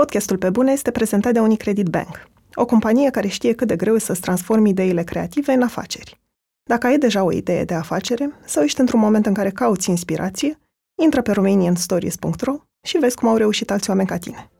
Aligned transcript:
Podcastul 0.00 0.36
Pe 0.36 0.50
Bune 0.50 0.72
este 0.72 0.90
prezentat 0.90 1.32
de 1.32 1.40
Unicredit 1.40 1.86
Bank, 1.86 2.28
o 2.54 2.64
companie 2.64 3.10
care 3.10 3.26
știe 3.26 3.52
cât 3.52 3.68
de 3.68 3.76
greu 3.76 3.94
e 3.94 3.98
să-ți 3.98 4.20
transformi 4.20 4.70
ideile 4.70 5.02
creative 5.02 5.52
în 5.52 5.62
afaceri. 5.62 6.20
Dacă 6.62 6.86
ai 6.86 6.98
deja 6.98 7.22
o 7.22 7.32
idee 7.32 7.64
de 7.64 7.74
afacere 7.74 8.30
sau 8.44 8.62
ești 8.62 8.80
într-un 8.80 9.00
moment 9.00 9.26
în 9.26 9.34
care 9.34 9.50
cauți 9.50 9.90
inspirație, 9.90 10.58
intră 11.02 11.22
pe 11.22 11.32
romanianstories.ro 11.32 12.54
și 12.86 12.98
vezi 12.98 13.16
cum 13.16 13.28
au 13.28 13.36
reușit 13.36 13.70
alți 13.70 13.90
oameni 13.90 14.08
ca 14.08 14.16
tine. 14.16 14.50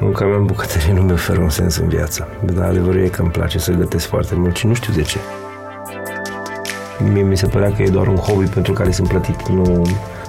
Munca 0.00 0.24
mea 0.24 0.36
în 0.36 0.46
bucătărie 0.46 0.92
nu 0.92 1.02
mi 1.02 1.12
oferă 1.12 1.40
un 1.40 1.50
sens 1.50 1.76
în 1.76 1.88
viață, 1.88 2.26
dar 2.54 2.68
adevărul 2.68 3.02
e 3.02 3.08
că 3.08 3.22
îmi 3.22 3.30
place 3.30 3.58
să 3.58 3.72
gătesc 3.72 4.06
foarte 4.06 4.34
mult 4.34 4.56
și 4.56 4.66
nu 4.66 4.74
știu 4.74 4.92
de 4.92 5.02
ce. 5.02 5.18
Mie 7.12 7.22
mi 7.22 7.36
se 7.36 7.46
părea 7.46 7.72
că 7.72 7.82
e 7.82 7.88
doar 7.88 8.06
un 8.06 8.16
hobby 8.16 8.46
pentru 8.46 8.72
care 8.72 8.90
sunt 8.90 9.08
plătit. 9.08 9.48
Nu 9.48 9.82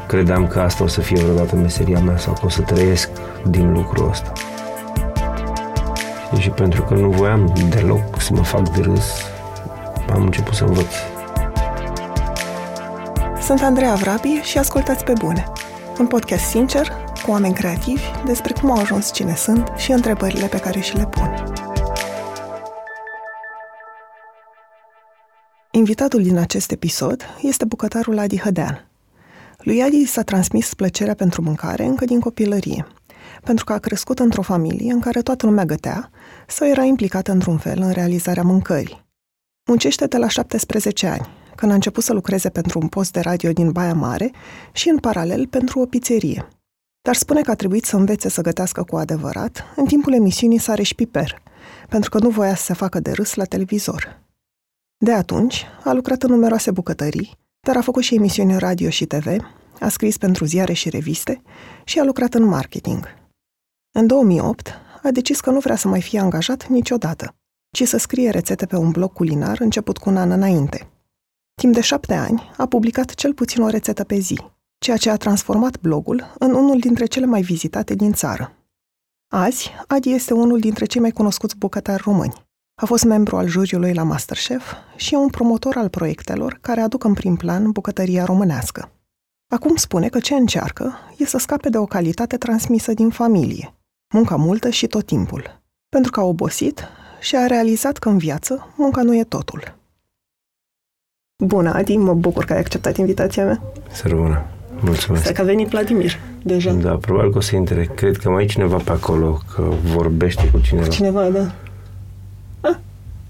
credeam 0.08 0.48
că 0.48 0.60
asta 0.60 0.84
o 0.84 0.88
să 0.88 1.02
fie 1.02 1.22
vreodată 1.22 1.56
meseria 1.56 2.00
mea 2.00 2.18
sau 2.18 2.34
că 2.34 2.46
o 2.46 2.50
să 2.50 2.62
trăiesc 2.62 3.10
din 3.48 3.72
lucrul 3.72 4.10
ăsta. 4.10 4.32
Și 6.40 6.50
pentru 6.50 6.84
că 6.84 6.94
nu 6.94 7.10
voiam 7.10 7.54
deloc 7.70 8.22
să 8.22 8.34
mă 8.34 8.44
fac 8.44 8.70
de 8.70 8.82
râs, 8.82 9.06
am 10.14 10.22
început 10.22 10.54
să 10.54 10.64
învăț. 10.64 10.94
Sunt 13.42 13.62
Andreea 13.62 13.94
Vrabi 13.94 14.40
și 14.44 14.58
ascultați 14.58 15.04
pe 15.04 15.14
bune. 15.20 15.44
Un 16.00 16.08
podcast 16.08 16.44
sincer, 16.44 16.92
cu 17.24 17.32
oameni 17.32 17.54
creativi, 17.54 18.04
despre 18.26 18.54
cum 18.54 18.72
au 18.72 18.78
ajuns 18.78 19.14
cine 19.14 19.36
sunt 19.36 19.72
și 19.76 19.92
întrebările 19.92 20.48
pe 20.48 20.60
care 20.60 20.80
și 20.80 20.96
le 20.96 21.06
pun. 21.06 21.54
Invitatul 25.72 26.24
din 26.24 26.38
acest 26.38 26.72
episod 26.72 27.24
este 27.42 27.66
bucătarul 27.66 28.20
Adi 28.20 28.40
Hădean. 28.40 28.95
Lui 29.66 29.84
Adi 29.84 30.06
s-a 30.06 30.22
transmis 30.22 30.74
plăcerea 30.74 31.14
pentru 31.14 31.42
mâncare 31.42 31.86
încă 31.86 32.06
din 32.06 32.20
copilărie, 32.20 32.88
pentru 33.44 33.66
că 33.66 33.74
a 33.74 33.78
crescut 33.78 34.20
într-o 34.20 34.42
familie 34.42 34.92
în 34.92 35.00
care 35.00 35.22
toată 35.22 35.46
lumea 35.46 35.66
gătea 35.66 36.10
sau 36.48 36.68
era 36.68 36.84
implicată 36.84 37.32
într-un 37.32 37.58
fel 37.58 37.82
în 37.82 37.92
realizarea 37.92 38.44
mâncării. 38.44 39.06
Muncește 39.70 40.06
de 40.06 40.18
la 40.18 40.28
17 40.28 41.08
ani, 41.08 41.28
când 41.56 41.72
a 41.72 41.74
început 41.74 42.04
să 42.04 42.14
lucreze 42.14 42.50
pentru 42.50 42.80
un 42.80 42.88
post 42.88 43.12
de 43.12 43.20
radio 43.20 43.52
din 43.52 43.72
Baia 43.72 43.94
Mare 43.94 44.32
și, 44.72 44.90
în 44.90 44.98
paralel, 44.98 45.48
pentru 45.48 45.80
o 45.80 45.86
pizzerie. 45.86 46.48
Dar 47.02 47.16
spune 47.16 47.42
că 47.42 47.52
a 47.52 47.56
trebuit 47.56 47.86
să 47.86 47.96
învețe 47.96 48.30
să 48.30 48.42
gătească 48.42 48.84
cu 48.84 48.96
adevărat 48.96 49.64
în 49.76 49.86
timpul 49.86 50.14
emisiunii 50.14 50.58
Sare 50.58 50.84
și 50.84 50.96
Piper, 50.96 51.42
pentru 51.90 52.10
că 52.10 52.20
nu 52.20 52.30
voia 52.30 52.56
să 52.56 52.64
se 52.64 52.74
facă 52.74 53.00
de 53.00 53.12
râs 53.12 53.34
la 53.34 53.44
televizor. 53.44 54.22
De 54.98 55.12
atunci, 55.12 55.66
a 55.84 55.94
lucrat 55.94 56.24
în 56.24 56.32
numeroase 56.32 56.72
bucătării, 56.72 57.45
dar 57.66 57.78
a 57.78 57.82
făcut 57.82 58.04
și 58.04 58.16
emisiuni 58.16 58.58
radio 58.58 58.90
și 58.90 59.06
TV, 59.06 59.28
a 59.80 59.90
scris 59.90 60.18
pentru 60.18 60.46
ziare 60.46 60.74
și 60.74 60.90
reviste 60.90 61.42
și 61.84 62.00
a 62.00 62.04
lucrat 62.04 62.34
în 62.34 62.44
marketing. 62.44 63.08
În 63.92 64.08
2008, 64.08 64.74
a 65.04 65.12
decis 65.12 65.40
că 65.40 65.52
nu 65.52 65.60
vrea 65.60 65.76
să 65.76 65.88
mai 65.88 66.02
fie 66.02 66.20
angajat 66.20 66.68
niciodată, 66.68 67.36
ci 67.72 67.84
să 67.84 67.98
scrie 67.98 68.30
rețete 68.30 68.66
pe 68.66 68.76
un 68.76 68.92
blog 68.92 69.14
culinar 69.14 69.60
început 69.60 69.98
cu 69.98 70.10
un 70.10 70.18
an 70.18 70.32
înainte. 70.32 70.90
Timp 71.62 71.74
de 71.74 71.82
șapte 71.82 72.14
ani, 72.14 72.52
a 72.58 72.66
publicat 72.66 73.14
cel 73.14 73.34
puțin 73.34 73.62
o 73.62 73.68
rețetă 73.68 74.04
pe 74.04 74.18
zi, 74.18 74.40
ceea 74.78 74.98
ce 74.98 75.10
a 75.10 75.16
transformat 75.18 75.80
blogul 75.80 76.34
în 76.40 76.54
unul 76.54 76.80
dintre 76.80 77.06
cele 77.06 77.26
mai 77.26 77.42
vizitate 77.42 77.96
din 77.96 78.14
țară. 78.14 78.56
Azi, 79.28 79.72
Adi 79.88 80.12
este 80.12 80.34
unul 80.34 80.60
dintre 80.60 80.86
cei 80.86 81.02
mai 81.02 81.12
cunoscuți 81.12 81.58
bucătari 81.58 82.04
români. 82.06 82.45
A 82.82 82.86
fost 82.86 83.04
membru 83.04 83.38
al 83.38 83.48
juriului 83.48 83.94
la 83.94 84.04
Masterchef 84.04 84.74
și 84.96 85.14
e 85.14 85.18
un 85.18 85.30
promotor 85.30 85.76
al 85.78 85.90
proiectelor 85.90 86.58
care 86.62 86.82
aduc 86.82 87.04
în 87.04 87.14
prim 87.14 87.36
plan 87.36 87.72
bucătăria 87.72 88.26
românească. 88.26 88.92
Acum 89.48 89.76
spune 89.76 90.10
că 90.10 90.20
ce 90.20 90.36
încearcă 90.36 90.94
e 91.18 91.26
să 91.26 91.38
scape 91.38 91.70
de 91.70 91.78
o 91.78 91.86
calitate 91.86 92.38
transmisă 92.38 92.94
din 92.94 93.10
familie, 93.10 93.74
munca 94.14 94.36
multă 94.36 94.70
și 94.70 94.88
tot 94.88 95.06
timpul, 95.06 95.62
pentru 95.90 96.12
că 96.12 96.20
a 96.20 96.24
obosit 96.24 96.88
și 97.20 97.36
a 97.36 97.46
realizat 97.46 97.98
că 97.98 98.10
în 98.10 98.18
viață 98.18 98.74
munca 98.78 99.02
nu 99.02 99.16
e 99.16 99.24
totul. 99.24 99.78
Bună, 101.44 101.74
Adi, 101.74 101.98
mă 101.98 102.14
bucur 102.14 102.46
că 102.46 102.54
ai 102.54 102.60
acceptat 102.60 102.98
invitația 102.98 103.46
mea. 103.46 103.62
Să 103.92 104.08
rămână. 104.08 104.46
Mulțumesc. 104.82 105.24
Stai 105.24 105.34
că 105.34 105.42
a 105.42 105.46
venit 105.46 105.68
Vladimir, 105.68 106.20
deja. 106.44 106.74
Da, 106.74 106.96
probabil 106.96 107.32
că 107.32 107.38
o 107.38 107.42
să 107.42 107.56
intre. 107.56 107.86
Cred 107.86 108.18
că 108.18 108.30
mai 108.30 108.44
e 108.44 108.48
cineva 108.48 108.78
pe 108.78 108.92
acolo, 108.92 109.40
că 109.56 109.74
vorbește 109.84 110.50
cu 110.50 110.60
cineva. 110.60 110.88
Cineva, 110.88 111.30
da. 111.30 111.52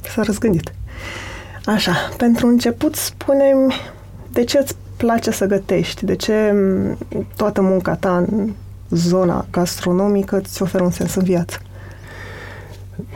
Ah, 0.05 0.11
s-a 0.11 0.21
răzgândit. 0.21 0.73
Așa, 1.65 1.91
pentru 2.17 2.47
început 2.47 2.95
spune 2.95 3.53
de 4.31 4.43
ce 4.43 4.57
îți 4.57 4.75
place 4.97 5.31
să 5.31 5.45
gătești? 5.45 6.05
De 6.05 6.15
ce 6.15 6.53
toată 7.35 7.61
munca 7.61 7.95
ta 7.95 8.17
în 8.17 8.51
zona 8.89 9.45
gastronomică 9.51 10.37
îți 10.37 10.61
oferă 10.61 10.83
un 10.83 10.91
sens 10.91 11.15
în 11.15 11.23
viață? 11.23 11.59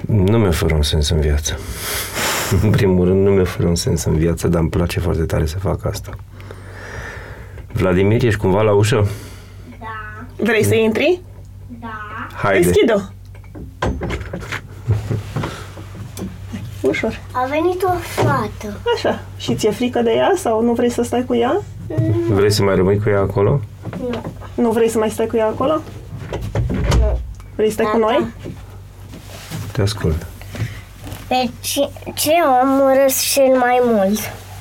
Nu 0.06 0.38
mi 0.38 0.48
oferă 0.48 0.76
un 0.76 0.82
sens 0.82 1.10
în 1.10 1.20
viață. 1.20 1.58
în 2.64 2.70
primul 2.70 3.06
rând, 3.06 3.26
nu 3.26 3.32
mi 3.32 3.40
oferă 3.40 3.68
un 3.68 3.76
sens 3.76 4.04
în 4.04 4.18
viață, 4.18 4.48
dar 4.48 4.62
îmi 4.62 4.70
place 4.70 5.00
foarte 5.00 5.24
tare 5.24 5.46
să 5.46 5.60
fac 5.60 5.86
asta. 5.86 6.12
Vladimir, 7.72 8.24
ești 8.24 8.40
cumva 8.40 8.62
la 8.62 8.74
ușă? 8.74 9.08
Da. 9.80 10.44
Vrei 10.44 10.64
să 10.64 10.76
intri? 10.76 11.22
Da. 11.80 12.28
Haide. 12.34 12.66
Deschid-o! 12.66 13.00
Ușor. 16.82 17.20
A 17.32 17.46
venit 17.50 17.84
o 17.84 17.92
fată. 18.00 18.80
Așa. 18.96 19.20
Și 19.38 19.56
ți-e 19.56 19.72
frică 19.72 20.02
de 20.02 20.12
ea 20.12 20.32
sau 20.36 20.62
nu 20.64 20.74
vrei 20.74 20.90
să 20.90 21.02
stai 21.04 21.24
cu 21.26 21.36
ea? 21.36 21.62
Vrei 22.30 22.52
să 22.52 22.64
mai 22.64 22.76
rămâi 22.76 23.00
cu 23.00 23.10
ea 23.10 23.20
acolo? 23.20 23.60
Nu. 24.00 24.22
Nu 24.56 24.72
vrei 24.72 24.90
să 24.90 24.98
mai 24.98 25.10
stai 25.10 25.28
cu 25.28 25.36
ea 25.36 25.46
acolo? 25.48 25.82
Nu. 27.00 27.20
Vrei 27.56 27.68
să 27.68 27.74
stai 27.74 27.86
cu 27.86 28.00
Da, 28.00 28.06
noi? 28.06 28.26
Te 29.72 29.82
ascult. 29.82 30.26
Pe 31.28 31.50
ce, 31.60 31.90
ce 32.14 32.32
om 32.62 32.80
urăsc 32.80 33.24
cel 33.34 33.58
mai 33.58 33.80
mult? 33.84 34.20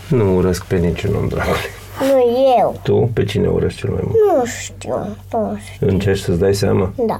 Nu 0.08 0.36
urăsc 0.36 0.64
pe 0.64 0.76
niciun 0.76 1.14
om, 1.14 1.28
dragule. 1.28 1.56
Nu 2.00 2.22
eu. 2.58 2.80
Tu? 2.82 3.10
Pe 3.12 3.24
cine 3.24 3.48
urăsc 3.48 3.76
cel 3.76 3.90
mai 3.90 4.00
mult? 4.02 4.16
Nu 4.38 4.44
știu. 4.46 5.16
Nu 5.32 5.58
știu. 5.74 5.88
Încerci 5.88 6.20
să-ți 6.20 6.38
dai 6.38 6.54
seama? 6.54 6.92
Da. 7.06 7.18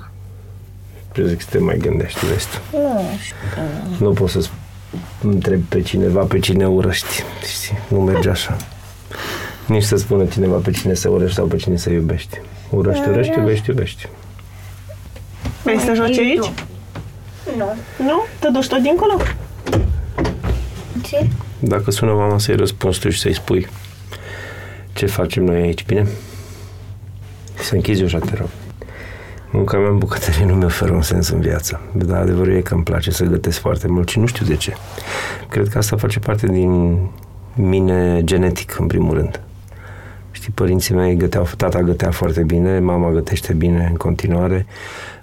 Eu 1.16 1.24
zic 1.26 1.40
să 1.40 1.46
te 1.50 1.58
mai 1.58 1.76
gândești, 1.76 2.26
vezi 2.26 2.46
tu. 2.46 2.76
Nu 2.76 3.00
știu. 3.22 4.06
Nu 4.06 4.12
poți 4.12 4.32
să 4.32 4.48
întrebi 5.22 5.62
pe 5.68 5.80
cineva 5.80 6.22
pe 6.22 6.38
cine 6.38 6.66
urăști. 6.68 7.24
Știi? 7.52 7.78
Nu 7.88 8.00
merge 8.00 8.30
așa. 8.30 8.56
Nici 9.66 9.82
să 9.82 9.96
spună 9.96 10.24
cineva 10.24 10.56
pe 10.56 10.70
cine 10.70 10.94
să 10.94 11.08
urăști 11.08 11.34
sau 11.34 11.46
pe 11.46 11.56
cine 11.56 11.76
să 11.76 11.90
iubești. 11.90 12.40
Urăști, 12.70 13.08
urăști, 13.08 13.38
iubești, 13.38 13.70
iubești. 13.70 14.08
Vrei 15.62 15.78
să 15.78 15.86
te 15.86 15.94
joci 15.94 16.18
aici? 16.18 16.50
Nu. 17.56 17.74
Nu? 17.98 18.24
Te 18.38 18.48
duci 18.48 18.68
tot 18.68 18.82
dincolo? 18.82 19.16
Ce? 21.02 21.28
Dacă 21.58 21.90
sună 21.90 22.12
mama 22.12 22.38
să-i 22.38 22.56
răspunzi 22.56 23.00
tu 23.00 23.10
și 23.10 23.20
să-i 23.20 23.34
spui 23.34 23.68
ce 24.92 25.06
facem 25.06 25.44
noi 25.44 25.60
aici, 25.60 25.84
bine? 25.84 26.06
Să 27.54 27.74
închizi 27.74 28.02
ușa, 28.02 28.18
te 28.18 28.34
rog. 28.34 28.48
Munca 29.50 29.78
mea 29.78 29.88
în 29.88 29.98
bucătărie 29.98 30.44
nu 30.44 30.54
mi 30.54 30.64
oferă 30.64 30.92
un 30.92 31.02
sens 31.02 31.28
în 31.28 31.40
viață. 31.40 31.80
Dar 31.92 32.20
adevărul 32.20 32.52
e 32.52 32.60
că 32.60 32.74
îmi 32.74 32.82
place 32.82 33.10
să 33.10 33.24
gătesc 33.24 33.58
foarte 33.58 33.88
mult 33.88 34.08
și 34.08 34.18
nu 34.18 34.26
știu 34.26 34.46
de 34.46 34.56
ce. 34.56 34.72
Cred 35.48 35.68
că 35.68 35.78
asta 35.78 35.96
face 35.96 36.18
parte 36.18 36.46
din 36.46 36.98
mine 37.54 38.20
genetic, 38.24 38.78
în 38.78 38.86
primul 38.86 39.14
rând. 39.14 39.40
Știi, 40.30 40.52
părinții 40.52 40.94
mei 40.94 41.16
găteau, 41.16 41.48
tata 41.56 41.80
gătea 41.80 42.10
foarte 42.10 42.42
bine, 42.42 42.78
mama 42.78 43.10
gătește 43.10 43.52
bine 43.52 43.86
în 43.90 43.96
continuare, 43.96 44.66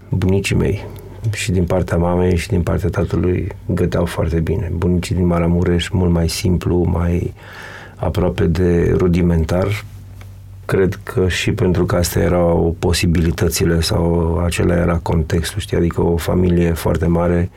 bunicii 0.09 0.55
mei 0.55 0.85
și 1.33 1.51
din 1.51 1.63
partea 1.63 1.97
mamei 1.97 2.35
și 2.35 2.47
din 2.47 2.61
partea 2.61 2.89
tatălui 2.89 3.47
găteau 3.65 4.05
foarte 4.05 4.39
bine. 4.39 4.71
Bunicii 4.75 5.15
din 5.15 5.25
Maramureș 5.25 5.89
mult 5.89 6.11
mai 6.11 6.29
simplu, 6.29 6.83
mai 6.83 7.33
aproape 7.95 8.45
de 8.45 8.93
rudimentar. 8.97 9.83
Cred 10.65 10.99
că 11.03 11.27
și 11.27 11.51
pentru 11.51 11.85
că 11.85 11.95
astea 11.95 12.21
erau 12.21 12.75
posibilitățile 12.79 13.81
sau 13.81 14.37
acela 14.45 14.75
era 14.75 14.99
contextul, 15.01 15.59
știi? 15.59 15.77
Adică 15.77 16.01
o 16.01 16.17
familie 16.17 16.73
foarte 16.73 17.07
mare 17.07 17.49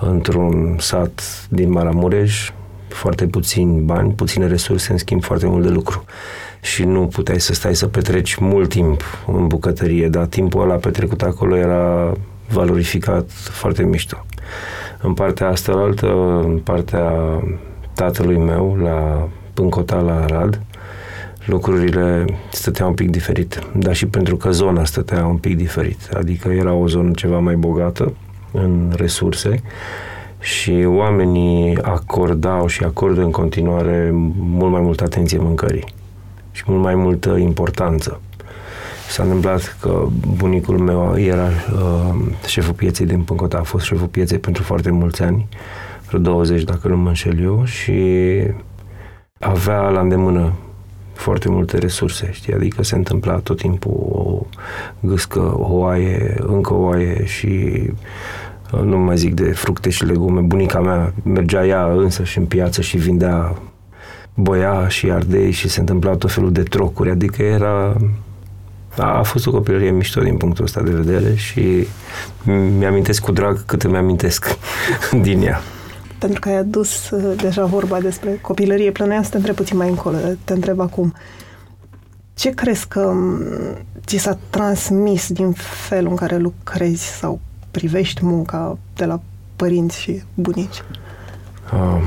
într-un 0.00 0.76
sat 0.78 1.46
din 1.48 1.70
Maramureș, 1.70 2.50
foarte 2.88 3.26
puțini 3.26 3.80
bani, 3.80 4.12
puține 4.12 4.46
resurse, 4.46 4.92
în 4.92 4.98
schimb 4.98 5.22
foarte 5.22 5.46
mult 5.46 5.62
de 5.62 5.68
lucru. 5.68 6.04
Și 6.60 6.84
nu 6.84 7.06
puteai 7.06 7.40
să 7.40 7.54
stai 7.54 7.74
să 7.74 7.86
petreci 7.86 8.34
mult 8.34 8.68
timp 8.68 9.02
în 9.26 9.46
bucătărie, 9.46 10.08
dar 10.08 10.26
timpul 10.26 10.62
ăla 10.62 10.74
petrecut 10.74 11.22
acolo 11.22 11.56
era 11.56 12.12
valorificat 12.48 13.30
foarte 13.30 13.82
mișto. 13.82 14.26
În 15.00 15.14
partea 15.14 15.48
asta 15.48 15.72
altă, 15.72 16.06
în 16.44 16.58
partea 16.58 17.12
tatălui 17.94 18.36
meu, 18.36 18.76
la 18.82 19.28
Pâncota, 19.54 19.96
la 19.96 20.22
Arad, 20.22 20.60
lucrurile 21.46 22.24
stăteau 22.50 22.88
un 22.88 22.94
pic 22.94 23.10
diferit, 23.10 23.62
dar 23.76 23.94
și 23.94 24.06
pentru 24.06 24.36
că 24.36 24.50
zona 24.50 24.84
stătea 24.84 25.26
un 25.26 25.36
pic 25.36 25.56
diferit. 25.56 26.08
Adică 26.14 26.48
era 26.48 26.72
o 26.72 26.86
zonă 26.86 27.10
ceva 27.14 27.38
mai 27.38 27.54
bogată 27.54 28.12
în 28.52 28.92
resurse 28.96 29.62
și 30.40 30.84
oamenii 30.86 31.78
acordau 31.82 32.66
și 32.66 32.84
acordă 32.84 33.22
în 33.22 33.30
continuare 33.30 34.10
mult 34.38 34.72
mai 34.72 34.80
multă 34.80 35.04
atenție 35.04 35.38
mâncării. 35.38 35.84
și 36.50 36.64
mult 36.66 36.82
mai 36.82 36.94
multă 36.94 37.36
importanță. 37.36 38.20
S-a 39.08 39.22
întâmplat 39.22 39.76
că 39.80 40.06
bunicul 40.36 40.78
meu 40.78 41.18
era 41.18 41.48
uh, 41.72 42.14
șeful 42.46 42.74
pieței 42.74 43.06
din 43.06 43.22
Pâncota, 43.22 43.58
a 43.58 43.62
fost 43.62 43.84
șeful 43.84 44.06
pieței 44.06 44.38
pentru 44.38 44.62
foarte 44.62 44.90
mulți 44.90 45.22
ani, 45.22 45.48
vreo 46.06 46.20
20 46.20 46.62
dacă 46.62 46.88
nu 46.88 46.96
mă 46.96 47.08
înșel 47.08 47.40
eu, 47.40 47.64
și 47.64 47.92
avea 49.38 49.80
la 49.80 50.00
îndemână 50.00 50.52
foarte 51.22 51.48
multe 51.48 51.78
resurse, 51.78 52.28
știi? 52.32 52.54
Adică 52.54 52.82
se 52.82 52.94
întâmpla 52.94 53.34
tot 53.34 53.56
timpul 53.56 53.92
o 54.12 54.46
gâscă, 55.00 55.38
o 55.58 55.72
oaie, 55.74 56.36
încă 56.46 56.74
o 56.74 56.80
oaie 56.80 57.24
și 57.24 57.82
uh, 58.72 58.80
nu 58.80 58.98
mai 58.98 59.16
zic 59.16 59.34
de 59.34 59.52
fructe 59.52 59.90
și 59.90 60.04
legume. 60.04 60.40
Bunica 60.40 60.80
mea 60.80 61.12
mergea 61.24 61.66
ea 61.66 61.86
însă 61.86 62.24
și 62.24 62.38
în 62.38 62.44
piață 62.44 62.80
și 62.80 62.96
vindea 62.96 63.56
boia 64.34 64.88
și 64.88 65.10
ardei 65.10 65.50
și 65.50 65.68
se 65.68 65.80
întâmpla 65.80 66.16
tot 66.16 66.32
felul 66.32 66.52
de 66.52 66.62
trocuri, 66.62 67.10
adică 67.10 67.42
era 67.42 67.96
a 68.96 69.22
fost 69.22 69.46
o 69.46 69.50
copilărie 69.50 69.90
mișto 69.90 70.20
din 70.20 70.36
punctul 70.36 70.64
ăsta 70.64 70.82
de 70.82 70.90
vedere 70.90 71.34
și 71.34 71.86
mi-amintesc 72.78 73.22
cu 73.22 73.32
drag 73.32 73.64
cât 73.64 73.82
îmi 73.82 73.96
amintesc 73.96 74.58
din 75.26 75.42
ea. 75.42 75.60
Pentru 76.22 76.40
că 76.40 76.48
ai 76.48 76.56
adus 76.56 77.10
uh, 77.10 77.36
deja 77.36 77.64
vorba 77.64 78.00
despre 78.00 78.38
copilărie, 78.40 78.90
plăneam 78.90 79.22
să 79.22 79.30
te 79.30 79.36
întreb 79.36 79.54
puțin 79.54 79.76
mai 79.76 79.88
încolo, 79.88 80.16
te 80.44 80.52
întreb 80.52 80.80
acum. 80.80 81.14
Ce 82.34 82.50
crezi 82.50 82.88
că 82.88 83.00
um, 83.00 83.38
ți 84.06 84.16
s-a 84.16 84.38
transmis 84.50 85.32
din 85.32 85.52
felul 85.88 86.10
în 86.10 86.16
care 86.16 86.36
lucrezi 86.36 87.04
sau 87.04 87.40
privești 87.70 88.24
munca 88.24 88.78
de 88.94 89.04
la 89.04 89.20
părinți 89.56 90.00
și 90.00 90.22
bunici? 90.34 90.82
Uh, 91.72 92.02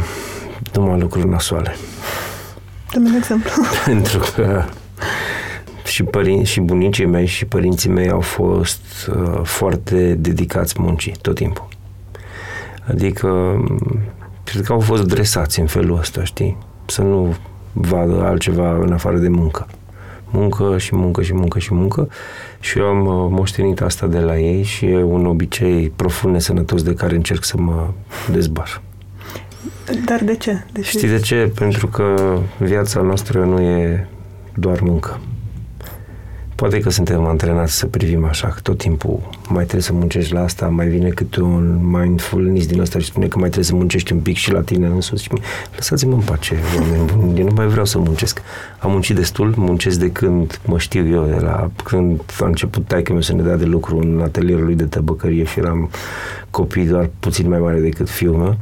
numai 0.74 1.00
lucruri 1.00 1.28
nasoale. 1.28 1.76
Dă-mi 2.92 3.10
un 3.10 3.16
exemplu. 3.16 3.52
Pentru 3.86 4.20
că 4.36 4.64
și, 5.86 6.04
părinți, 6.04 6.52
și 6.52 6.60
bunicii 6.60 7.06
mei 7.06 7.26
și 7.26 7.46
părinții 7.46 7.90
mei 7.90 8.10
au 8.10 8.22
fost 8.22 8.82
uh, 9.10 9.40
foarte 9.44 10.14
dedicați 10.14 10.82
muncii 10.82 11.16
tot 11.22 11.36
timpul. 11.36 11.75
Adică, 12.88 13.58
cred 14.44 14.64
că 14.64 14.74
au 14.74 14.80
fost 14.80 15.04
dresați 15.04 15.60
în 15.60 15.68
felul 15.68 15.98
ăsta, 15.98 16.24
știi? 16.24 16.58
Să 16.86 17.02
nu 17.02 17.36
vadă 17.74 18.24
altceva 18.24 18.78
în 18.78 18.92
afară 18.92 19.18
de 19.18 19.28
muncă. 19.28 19.68
Muncă 20.32 20.78
și 20.78 20.96
muncă 20.96 21.22
și 21.22 21.34
muncă 21.34 21.60
și 21.60 21.74
muncă 21.74 22.10
și 22.60 22.80
eu 22.80 22.86
am 22.86 23.06
uh, 23.06 23.28
moștenit 23.30 23.82
asta 23.82 24.08
de 24.08 24.20
la 24.20 24.40
ei 24.40 24.64
și 24.64 24.86
e 24.86 25.04
un 25.04 25.26
obicei 25.26 25.92
profund 25.96 26.34
nesănătos 26.34 26.84
de 26.84 26.94
care 26.94 27.16
încerc 27.16 27.44
să 27.44 27.58
mă 27.58 27.88
dezbar. 28.32 28.82
Dar 30.06 30.24
de 30.24 30.36
ce? 30.36 30.66
De 30.72 30.82
ce? 30.82 30.90
Știi 30.90 31.08
de 31.08 31.20
ce? 31.20 31.52
Pentru 31.56 31.88
că 31.88 32.38
viața 32.58 33.02
noastră 33.02 33.44
nu 33.46 33.62
e 33.62 34.08
doar 34.54 34.80
muncă. 34.80 35.20
Poate 36.56 36.80
că 36.80 36.90
suntem 36.90 37.26
antrenați 37.26 37.78
să 37.78 37.86
privim 37.86 38.26
așa, 38.26 38.48
că 38.48 38.60
tot 38.64 38.78
timpul 38.78 39.20
mai 39.50 39.64
trebuie 39.64 39.82
să 39.82 39.94
muncești 39.94 40.34
la 40.34 40.44
asta, 40.44 40.68
mai 40.68 40.88
vine 40.88 41.10
câte 41.10 41.42
un 41.42 41.80
mindfulness 41.82 42.68
din 42.68 42.80
ăsta 42.80 43.00
și 43.00 43.06
spune 43.06 43.28
că 43.28 43.38
mai 43.38 43.50
trebuie 43.50 43.70
să 43.70 43.76
muncești 43.76 44.14
un 44.14 44.20
pic 44.20 44.36
și 44.36 44.52
la 44.52 44.62
tine 44.62 44.88
însuți. 44.88 45.30
Lăsați-mă 45.76 46.14
în 46.14 46.20
pace, 46.20 46.56
oameni 46.80 47.12
buni, 47.16 47.40
eu 47.40 47.46
nu 47.46 47.54
mai 47.56 47.68
vreau 47.68 47.86
să 47.86 47.98
muncesc. 47.98 48.42
Am 48.80 48.92
muncit 48.92 49.16
destul, 49.16 49.54
muncesc 49.58 50.00
de 50.00 50.12
când 50.12 50.60
mă 50.66 50.80
știu 50.80 51.08
eu, 51.08 51.26
de 51.26 51.40
la 51.40 51.72
când 51.84 52.22
a 52.40 52.46
început 52.46 52.88
taică 52.88 53.12
meu 53.12 53.22
să 53.22 53.34
ne 53.34 53.42
dea 53.42 53.56
de 53.56 53.66
lucru 53.66 53.98
în 53.98 54.22
atelierul 54.24 54.66
lui 54.66 54.76
de 54.76 54.86
tăbăcărie 54.86 55.44
și 55.44 55.60
eram 55.60 55.90
copii 56.50 56.86
doar 56.86 57.10
puțin 57.20 57.50
mai 57.50 57.60
mare 57.60 57.80
decât 57.80 58.10
fiul 58.10 58.36
meu 58.36 58.58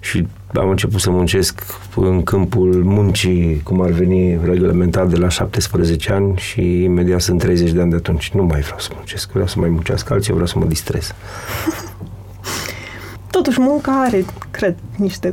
și 0.00 0.26
am 0.54 0.68
început 0.68 1.00
să 1.00 1.10
muncesc 1.10 1.60
în 1.96 2.22
câmpul 2.22 2.82
muncii, 2.84 3.60
cum 3.64 3.80
ar 3.80 3.90
veni 3.90 4.40
reglementat 4.44 5.08
de 5.08 5.16
la 5.16 5.28
17 5.28 6.12
ani 6.12 6.36
și 6.36 6.82
imediat 6.82 7.20
sunt 7.20 7.38
30 7.38 7.70
de 7.72 7.80
ani 7.80 7.90
de 7.90 7.96
atunci. 7.96 8.30
Nu 8.30 8.42
mai 8.42 8.60
vreau 8.60 8.78
să 8.78 8.90
muncesc, 8.94 9.30
vreau 9.30 9.46
să 9.46 9.58
mai 9.58 9.68
muncească 9.68 10.12
alții, 10.12 10.32
vreau 10.32 10.46
să 10.46 10.58
mă 10.58 10.64
distrez. 10.64 11.14
Totuși, 13.30 13.60
munca 13.60 14.02
are, 14.02 14.24
cred, 14.50 14.76
niște 14.96 15.32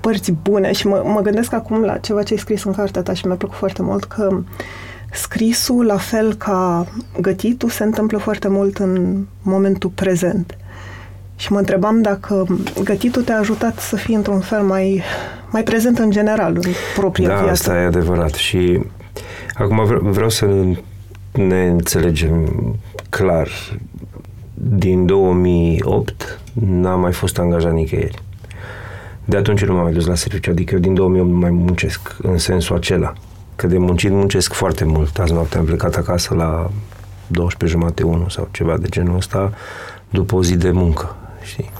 părți 0.00 0.32
bune 0.32 0.72
și 0.72 0.86
mă, 0.86 1.02
mă 1.04 1.20
gândesc 1.20 1.52
acum 1.52 1.80
la 1.80 1.98
ceva 1.98 2.22
ce 2.22 2.32
ai 2.32 2.38
scris 2.38 2.64
în 2.64 2.72
cartea 2.72 3.02
ta 3.02 3.12
și 3.12 3.26
mi-a 3.26 3.36
plăcut 3.36 3.56
foarte 3.56 3.82
mult 3.82 4.04
că 4.04 4.38
scrisul, 5.12 5.84
la 5.84 5.96
fel 5.96 6.34
ca 6.34 6.86
gătitul, 7.20 7.68
se 7.68 7.84
întâmplă 7.84 8.18
foarte 8.18 8.48
mult 8.48 8.78
în 8.78 9.24
momentul 9.42 9.90
prezent. 9.90 10.56
Și 11.36 11.52
mă 11.52 11.58
întrebam 11.58 12.02
dacă 12.02 12.46
gătitul 12.84 13.22
te-a 13.22 13.38
ajutat 13.38 13.78
să 13.78 13.96
fii 13.96 14.14
într-un 14.14 14.40
fel 14.40 14.62
mai, 14.62 15.02
mai 15.50 15.62
prezent 15.62 15.98
în 15.98 16.10
general 16.10 16.54
în 16.54 16.70
propria 16.94 17.28
da, 17.28 17.34
viață. 17.34 17.46
Da, 17.46 17.52
asta 17.52 17.76
e 17.76 17.84
adevărat. 17.84 18.34
Și 18.34 18.80
acum 19.54 19.84
vreau, 19.84 20.00
vreau 20.04 20.28
să 20.28 20.46
ne 21.32 21.66
înțelegem 21.66 22.50
clar. 23.08 23.48
Din 24.54 25.06
2008 25.06 26.40
n-am 26.52 27.00
mai 27.00 27.12
fost 27.12 27.38
angajat 27.38 27.72
nicăieri. 27.72 28.22
De 29.24 29.36
atunci 29.36 29.64
nu 29.64 29.74
m-am 29.74 29.82
mai 29.82 29.92
dus 29.92 30.06
la 30.06 30.14
serviciu, 30.14 30.50
adică 30.50 30.74
eu 30.74 30.80
din 30.80 30.94
2008 30.94 31.30
nu 31.30 31.38
mai 31.38 31.50
muncesc 31.50 32.16
în 32.22 32.38
sensul 32.38 32.76
acela. 32.76 33.12
Că 33.56 33.66
de 33.66 33.78
muncit 33.78 34.10
muncesc 34.10 34.52
foarte 34.52 34.84
mult. 34.84 35.18
Azi 35.18 35.32
noapte 35.32 35.58
am 35.58 35.64
plecat 35.64 35.94
acasă 35.94 36.34
la 36.34 36.70
12 37.26 37.78
jumate 37.78 38.02
1 38.02 38.28
sau 38.28 38.48
ceva 38.50 38.76
de 38.76 38.88
genul 38.88 39.16
ăsta 39.16 39.52
după 40.10 40.34
o 40.34 40.42
zi 40.42 40.56
de 40.56 40.70
muncă 40.70 41.16
știi? 41.46 41.70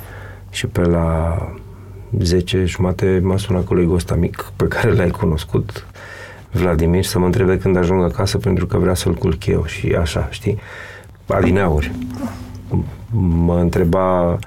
Și 0.51 0.67
pe 0.67 0.81
la 0.81 1.39
10 2.21 2.65
jumate 2.65 3.21
m-a 3.23 3.37
sunat 3.37 3.65
colegul 3.65 3.95
ăsta 3.95 4.15
mic 4.15 4.53
pe 4.57 4.65
care 4.65 4.93
l-ai 4.93 5.11
cunoscut, 5.11 5.87
Vladimir, 6.51 7.05
să 7.05 7.19
mă 7.19 7.25
întrebe 7.25 7.59
când 7.59 7.77
ajung 7.77 8.03
acasă 8.03 8.39
pentru 8.39 8.67
că 8.67 8.79
vrea 8.79 8.95
să-l 8.95 9.15
culc 9.15 9.47
eu 9.47 9.65
și 9.65 9.95
așa, 10.01 10.29
știi? 10.31 10.59
Adineauri. 11.27 11.93
Mă 13.45 13.59
întreba 13.59 14.39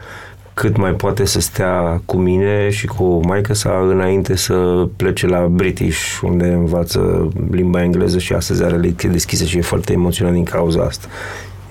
cât 0.54 0.78
mai 0.78 0.92
poate 0.92 1.26
să 1.26 1.40
stea 1.40 2.02
cu 2.06 2.18
mine 2.18 2.70
și 2.70 2.88
cu 2.88 3.20
maică 3.28 3.54
sa 3.54 3.86
înainte 3.90 4.36
să 4.36 4.88
plece 4.96 5.28
la 5.28 5.48
British, 5.48 6.20
unde 6.22 6.48
învață 6.48 7.30
limba 7.52 7.84
engleză 7.84 8.20
și 8.20 8.34
astăzi 8.34 8.64
are 8.64 8.76
lecție 8.76 9.10
deschisă 9.10 9.46
și 9.46 9.58
e 9.58 9.62
foarte 9.62 9.94
emoționat 9.94 10.34
din 10.34 10.44
cauza 10.44 10.84
asta. 10.84 11.08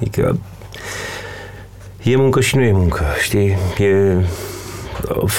Adică 0.00 0.38
e 2.10 2.16
muncă 2.16 2.40
și 2.40 2.56
nu 2.56 2.62
e 2.62 2.72
muncă, 2.72 3.04
știi? 3.22 3.56
E, 3.78 4.24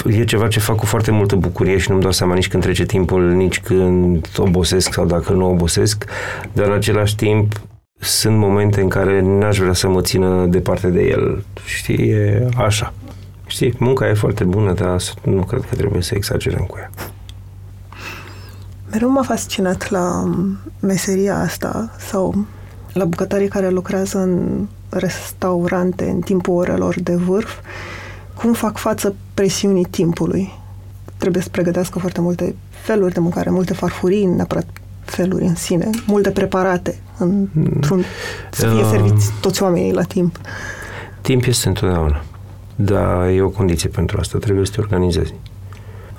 e 0.06 0.24
ceva 0.24 0.48
ce 0.48 0.60
fac 0.60 0.76
cu 0.76 0.86
foarte 0.86 1.12
multă 1.12 1.36
bucurie 1.36 1.78
și 1.78 1.90
nu-mi 1.90 2.02
dau 2.02 2.12
seama 2.12 2.34
nici 2.34 2.48
când 2.48 2.64
trece 2.64 2.86
timpul, 2.86 3.32
nici 3.32 3.60
când 3.60 4.28
obosesc 4.38 4.94
sau 4.94 5.06
dacă 5.06 5.34
nu 5.34 5.50
obosesc, 5.50 6.06
dar 6.54 6.66
în 6.66 6.74
același 6.74 7.16
timp 7.16 7.62
sunt 8.00 8.38
momente 8.38 8.82
în 8.82 8.90
care 8.90 9.22
n-aș 9.22 9.58
vrea 9.58 9.74
să 9.74 9.88
mă 9.88 10.02
țină 10.02 10.46
departe 10.46 10.88
de 10.88 11.02
el. 11.02 11.44
Știi, 11.66 12.10
e 12.10 12.48
așa. 12.58 12.94
Știi, 13.48 13.74
munca 13.78 14.10
e 14.10 14.14
foarte 14.14 14.44
bună, 14.44 14.74
dar 14.74 15.02
nu 15.24 15.44
cred 15.44 15.66
că 15.70 15.76
trebuie 15.76 16.02
să 16.02 16.16
exagerăm 16.16 16.66
cu 16.66 16.78
ea. 16.80 16.90
Mereu 18.92 19.10
m-a 19.10 19.22
fascinat 19.22 19.90
la 19.90 20.34
meseria 20.80 21.40
asta 21.40 21.96
sau 21.98 22.46
la 22.94 23.06
bucătarii 23.06 23.48
care 23.48 23.70
lucrează 23.70 24.18
în 24.18 24.66
restaurante 24.90 26.10
în 26.10 26.20
timpul 26.20 26.56
orelor 26.56 27.00
de 27.00 27.16
vârf, 27.16 27.60
cum 28.36 28.54
fac 28.54 28.78
față 28.78 29.16
presiunii 29.34 29.86
timpului. 29.86 30.54
Trebuie 31.18 31.42
să 31.42 31.50
pregătească 31.50 32.00
foarte 32.00 32.22
multe 32.22 32.56
feluri 32.70 33.14
de 33.14 33.20
mâncare, 33.20 33.50
multe 33.50 33.74
farfurii, 33.74 34.26
neapărat 34.26 34.68
feluri 35.06 35.44
în 35.44 35.56
sine, 35.56 35.90
multe 36.06 36.32
preparate, 36.32 37.00
într-un, 37.18 38.04
să 38.52 38.68
fie 38.68 38.82
uh, 38.82 38.88
serviți 38.90 39.32
toți 39.42 39.64
oamenii 39.64 39.94
la 39.94 40.04
timp. 40.04 40.40
Timp 41.22 41.46
este 41.46 41.68
întotdeauna, 41.68 42.24
dar 42.76 43.28
e 43.28 43.42
o 43.42 43.50
condiție 43.50 43.90
pentru 43.90 44.18
asta, 44.20 44.38
trebuie 44.38 44.66
să 44.66 44.72
te 44.72 44.82
organizezi. 44.82 45.34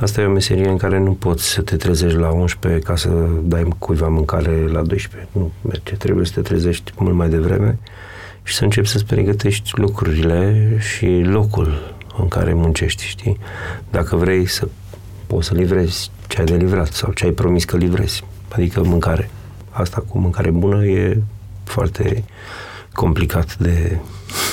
Asta 0.00 0.20
e 0.20 0.24
o 0.24 0.30
meserie 0.30 0.68
în 0.68 0.76
care 0.76 0.98
nu 0.98 1.12
poți 1.12 1.44
să 1.44 1.60
te 1.62 1.76
trezești 1.76 2.18
la 2.18 2.28
11 2.28 2.80
ca 2.80 2.96
să 2.96 3.08
dai 3.42 3.68
cuiva 3.78 4.08
mâncare 4.08 4.66
la 4.66 4.82
12. 4.82 5.28
Nu 5.32 5.50
merge. 5.62 5.94
Trebuie 5.94 6.26
să 6.26 6.32
te 6.34 6.40
trezești 6.40 6.92
mult 6.98 7.14
mai 7.14 7.28
devreme 7.28 7.78
și 8.42 8.54
să 8.54 8.64
începi 8.64 8.88
să-ți 8.88 9.04
pregătești 9.04 9.70
lucrurile 9.74 10.76
și 10.78 11.06
locul 11.06 11.94
în 12.18 12.28
care 12.28 12.54
muncești, 12.54 13.06
știi? 13.06 13.38
Dacă 13.90 14.16
vrei 14.16 14.46
să 14.46 14.68
poți 15.26 15.46
să 15.46 15.54
livrezi 15.54 16.10
ce 16.26 16.38
ai 16.38 16.44
de 16.44 16.56
livrat 16.56 16.92
sau 16.92 17.12
ce 17.12 17.24
ai 17.24 17.30
promis 17.30 17.64
că 17.64 17.76
livrezi, 17.76 18.24
adică 18.48 18.82
mâncare. 18.84 19.30
Asta 19.70 20.04
cu 20.08 20.18
mâncare 20.18 20.50
bună 20.50 20.84
e 20.84 21.22
foarte 21.64 22.24
complicat 22.92 23.56
de, 23.56 23.98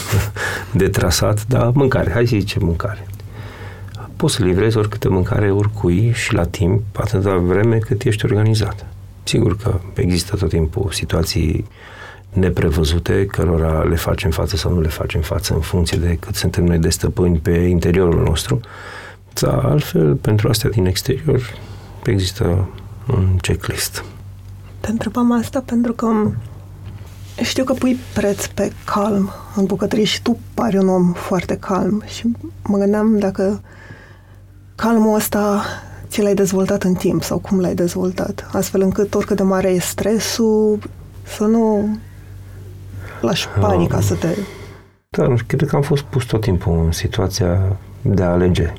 de 0.82 0.90
trasat, 0.90 1.46
dar 1.48 1.70
mâncare, 1.74 2.12
hai 2.12 2.28
să 2.28 2.36
zicem 2.40 2.66
mâncare. 2.66 3.08
Poți 4.16 4.36
să 4.36 4.44
livrezi 4.44 4.78
oricâtă 4.78 5.10
mâncare 5.10 5.52
oricui 5.52 6.12
și 6.12 6.34
la 6.34 6.46
timp, 6.46 6.84
atâta 6.94 7.36
vreme 7.36 7.78
cât 7.78 8.04
ești 8.04 8.26
organizat. 8.26 8.86
Sigur 9.24 9.58
că 9.58 9.80
există 9.94 10.36
tot 10.36 10.50
timpul 10.50 10.92
situații 10.92 11.66
neprevăzute, 12.40 13.26
cărora 13.26 13.84
le 13.84 13.96
facem 13.96 14.32
față 14.32 14.56
sau 14.56 14.74
nu 14.74 14.82
le 14.82 14.88
facem 14.88 15.22
față 15.22 15.54
în 15.54 15.60
funcție 15.60 15.98
de 15.98 16.18
cât 16.20 16.36
suntem 16.36 16.64
noi 16.64 16.78
de 16.78 16.90
stăpâni 16.90 17.38
pe 17.38 17.52
interiorul 17.52 18.24
nostru. 18.24 18.60
Dar 19.34 19.66
altfel, 19.66 20.16
pentru 20.16 20.50
astea 20.50 20.70
din 20.70 20.86
exterior, 20.86 21.42
există 22.04 22.70
un 23.14 23.38
checklist. 23.42 24.04
Te 24.80 24.90
întrebam 24.90 25.32
asta 25.32 25.64
pentru 25.66 25.94
că 25.94 26.08
știu 27.42 27.64
că 27.64 27.74
pui 27.74 27.98
preț 28.14 28.46
pe 28.46 28.72
calm 28.86 29.32
în 29.56 29.66
bucătărie 29.66 30.04
și 30.04 30.22
tu 30.22 30.40
pari 30.54 30.78
un 30.78 30.90
om 30.90 31.14
foarte 31.14 31.58
calm 31.58 32.04
și 32.06 32.32
mă 32.64 32.78
gândeam 32.78 33.20
dacă 33.20 33.62
calmul 34.76 35.16
ăsta 35.16 35.64
ți 36.08 36.22
l-ai 36.22 36.34
dezvoltat 36.34 36.84
în 36.84 36.94
timp 36.94 37.24
sau 37.24 37.40
cum 37.40 37.60
l-ai 37.60 37.76
dezvoltat, 37.76 38.50
astfel 38.52 38.82
încât 38.82 39.16
oricât 39.16 39.38
de 39.38 39.44
mare 39.44 39.70
e 39.70 39.80
stresul, 39.80 40.80
să 41.24 41.44
nu 41.44 41.98
lași 43.22 43.48
panica 43.60 43.98
Ah. 43.98 44.04
să 44.04 44.16
te... 44.16 44.28
Da, 45.10 45.28
nu 45.28 45.36
știu, 45.38 45.58
cred 45.58 45.70
că 45.70 45.76
am 45.76 45.82
fost 45.82 46.04
pus 46.04 46.26
tot 46.26 46.42
timpul 46.42 46.84
în 46.86 46.92
situația 46.92 47.78
de 48.02 48.24
a 48.24 48.30
alege 48.30 48.74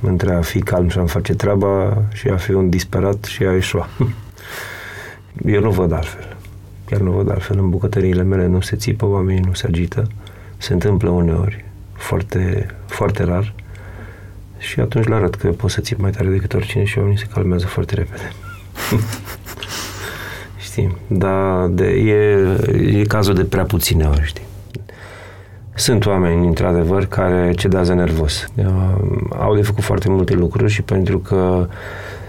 între 0.00 0.34
a 0.34 0.40
fi 0.40 0.60
calm 0.60 0.88
și 0.88 0.98
a-mi 0.98 1.08
face 1.08 1.34
treaba 1.34 2.02
și 2.12 2.28
a 2.28 2.36
fi 2.36 2.52
un 2.52 2.68
disperat 2.68 3.24
și 3.24 3.42
a 3.42 3.54
eșua. 3.54 3.88
Eu 5.44 5.60
nu 5.60 5.70
văd 5.70 5.92
altfel. 5.92 6.36
Chiar 6.86 7.00
nu 7.00 7.10
văd 7.10 7.30
altfel. 7.30 7.58
În 7.58 7.70
bucătăriile 7.70 8.22
mele 8.22 8.46
nu 8.46 8.60
se 8.60 8.76
țipă, 8.76 9.06
oamenii 9.06 9.42
nu 9.46 9.52
se 9.52 9.66
agită. 9.66 10.06
Se 10.56 10.72
întâmplă 10.72 11.10
uneori, 11.10 11.64
foarte, 11.92 12.66
foarte 12.86 13.24
rar. 13.24 13.54
Și 14.58 14.80
atunci 14.80 15.06
le 15.06 15.14
arăt 15.14 15.34
că 15.34 15.48
pot 15.48 15.70
să 15.70 15.80
țip 15.80 16.00
mai 16.00 16.10
tare 16.10 16.28
decât 16.28 16.54
oricine 16.54 16.84
și 16.84 16.98
oamenii 16.98 17.18
se 17.18 17.26
calmează 17.32 17.66
foarte 17.66 17.94
repede. 17.94 18.32
știi? 20.74 20.96
Dar 21.06 21.66
de, 21.66 21.84
e, 21.84 22.98
e 22.98 23.04
cazul 23.04 23.34
de 23.34 23.44
prea 23.44 23.64
puține 23.64 24.04
ori, 24.04 24.24
știi? 24.24 24.42
Sunt 25.74 26.06
oameni, 26.06 26.46
într-adevăr, 26.46 27.06
care 27.06 27.52
cedează 27.56 27.94
nervos. 27.94 28.48
Uh, 28.54 28.64
Au 29.38 29.54
de 29.54 29.62
făcut 29.62 29.82
foarte 29.82 30.08
multe 30.08 30.34
lucruri 30.34 30.72
și 30.72 30.82
pentru 30.82 31.18
că 31.18 31.68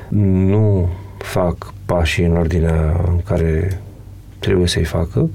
nu 0.10 0.90
fac 1.18 1.74
pașii 1.86 2.25
în 2.25 2.38
ordinea 2.38 3.04
în 3.08 3.20
care 3.25 3.82
trebuie 4.40 4.68
să-i 4.68 4.84
facă, 4.84 5.30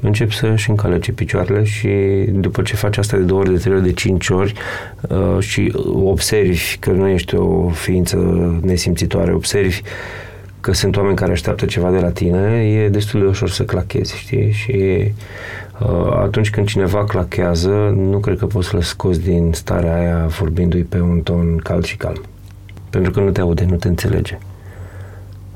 încep 0.00 0.30
să-și 0.30 0.70
încalece 0.70 1.12
picioarele 1.12 1.64
și 1.64 1.88
după 2.30 2.62
ce 2.62 2.76
faci 2.76 2.96
asta 2.96 3.16
de 3.16 3.22
două 3.22 3.40
ori, 3.40 3.52
de 3.52 3.58
trei 3.58 3.74
ori, 3.74 3.82
de 3.82 3.92
cinci 3.92 4.28
ori 4.28 4.52
uh, 5.08 5.38
și 5.38 5.72
observi 6.04 6.76
că 6.80 6.90
nu 6.90 7.08
ești 7.08 7.34
o 7.34 7.68
ființă 7.68 8.16
nesimțitoare, 8.62 9.32
observi 9.32 9.80
că 10.66 10.72
sunt 10.72 10.96
oameni 10.96 11.16
care 11.16 11.32
așteaptă 11.32 11.66
ceva 11.66 11.90
de 11.90 11.98
la 11.98 12.10
tine, 12.10 12.64
e 12.64 12.88
destul 12.88 13.20
de 13.20 13.26
ușor 13.26 13.50
să 13.50 13.64
clachezi, 13.64 14.16
știi? 14.16 14.52
Și 14.52 15.12
uh, 15.80 16.12
atunci 16.12 16.50
când 16.50 16.66
cineva 16.66 17.04
clachează, 17.04 17.94
nu 17.96 18.18
cred 18.18 18.38
că 18.38 18.46
poți 18.46 18.68
să-l 18.68 18.82
scoți 18.82 19.20
din 19.20 19.52
starea 19.52 19.94
aia 19.94 20.26
vorbindu-i 20.26 20.82
pe 20.82 21.00
un 21.00 21.20
ton 21.20 21.56
cald 21.56 21.84
și 21.84 21.96
calm. 21.96 22.22
Pentru 22.90 23.10
că 23.10 23.20
nu 23.20 23.30
te 23.30 23.40
aude, 23.40 23.64
nu 23.64 23.76
te 23.76 23.88
înțelege. 23.88 24.38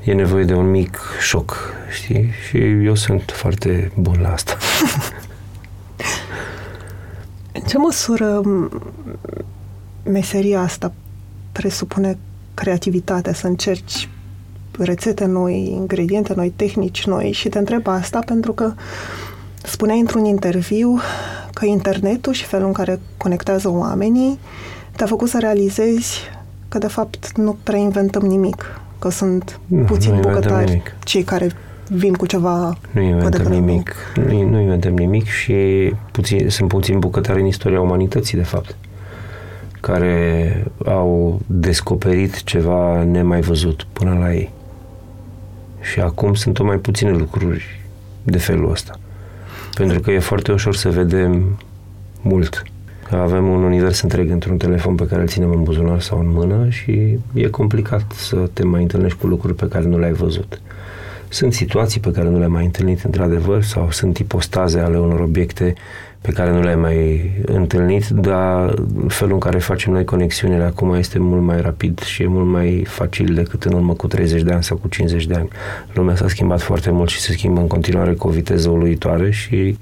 E 0.03 0.13
nevoie 0.13 0.43
de 0.43 0.53
un 0.53 0.69
mic 0.69 0.99
șoc, 1.19 1.73
știi? 1.89 2.29
Și 2.47 2.57
eu 2.85 2.95
sunt 2.95 3.31
foarte 3.33 3.91
bun 3.95 4.19
la 4.21 4.31
asta. 4.31 4.57
În 7.53 7.61
ce 7.61 7.77
măsură 7.77 8.41
m, 8.43 8.81
meseria 10.03 10.61
asta 10.61 10.93
presupune 11.51 12.17
creativitatea, 12.53 13.33
să 13.33 13.47
încerci 13.47 14.09
rețete 14.83 15.25
noi, 15.25 15.71
ingrediente 15.75 16.33
noi, 16.35 16.53
tehnici 16.55 17.05
noi 17.05 17.31
și 17.31 17.49
te 17.49 17.57
întreb 17.57 17.87
asta 17.87 18.19
pentru 18.25 18.53
că 18.53 18.73
spuneai 19.63 19.99
într-un 19.99 20.25
interviu 20.25 20.99
că 21.53 21.65
internetul 21.65 22.33
și 22.33 22.45
felul 22.45 22.67
în 22.67 22.73
care 22.73 22.99
conectează 23.17 23.69
oamenii 23.69 24.39
te-a 24.95 25.05
făcut 25.05 25.29
să 25.29 25.37
realizezi 25.39 26.19
că 26.69 26.77
de 26.77 26.87
fapt 26.87 27.37
nu 27.37 27.57
prea 27.63 27.79
inventăm 27.79 28.21
nimic, 28.21 28.81
că 28.99 29.09
sunt 29.09 29.59
Nu, 29.65 29.83
puțini 29.83 30.11
nu 30.11 30.17
inventăm 30.17 30.41
bucătari 30.41 30.69
nimic. 30.69 30.95
cei 31.03 31.23
care 31.23 31.51
vin 31.87 32.13
cu 32.13 32.25
ceva 32.25 32.77
Nu 32.91 33.01
inventăm 33.01 33.27
adevărat 33.27 33.57
nou. 33.57 33.65
nimic. 33.65 33.95
Nu, 34.15 34.49
nu 34.49 34.59
inventăm 34.59 34.93
nimic 34.93 35.25
și 35.27 35.53
puțin, 36.11 36.49
sunt 36.49 36.67
puțin 36.67 36.99
bucătari 36.99 37.39
în 37.39 37.45
istoria 37.45 37.81
umanității, 37.81 38.37
de 38.37 38.43
fapt, 38.43 38.75
care 39.79 40.63
au 40.85 41.39
descoperit 41.47 42.43
ceva 42.43 43.03
nemai 43.03 43.41
văzut 43.41 43.87
până 43.93 44.17
la 44.19 44.33
ei. 44.33 44.49
Și 45.81 45.99
acum 45.99 46.33
sunt 46.33 46.53
tot 46.53 46.65
mai 46.65 46.77
puține 46.77 47.11
lucruri 47.11 47.79
de 48.23 48.37
felul 48.37 48.71
ăsta. 48.71 48.99
Pentru 49.75 49.99
că 49.99 50.11
e 50.11 50.19
foarte 50.19 50.51
ușor 50.51 50.75
să 50.75 50.89
vedem 50.89 51.59
mult. 52.21 52.63
Avem 53.11 53.47
un 53.47 53.63
univers 53.63 54.01
întreg 54.01 54.29
într-un 54.29 54.57
telefon 54.57 54.95
pe 54.95 55.07
care 55.07 55.21
îl 55.21 55.27
ținem 55.27 55.51
în 55.51 55.63
buzunar 55.63 56.01
sau 56.01 56.19
în 56.19 56.29
mână 56.29 56.69
și 56.69 57.17
e 57.33 57.47
complicat 57.47 58.11
să 58.11 58.49
te 58.53 58.63
mai 58.63 58.81
întâlnești 58.81 59.17
cu 59.17 59.27
lucruri 59.27 59.55
pe 59.55 59.67
care 59.67 59.85
nu 59.85 59.99
le-ai 59.99 60.13
văzut. 60.13 60.61
Sunt 61.29 61.53
situații 61.53 61.99
pe 61.99 62.11
care 62.11 62.29
nu 62.29 62.37
le-ai 62.37 62.49
mai 62.49 62.65
întâlnit 62.65 63.03
într-adevăr 63.03 63.63
sau 63.63 63.91
sunt 63.91 64.17
ipostaze 64.17 64.79
ale 64.79 64.99
unor 64.99 65.19
obiecte 65.19 65.73
pe 66.21 66.31
care 66.31 66.51
nu 66.51 66.61
le-ai 66.61 66.75
mai 66.75 67.31
întâlnit, 67.45 68.07
dar 68.07 68.73
felul 69.07 69.33
în 69.33 69.39
care 69.39 69.57
facem 69.59 69.93
noi 69.93 70.05
conexiunile 70.05 70.63
acum 70.63 70.93
este 70.93 71.19
mult 71.19 71.41
mai 71.41 71.61
rapid 71.61 71.99
și 71.99 72.23
e 72.23 72.27
mult 72.27 72.47
mai 72.47 72.83
facil 72.87 73.33
decât 73.33 73.63
în 73.63 73.73
urmă 73.73 73.93
cu 73.93 74.07
30 74.07 74.41
de 74.41 74.53
ani 74.53 74.63
sau 74.63 74.77
cu 74.77 74.87
50 74.87 75.25
de 75.25 75.33
ani. 75.33 75.47
Lumea 75.93 76.15
s-a 76.15 76.27
schimbat 76.27 76.61
foarte 76.61 76.91
mult 76.91 77.09
și 77.09 77.19
se 77.19 77.31
schimbă 77.31 77.59
în 77.59 77.67
continuare 77.67 78.13
cu 78.13 78.27
o 78.27 78.31
viteză 78.31 78.69
uluitoare 78.69 79.31
și 79.31 79.77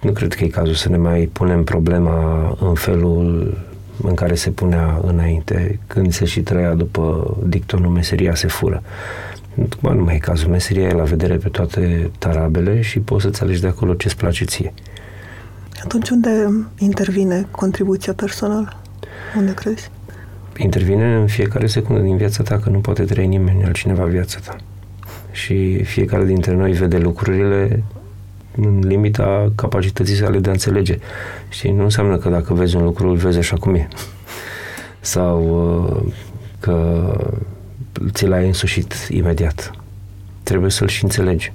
nu 0.00 0.12
cred 0.12 0.34
că 0.34 0.44
e 0.44 0.48
cazul 0.48 0.74
să 0.74 0.88
ne 0.88 0.96
mai 0.96 1.30
punem 1.32 1.64
problema 1.64 2.56
în 2.60 2.74
felul 2.74 3.56
în 4.02 4.14
care 4.14 4.34
se 4.34 4.50
punea 4.50 5.00
înainte, 5.02 5.78
când 5.86 6.12
se 6.12 6.24
și 6.24 6.40
trăia 6.40 6.74
după 6.74 7.36
dictonul 7.46 7.90
meseria 7.90 8.34
se 8.34 8.48
fură. 8.48 8.82
Bă, 9.80 9.90
nu 9.90 10.02
mai 10.02 10.14
e 10.14 10.18
cazul. 10.18 10.48
Meseria 10.48 10.88
e 10.88 10.92
la 10.92 11.02
vedere 11.02 11.36
pe 11.36 11.48
toate 11.48 12.10
tarabele 12.18 12.80
și 12.80 12.98
poți 12.98 13.22
să-ți 13.22 13.42
alegi 13.42 13.60
de 13.60 13.66
acolo 13.66 13.94
ce-ți 13.94 14.16
place 14.16 14.44
ție. 14.44 14.72
Atunci 15.84 16.08
unde 16.08 16.64
intervine 16.78 17.46
contribuția 17.50 18.12
personală? 18.12 18.80
Unde 19.36 19.54
crezi? 19.54 19.90
Intervine 20.56 21.14
în 21.14 21.26
fiecare 21.26 21.66
secundă 21.66 22.00
din 22.00 22.16
viața 22.16 22.42
ta, 22.42 22.58
că 22.58 22.68
nu 22.68 22.78
poate 22.78 23.04
trăi 23.04 23.26
nimeni 23.26 23.64
altcineva 23.64 24.04
viața 24.04 24.38
ta. 24.44 24.56
Și 25.30 25.82
fiecare 25.84 26.24
dintre 26.24 26.54
noi 26.54 26.72
vede 26.72 26.98
lucrurile 26.98 27.82
în 28.56 28.78
limita 28.78 29.52
capacității 29.54 30.16
sale 30.16 30.38
de 30.38 30.48
a 30.48 30.52
înțelege. 30.52 30.98
Știi, 31.48 31.72
nu 31.72 31.82
înseamnă 31.82 32.16
că 32.16 32.28
dacă 32.28 32.54
vezi 32.54 32.76
un 32.76 32.84
lucru, 32.84 33.08
îl 33.08 33.16
vezi 33.16 33.38
așa 33.38 33.56
cum 33.56 33.74
e. 33.74 33.88
Sau 35.00 35.38
uh, 36.04 36.12
că 36.60 37.12
ți 38.12 38.26
l-ai 38.26 38.46
însușit 38.46 38.94
imediat. 39.08 39.70
Trebuie 40.42 40.70
să-l 40.70 40.88
și 40.88 41.04
înțelegi. 41.04 41.52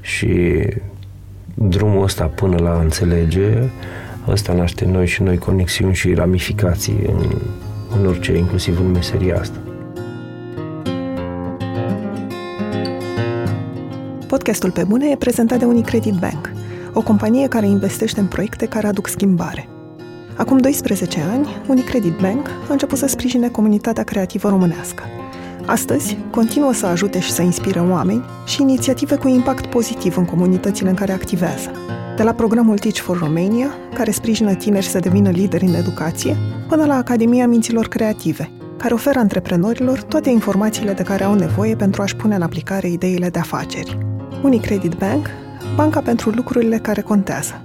Și 0.00 0.62
drumul 1.60 2.02
ăsta 2.02 2.24
până 2.24 2.56
la 2.58 2.70
a 2.70 2.80
înțelege, 2.80 3.70
ăsta 4.28 4.52
naște 4.52 4.84
noi 4.84 5.06
și 5.06 5.22
noi 5.22 5.38
conexiuni 5.38 5.94
și 5.94 6.14
ramificații 6.14 6.98
în, 7.06 7.24
în 7.98 8.06
orice, 8.06 8.36
inclusiv 8.36 8.80
în 8.80 8.90
meseria 8.90 9.38
asta. 9.38 9.58
Podcastul 14.26 14.70
Pe 14.70 14.84
Bune 14.84 15.10
e 15.10 15.16
prezentat 15.16 15.58
de 15.58 15.64
Unicredit 15.64 16.14
Bank, 16.14 16.52
o 16.92 17.02
companie 17.02 17.48
care 17.48 17.66
investește 17.66 18.20
în 18.20 18.26
proiecte 18.26 18.66
care 18.66 18.86
aduc 18.86 19.08
schimbare. 19.08 19.68
Acum 20.36 20.58
12 20.58 21.20
ani, 21.32 21.48
Unicredit 21.68 22.12
Bank 22.20 22.48
a 22.48 22.72
început 22.72 22.98
să 22.98 23.06
sprijine 23.06 23.48
comunitatea 23.48 24.02
creativă 24.02 24.48
românească. 24.48 25.02
Astăzi, 25.68 26.18
continuă 26.30 26.72
să 26.72 26.86
ajute 26.86 27.20
și 27.20 27.30
să 27.30 27.42
inspire 27.42 27.80
oameni 27.80 28.24
și 28.46 28.62
inițiative 28.62 29.16
cu 29.16 29.28
impact 29.28 29.66
pozitiv 29.66 30.16
în 30.16 30.24
comunitățile 30.24 30.88
în 30.88 30.94
care 30.94 31.12
activează. 31.12 31.70
De 32.16 32.22
la 32.22 32.32
programul 32.32 32.78
Teach 32.78 32.96
for 32.96 33.18
Romania, 33.18 33.66
care 33.94 34.10
sprijină 34.10 34.54
tineri 34.54 34.86
să 34.86 34.98
devină 34.98 35.30
lideri 35.30 35.64
în 35.64 35.74
educație, 35.74 36.36
până 36.68 36.84
la 36.84 36.94
Academia 36.94 37.46
Minților 37.46 37.88
Creative, 37.88 38.50
care 38.76 38.94
oferă 38.94 39.18
antreprenorilor 39.18 40.02
toate 40.02 40.30
informațiile 40.30 40.92
de 40.92 41.02
care 41.02 41.24
au 41.24 41.34
nevoie 41.34 41.76
pentru 41.76 42.02
a-și 42.02 42.16
pune 42.16 42.34
în 42.34 42.42
aplicare 42.42 42.88
ideile 42.88 43.28
de 43.28 43.38
afaceri. 43.38 43.98
Unicredit 44.42 44.94
Bank, 44.94 45.26
banca 45.76 46.00
pentru 46.00 46.30
lucrurile 46.30 46.78
care 46.78 47.00
contează. 47.00 47.62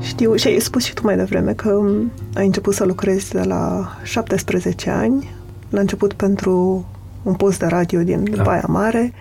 Știu, 0.00 0.34
și 0.34 0.46
ai 0.46 0.60
spus 0.60 0.84
și 0.84 0.94
tu 0.94 1.02
mai 1.04 1.16
devreme 1.16 1.52
că 1.52 1.80
ai 2.36 2.46
început 2.46 2.74
să 2.74 2.84
lucrezi 2.84 3.30
de 3.32 3.42
la 3.42 3.92
17 4.02 4.90
ani, 4.90 5.34
la 5.70 5.80
început 5.80 6.12
pentru 6.12 6.86
un 7.22 7.34
post 7.34 7.58
de 7.58 7.66
radio 7.66 8.02
din 8.02 8.28
Da. 8.34 8.42
Baia 8.42 8.64
Mare. 8.66 9.12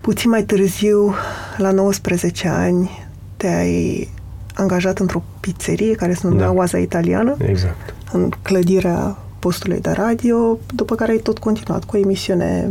Puțin 0.00 0.30
mai 0.30 0.42
târziu, 0.44 1.14
la 1.56 1.70
19 1.70 2.48
ani, 2.48 3.06
te-ai 3.36 4.08
angajat 4.54 4.98
într-o 4.98 5.22
pizzerie 5.40 5.94
care 5.94 6.14
se 6.14 6.26
numea 6.26 6.46
Da. 6.46 6.52
Oaza 6.52 6.78
Italiană, 6.78 7.36
Exact. 7.38 7.94
în 8.12 8.30
clădirea 8.42 9.16
postului 9.38 9.80
de 9.80 9.90
radio, 9.90 10.58
după 10.74 10.94
care 10.94 11.10
ai 11.12 11.18
tot 11.18 11.38
continuat 11.38 11.84
cu 11.84 11.96
o 11.96 11.98
emisiune 12.00 12.70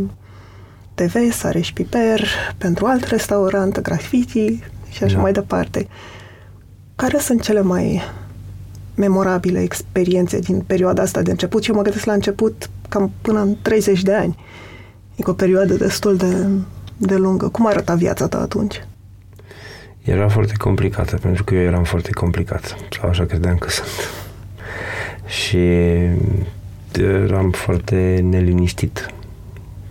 TV, 0.94 1.14
Sare 1.32 1.60
și 1.60 1.72
Piper, 1.72 2.24
pentru 2.58 2.86
alt 2.86 3.04
restaurant, 3.04 3.80
graffiti 3.80 4.62
și 4.90 5.04
așa 5.04 5.14
Da. 5.14 5.20
mai 5.20 5.32
departe. 5.32 5.88
Care 6.96 7.18
sunt 7.18 7.40
cele 7.42 7.60
mai 7.60 8.02
memorabile 8.94 9.62
experiențe 9.62 10.38
din 10.38 10.60
perioada 10.66 11.02
asta 11.02 11.22
de 11.22 11.30
început 11.30 11.62
și 11.62 11.70
eu 11.70 11.76
mă 11.76 11.82
gândesc 11.82 12.04
la 12.04 12.12
început 12.12 12.70
cam 12.88 13.12
până 13.22 13.40
în 13.40 13.56
30 13.62 14.02
de 14.02 14.14
ani. 14.14 14.38
E 15.16 15.22
o 15.26 15.32
perioadă 15.32 15.74
destul 15.74 16.16
de, 16.16 16.46
de 16.96 17.16
lungă. 17.16 17.48
Cum 17.48 17.66
arăta 17.66 17.94
viața 17.94 18.28
ta 18.28 18.40
atunci? 18.40 18.84
Era 20.02 20.28
foarte 20.28 20.52
complicată, 20.58 21.16
pentru 21.16 21.44
că 21.44 21.54
eu 21.54 21.60
eram 21.60 21.84
foarte 21.84 22.10
complicat. 22.10 22.76
Sau 23.00 23.08
așa 23.08 23.24
credeam 23.24 23.56
că 23.56 23.70
sunt. 23.70 24.10
Și 25.26 25.58
eram 27.00 27.50
foarte 27.50 28.20
neliniștit. 28.22 29.06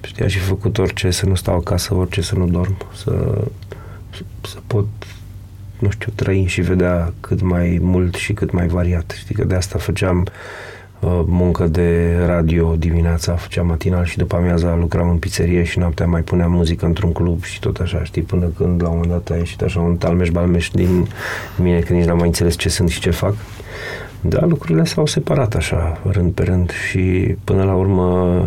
Știi, 0.01 0.29
și 0.29 0.39
făcut 0.39 0.77
orice 0.77 1.11
să 1.11 1.25
nu 1.25 1.35
stau 1.35 1.55
acasă, 1.55 1.95
orice 1.95 2.21
să 2.21 2.35
nu 2.35 2.47
dorm, 2.47 2.77
să, 2.95 3.43
să 4.41 4.57
pot, 4.67 4.85
nu 5.83 5.89
știu, 5.89 6.11
trăi 6.15 6.45
și 6.45 6.61
vedea 6.61 7.13
cât 7.19 7.41
mai 7.41 7.79
mult 7.81 8.15
și 8.15 8.33
cât 8.33 8.51
mai 8.51 8.67
variat. 8.67 9.15
Știi 9.17 9.35
că 9.35 9.43
de 9.43 9.55
asta 9.55 9.77
făceam 9.77 10.27
uh, 10.99 11.21
muncă 11.25 11.67
de 11.67 12.17
radio 12.25 12.75
dimineața, 12.75 13.33
făceam 13.33 13.67
matinal 13.67 14.05
și 14.05 14.17
după 14.17 14.35
amiaza 14.35 14.75
lucram 14.75 15.09
în 15.09 15.17
pizzerie 15.17 15.63
și 15.63 15.79
noaptea 15.79 16.05
mai 16.05 16.21
puneam 16.21 16.51
muzică 16.51 16.85
într-un 16.85 17.11
club 17.11 17.43
și 17.43 17.59
tot 17.59 17.77
așa, 17.77 18.03
știi, 18.03 18.21
până 18.21 18.45
când 18.45 18.81
la 18.81 18.89
un 18.89 18.93
moment 18.95 19.11
dat 19.11 19.35
a 19.35 19.39
ieșit 19.39 19.61
așa 19.61 19.79
un 19.79 19.97
talmeș-balmeș 19.97 20.69
din 20.69 21.07
mine, 21.57 21.79
că 21.79 21.93
nici 21.93 22.05
n-am 22.05 22.17
mai 22.17 22.27
înțeles 22.27 22.55
ce 22.55 22.69
sunt 22.69 22.89
și 22.89 22.99
ce 22.99 23.09
fac. 23.09 23.33
Da, 24.21 24.45
lucrurile 24.45 24.83
s-au 24.83 25.05
separat 25.05 25.55
așa, 25.55 26.01
rând 26.11 26.31
pe 26.31 26.43
rând 26.43 26.71
și 26.89 27.35
până 27.43 27.63
la 27.63 27.73
urmă 27.73 28.45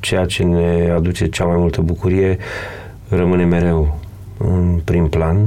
ceea 0.00 0.24
ce 0.24 0.42
ne 0.42 0.92
aduce 0.96 1.28
cea 1.28 1.44
mai 1.44 1.56
multă 1.56 1.80
bucurie 1.80 2.38
rămâne 3.08 3.44
mereu 3.44 3.98
în 4.38 4.80
prim 4.84 5.08
plan 5.08 5.46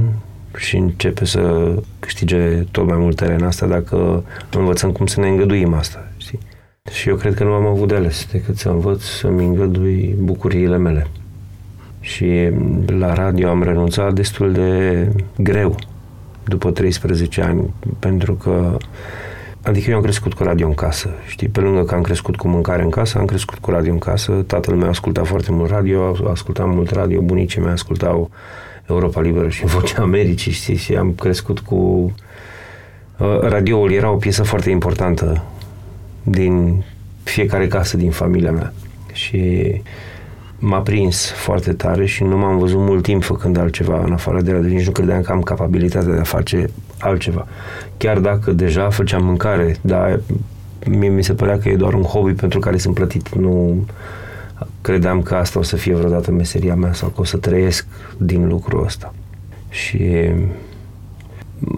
și 0.56 0.76
începe 0.76 1.24
să 1.24 1.74
câștige 1.98 2.64
tot 2.70 2.86
mai 2.86 2.96
mult 2.96 3.16
teren 3.16 3.42
asta 3.42 3.66
dacă 3.66 4.24
învățăm 4.50 4.92
cum 4.92 5.06
să 5.06 5.20
ne 5.20 5.28
îngăduim 5.28 5.74
asta. 5.74 6.08
Știi? 6.16 6.38
Și 6.90 7.08
eu 7.08 7.16
cred 7.16 7.34
că 7.34 7.44
nu 7.44 7.52
am 7.52 7.66
avut 7.66 7.88
de 7.88 7.94
ales 7.94 8.26
decât 8.32 8.56
să 8.56 8.68
învăț 8.68 9.02
să-mi 9.02 9.44
îngădui 9.44 10.14
bucuriile 10.18 10.76
mele. 10.76 11.06
Și 12.00 12.50
la 12.86 13.14
radio 13.14 13.48
am 13.48 13.62
renunțat 13.62 14.12
destul 14.12 14.52
de 14.52 15.08
greu 15.38 15.76
după 16.44 16.70
13 16.70 17.42
ani, 17.42 17.74
pentru 17.98 18.34
că 18.34 18.76
Adică 19.66 19.90
eu 19.90 19.96
am 19.96 20.02
crescut 20.02 20.34
cu 20.34 20.42
radio 20.42 20.66
în 20.66 20.74
casă, 20.74 21.08
știi? 21.26 21.48
Pe 21.48 21.60
lângă 21.60 21.84
că 21.84 21.94
am 21.94 22.00
crescut 22.00 22.36
cu 22.36 22.48
mâncare 22.48 22.82
în 22.82 22.90
casă, 22.90 23.18
am 23.18 23.24
crescut 23.24 23.58
cu 23.58 23.70
radio 23.70 23.92
în 23.92 23.98
casă. 23.98 24.32
Tatăl 24.32 24.74
meu 24.74 24.88
asculta 24.88 25.24
foarte 25.24 25.52
mult 25.52 25.70
radio, 25.70 26.16
ascultam 26.30 26.70
mult 26.70 26.90
radio, 26.90 27.20
bunicii 27.20 27.60
mei 27.60 27.72
ascultau 27.72 28.30
Europa 28.88 29.20
Liberă 29.20 29.48
și 29.48 29.64
Vocea 29.64 30.02
Americii, 30.02 30.52
știi? 30.52 30.76
Și 30.76 30.94
am 30.94 31.12
crescut 31.12 31.58
cu... 31.58 32.12
Uh, 33.18 33.38
radioul 33.40 33.92
era 33.92 34.10
o 34.10 34.16
piesă 34.16 34.42
foarte 34.42 34.70
importantă 34.70 35.42
din 36.22 36.84
fiecare 37.22 37.66
casă 37.66 37.96
din 37.96 38.10
familia 38.10 38.52
mea. 38.52 38.72
Și 39.12 39.72
m-a 40.58 40.78
prins 40.78 41.30
foarte 41.30 41.72
tare 41.72 42.06
și 42.06 42.22
nu 42.22 42.36
m-am 42.36 42.58
văzut 42.58 42.78
mult 42.78 43.02
timp 43.02 43.22
făcând 43.22 43.58
altceva 43.58 44.02
în 44.04 44.12
afară 44.12 44.40
de 44.40 44.52
radio. 44.52 44.68
Nici 44.68 44.86
nu 44.86 44.92
credeam 44.92 45.22
că 45.22 45.32
am 45.32 45.40
capabilitatea 45.40 46.12
de 46.12 46.20
a 46.20 46.22
face 46.22 46.70
altceva. 46.98 47.46
Chiar 47.96 48.18
dacă 48.18 48.50
deja 48.52 48.90
făceam 48.90 49.24
mâncare, 49.24 49.76
dar 49.80 50.20
mie 50.86 51.08
mi 51.08 51.24
se 51.24 51.34
părea 51.34 51.58
că 51.58 51.68
e 51.68 51.76
doar 51.76 51.94
un 51.94 52.02
hobby 52.02 52.32
pentru 52.32 52.58
care 52.58 52.76
sunt 52.76 52.94
plătit. 52.94 53.34
Nu 53.34 53.84
credeam 54.80 55.22
că 55.22 55.34
asta 55.34 55.58
o 55.58 55.62
să 55.62 55.76
fie 55.76 55.94
vreodată 55.94 56.30
meseria 56.30 56.74
mea 56.74 56.92
sau 56.92 57.08
că 57.08 57.20
o 57.20 57.24
să 57.24 57.36
trăiesc 57.36 57.86
din 58.18 58.48
lucrul 58.48 58.84
ăsta. 58.84 59.14
Și 59.68 60.30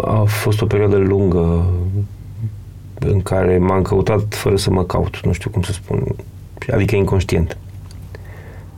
a 0.00 0.23
fost 0.26 0.61
o 0.61 0.66
perioadă 0.66 0.97
lungă 0.97 1.66
în 2.99 3.23
care 3.23 3.58
m-am 3.58 3.82
căutat 3.82 4.35
fără 4.35 4.56
să 4.56 4.70
mă 4.70 4.85
caut, 4.85 5.20
nu 5.25 5.32
știu 5.32 5.50
cum 5.50 5.62
să 5.62 5.73
spun, 5.73 6.04
adică 6.73 6.97
inconștient. 6.97 7.56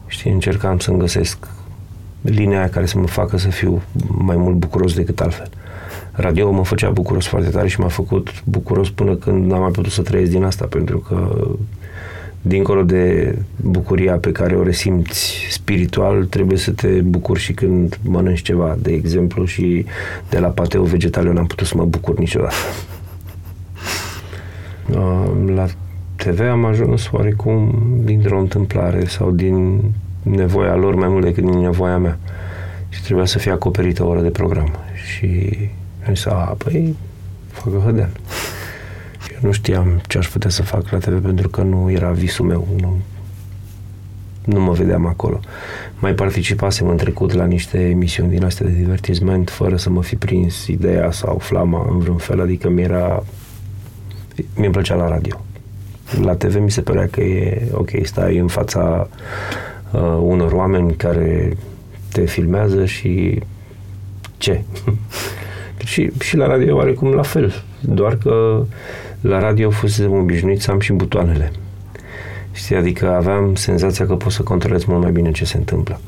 Știi, 0.06 0.32
încercam 0.32 0.78
să-mi 0.78 0.98
găsesc 0.98 1.48
linia 2.20 2.58
aia 2.58 2.68
care 2.68 2.86
să 2.86 2.98
mă 2.98 3.06
facă 3.06 3.38
să 3.38 3.48
fiu 3.48 3.82
mai 4.08 4.36
mult 4.36 4.56
bucuros 4.56 4.94
decât 4.94 5.20
altfel. 5.20 5.50
Radio 6.12 6.50
mă 6.50 6.64
făcea 6.64 6.90
bucuros 6.90 7.26
foarte 7.26 7.50
tare 7.50 7.68
și 7.68 7.80
m-a 7.80 7.88
făcut 7.88 8.42
bucuros 8.44 8.90
până 8.90 9.14
când 9.14 9.50
n-am 9.50 9.60
mai 9.60 9.70
putut 9.70 9.92
să 9.92 10.02
trăiesc 10.02 10.30
din 10.30 10.44
asta, 10.44 10.66
pentru 10.66 10.98
că 10.98 11.46
dincolo 12.42 12.82
de 12.82 13.34
bucuria 13.56 14.16
pe 14.16 14.32
care 14.32 14.56
o 14.56 14.62
resimți 14.62 15.46
spiritual, 15.50 16.24
trebuie 16.24 16.58
să 16.58 16.70
te 16.70 16.88
bucuri 16.88 17.40
și 17.40 17.52
când 17.52 17.98
mănânci 18.02 18.42
ceva. 18.42 18.76
De 18.78 18.92
exemplu, 18.92 19.44
și 19.44 19.86
de 20.28 20.38
la 20.38 20.48
pateu 20.48 20.82
vegetal 20.82 21.26
eu 21.26 21.32
n-am 21.32 21.46
putut 21.46 21.66
să 21.66 21.74
mă 21.76 21.84
bucur 21.84 22.18
niciodată. 22.18 22.54
La 25.54 25.66
TV 26.16 26.40
am 26.40 26.64
ajuns 26.64 27.10
oarecum 27.12 27.82
dintr-o 28.04 28.38
întâmplare 28.40 29.04
sau 29.04 29.30
din 29.30 29.80
nevoia 30.22 30.76
lor 30.76 30.94
mai 30.94 31.08
mult 31.08 31.24
decât 31.24 31.44
din 31.44 31.58
nevoia 31.58 31.98
mea. 31.98 32.18
Și 32.88 33.02
trebuia 33.02 33.24
să 33.24 33.38
fie 33.38 33.52
acoperită 33.52 34.04
o 34.04 34.08
oră 34.08 34.20
de 34.20 34.28
program. 34.28 34.70
Și 35.04 35.58
am 36.06 36.14
zis, 36.14 36.26
a, 36.26 36.54
păi, 36.58 36.96
facă 37.50 37.82
hădean. 37.84 38.10
Eu 39.42 39.46
nu 39.48 39.52
știam 39.52 40.00
ce 40.06 40.18
aș 40.18 40.28
putea 40.28 40.50
să 40.50 40.62
fac 40.62 40.88
la 40.90 40.98
TV 40.98 41.22
pentru 41.22 41.48
că 41.48 41.62
nu 41.62 41.90
era 41.90 42.10
visul 42.10 42.46
meu. 42.46 42.68
Nu, 42.80 42.98
nu 44.44 44.60
mă 44.60 44.72
vedeam 44.72 45.06
acolo. 45.06 45.40
Mai 45.98 46.14
participasem 46.14 46.88
în 46.88 46.96
trecut 46.96 47.32
la 47.32 47.44
niște 47.44 47.88
emisiuni 47.88 48.30
din 48.30 48.44
astea 48.44 48.66
de 48.66 48.72
divertisment 48.72 49.50
fără 49.50 49.76
să 49.76 49.90
mă 49.90 50.02
fi 50.02 50.16
prins 50.16 50.66
ideea 50.66 51.10
sau 51.10 51.38
flama 51.38 51.86
în 51.90 51.98
vreun 51.98 52.16
fel, 52.16 52.40
adică 52.40 52.68
mi-era 52.68 53.24
mi-mi 54.54 54.72
plăcea 54.72 54.94
la 54.94 55.08
radio. 55.08 55.40
La 56.22 56.34
TV 56.34 56.56
mi 56.56 56.70
se 56.70 56.80
părea 56.80 57.08
că 57.08 57.20
e 57.20 57.68
ok, 57.72 57.90
stai 58.02 58.38
în 58.38 58.46
fața 58.46 59.08
uh, 59.90 60.18
unor 60.20 60.52
oameni 60.52 60.94
care 60.94 61.56
te 62.12 62.24
filmează 62.24 62.84
și 62.84 63.42
ce? 64.36 64.62
și, 65.84 66.10
și 66.20 66.36
la 66.36 66.46
radio 66.46 66.76
oarecum 66.76 67.12
la 67.12 67.22
fel, 67.22 67.62
doar 67.80 68.16
că 68.16 68.64
la 69.20 69.38
radio 69.38 69.70
fusesem 69.70 70.12
obișnuit 70.12 70.60
să 70.60 70.70
am 70.70 70.80
și 70.80 70.92
butoanele. 70.92 71.52
Știi, 72.52 72.76
adică 72.76 73.10
aveam 73.10 73.54
senzația 73.54 74.06
că 74.06 74.14
pot 74.14 74.32
să 74.32 74.42
controlez 74.42 74.84
mult 74.84 75.02
mai 75.02 75.12
bine 75.12 75.30
ce 75.30 75.44
se 75.44 75.56
întâmplă. 75.56 76.00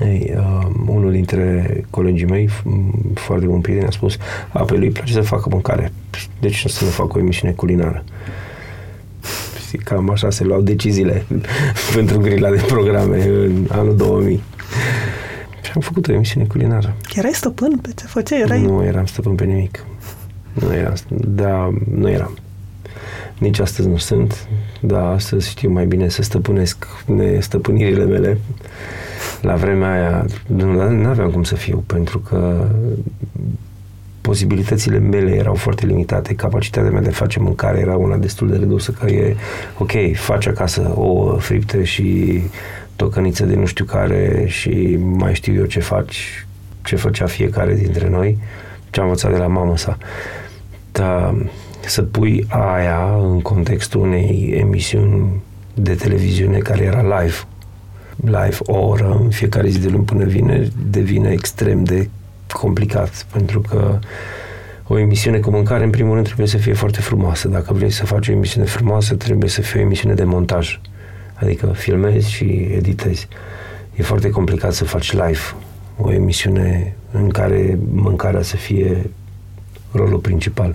Ei, 0.00 0.34
uh, 0.36 0.66
unul 0.86 1.12
dintre 1.12 1.84
colegii 1.90 2.26
mei, 2.26 2.48
foarte 3.14 3.46
bun 3.46 3.60
prieten, 3.60 3.86
a 3.86 3.90
spus, 3.90 4.16
a, 4.48 4.62
pe 4.62 4.76
lui 4.76 4.86
îi 4.86 4.92
place 4.92 5.12
să 5.12 5.20
facă 5.20 5.48
mâncare, 5.48 5.92
deci 6.40 6.66
să 6.66 6.84
nu 6.84 6.90
fac 6.90 7.14
o 7.14 7.18
emisiune 7.18 7.52
culinară. 7.52 8.04
Știi, 9.66 9.78
cam 9.78 10.10
așa 10.10 10.30
se 10.30 10.44
luau 10.44 10.60
deciziile 10.60 11.24
pentru 11.94 12.18
grila 12.18 12.50
de 12.50 12.64
programe 12.66 13.24
în 13.24 13.66
anul 13.68 13.96
2000. 13.96 14.42
Și 15.62 15.70
am 15.74 15.80
făcut 15.80 16.08
o 16.08 16.12
emisiune 16.12 16.46
culinară. 16.46 16.96
Erai 17.14 17.32
stăpân 17.32 17.78
pe 17.78 17.88
ce 17.96 18.06
făceai? 18.06 18.40
Erai... 18.40 18.62
Nu 18.62 18.84
eram 18.84 19.06
stăpân 19.06 19.34
pe 19.34 19.44
nimic. 19.44 19.84
Nu 20.60 20.74
eram, 20.74 20.94
da, 21.08 21.70
nu 21.94 22.10
eram. 22.10 22.38
Nici 23.38 23.58
astăzi 23.58 23.88
nu 23.88 23.96
sunt, 23.96 24.48
dar 24.80 25.02
astăzi 25.02 25.48
știu 25.48 25.70
mai 25.70 25.86
bine 25.86 26.08
să 26.08 26.22
stăpânesc 26.22 26.86
stăpânirile 27.38 28.04
mele. 28.04 28.38
La 29.42 29.54
vremea 29.54 29.92
aia 29.92 30.24
nu 30.46 31.08
aveam 31.08 31.30
cum 31.30 31.42
să 31.42 31.54
fiu, 31.54 31.84
pentru 31.86 32.18
că 32.18 32.66
posibilitățile 34.20 34.98
mele 34.98 35.34
erau 35.34 35.54
foarte 35.54 35.86
limitate, 35.86 36.34
capacitatea 36.34 36.90
mea 36.90 37.00
de 37.00 37.08
a 37.08 37.12
face 37.12 37.40
mâncare 37.40 37.78
era 37.78 37.96
una 37.96 38.16
destul 38.16 38.48
de 38.48 38.56
redusă, 38.56 38.90
că 38.90 39.06
e 39.06 39.36
ok, 39.78 39.92
faci 40.14 40.46
acasă 40.46 40.92
o 40.94 41.36
fripte 41.36 41.84
și 41.84 42.40
tocăniță 42.96 43.44
de 43.44 43.54
nu 43.54 43.66
știu 43.66 43.84
care 43.84 44.44
și 44.46 44.98
mai 45.00 45.34
știu 45.34 45.54
eu 45.54 45.64
ce 45.64 45.80
faci, 45.80 46.46
ce 46.82 46.96
făcea 46.96 47.26
fiecare 47.26 47.74
dintre 47.74 48.08
noi, 48.08 48.38
ce 48.90 49.00
am 49.00 49.06
învățat 49.06 49.32
de 49.32 49.38
la 49.38 49.46
mama 49.46 49.76
sa. 49.76 49.98
Dar 50.98 51.34
să 51.86 52.02
pui 52.02 52.46
aia 52.48 53.16
în 53.20 53.40
contextul 53.40 54.00
unei 54.00 54.54
emisiuni 54.60 55.40
de 55.74 55.94
televiziune 55.94 56.58
care 56.58 56.84
era 56.84 57.20
live, 57.20 57.36
live 58.16 58.56
o 58.66 58.78
oră 58.78 59.18
în 59.22 59.30
fiecare 59.30 59.68
zi 59.68 59.78
de 59.80 59.88
luni 59.88 60.04
până 60.04 60.24
vine, 60.24 60.68
devine 60.90 61.30
extrem 61.30 61.84
de 61.84 62.08
complicat, 62.52 63.26
pentru 63.32 63.60
că 63.60 63.98
o 64.86 64.98
emisiune 64.98 65.38
cu 65.38 65.50
mâncare, 65.50 65.84
în 65.84 65.90
primul 65.90 66.12
rând, 66.12 66.24
trebuie 66.24 66.46
să 66.46 66.56
fie 66.56 66.72
foarte 66.72 67.00
frumoasă. 67.00 67.48
Dacă 67.48 67.72
vrei 67.72 67.90
să 67.90 68.06
faci 68.06 68.28
o 68.28 68.32
emisiune 68.32 68.66
frumoasă, 68.66 69.14
trebuie 69.14 69.48
să 69.48 69.60
fie 69.60 69.80
o 69.80 69.82
emisiune 69.82 70.14
de 70.14 70.24
montaj. 70.24 70.80
Adică 71.34 71.66
filmezi 71.66 72.30
și 72.30 72.68
editezi. 72.76 73.28
E 73.96 74.02
foarte 74.02 74.30
complicat 74.30 74.72
să 74.72 74.84
faci 74.84 75.12
live 75.12 75.40
o 75.96 76.12
emisiune 76.12 76.96
în 77.12 77.28
care 77.28 77.78
mâncarea 77.92 78.42
să 78.42 78.56
fie 78.56 79.10
rolul 79.92 80.18
principal. 80.18 80.74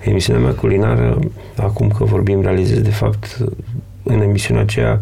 Emisiunea 0.00 0.42
mea 0.42 0.52
culinară, 0.52 1.18
acum 1.56 1.88
că 1.88 2.04
vorbim, 2.04 2.42
realizez 2.42 2.80
de 2.80 2.90
fapt 2.90 3.38
în 4.02 4.20
emisiunea 4.20 4.62
aceea 4.62 5.00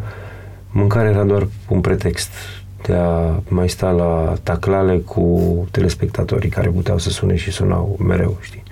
mâncarea 0.70 1.10
era 1.10 1.24
doar 1.24 1.48
un 1.68 1.80
pretext 1.80 2.30
de 2.82 2.92
a 2.94 3.40
mai 3.48 3.68
sta 3.68 3.90
la 3.90 4.34
taclale 4.42 4.96
cu 4.96 5.68
telespectatorii 5.70 6.50
care 6.50 6.68
puteau 6.68 6.98
să 6.98 7.10
sune 7.10 7.36
și 7.36 7.50
sunau 7.50 7.98
mereu, 8.06 8.36
știi? 8.40 8.62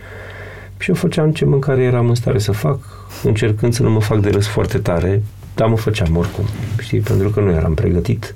Și 0.78 0.88
eu 0.88 0.94
făceam 0.94 1.32
ce 1.32 1.44
mâncare 1.44 1.82
eram 1.82 2.08
în 2.08 2.14
stare 2.14 2.38
să 2.38 2.52
fac, 2.52 2.78
încercând 3.22 3.72
să 3.72 3.82
nu 3.82 3.90
mă 3.90 4.00
fac 4.00 4.20
de 4.20 4.28
râs 4.28 4.46
foarte 4.46 4.78
tare, 4.78 5.22
dar 5.54 5.68
mă 5.68 5.76
făceam 5.76 6.16
oricum, 6.16 6.44
știi, 6.78 7.00
pentru 7.00 7.30
că 7.30 7.40
nu 7.40 7.50
eram 7.50 7.74
pregătit, 7.74 8.34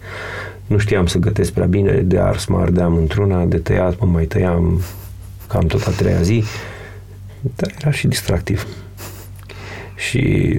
nu 0.67 0.79
știam 0.79 1.07
să 1.07 1.19
gătesc 1.19 1.53
prea 1.53 1.67
bine, 1.67 1.93
de 1.93 2.19
ars 2.19 2.47
mă 2.47 2.59
ardeam 2.59 2.97
într-una, 2.97 3.45
de 3.45 3.59
tăiat 3.59 3.99
mă 4.01 4.07
mai 4.07 4.25
tăiam 4.25 4.81
cam 5.55 5.67
tot 5.67 5.87
a 5.87 5.91
treia 5.91 6.23
zi, 6.23 6.45
dar 7.57 7.75
era 7.81 7.91
și 7.91 8.07
distractiv. 8.07 8.67
Și 9.97 10.53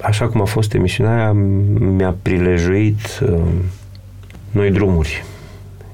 așa 0.00 0.28
cum 0.28 0.40
a 0.40 0.44
fost 0.44 0.74
emisiunea 0.74 1.14
aia, 1.14 1.32
mi-a 1.32 2.16
prilejuit 2.22 3.20
uh, 3.22 3.42
noi 4.50 4.70
drumuri. 4.70 5.24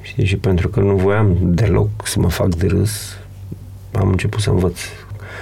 Știi? 0.00 0.24
Și 0.24 0.36
pentru 0.36 0.68
că 0.68 0.80
nu 0.80 0.96
voiam 0.96 1.36
deloc 1.40 1.88
să 2.04 2.20
mă 2.20 2.28
fac 2.28 2.54
de 2.54 2.66
râs, 2.66 3.18
am 3.92 4.08
început 4.08 4.40
să 4.40 4.50
învăț, 4.50 4.78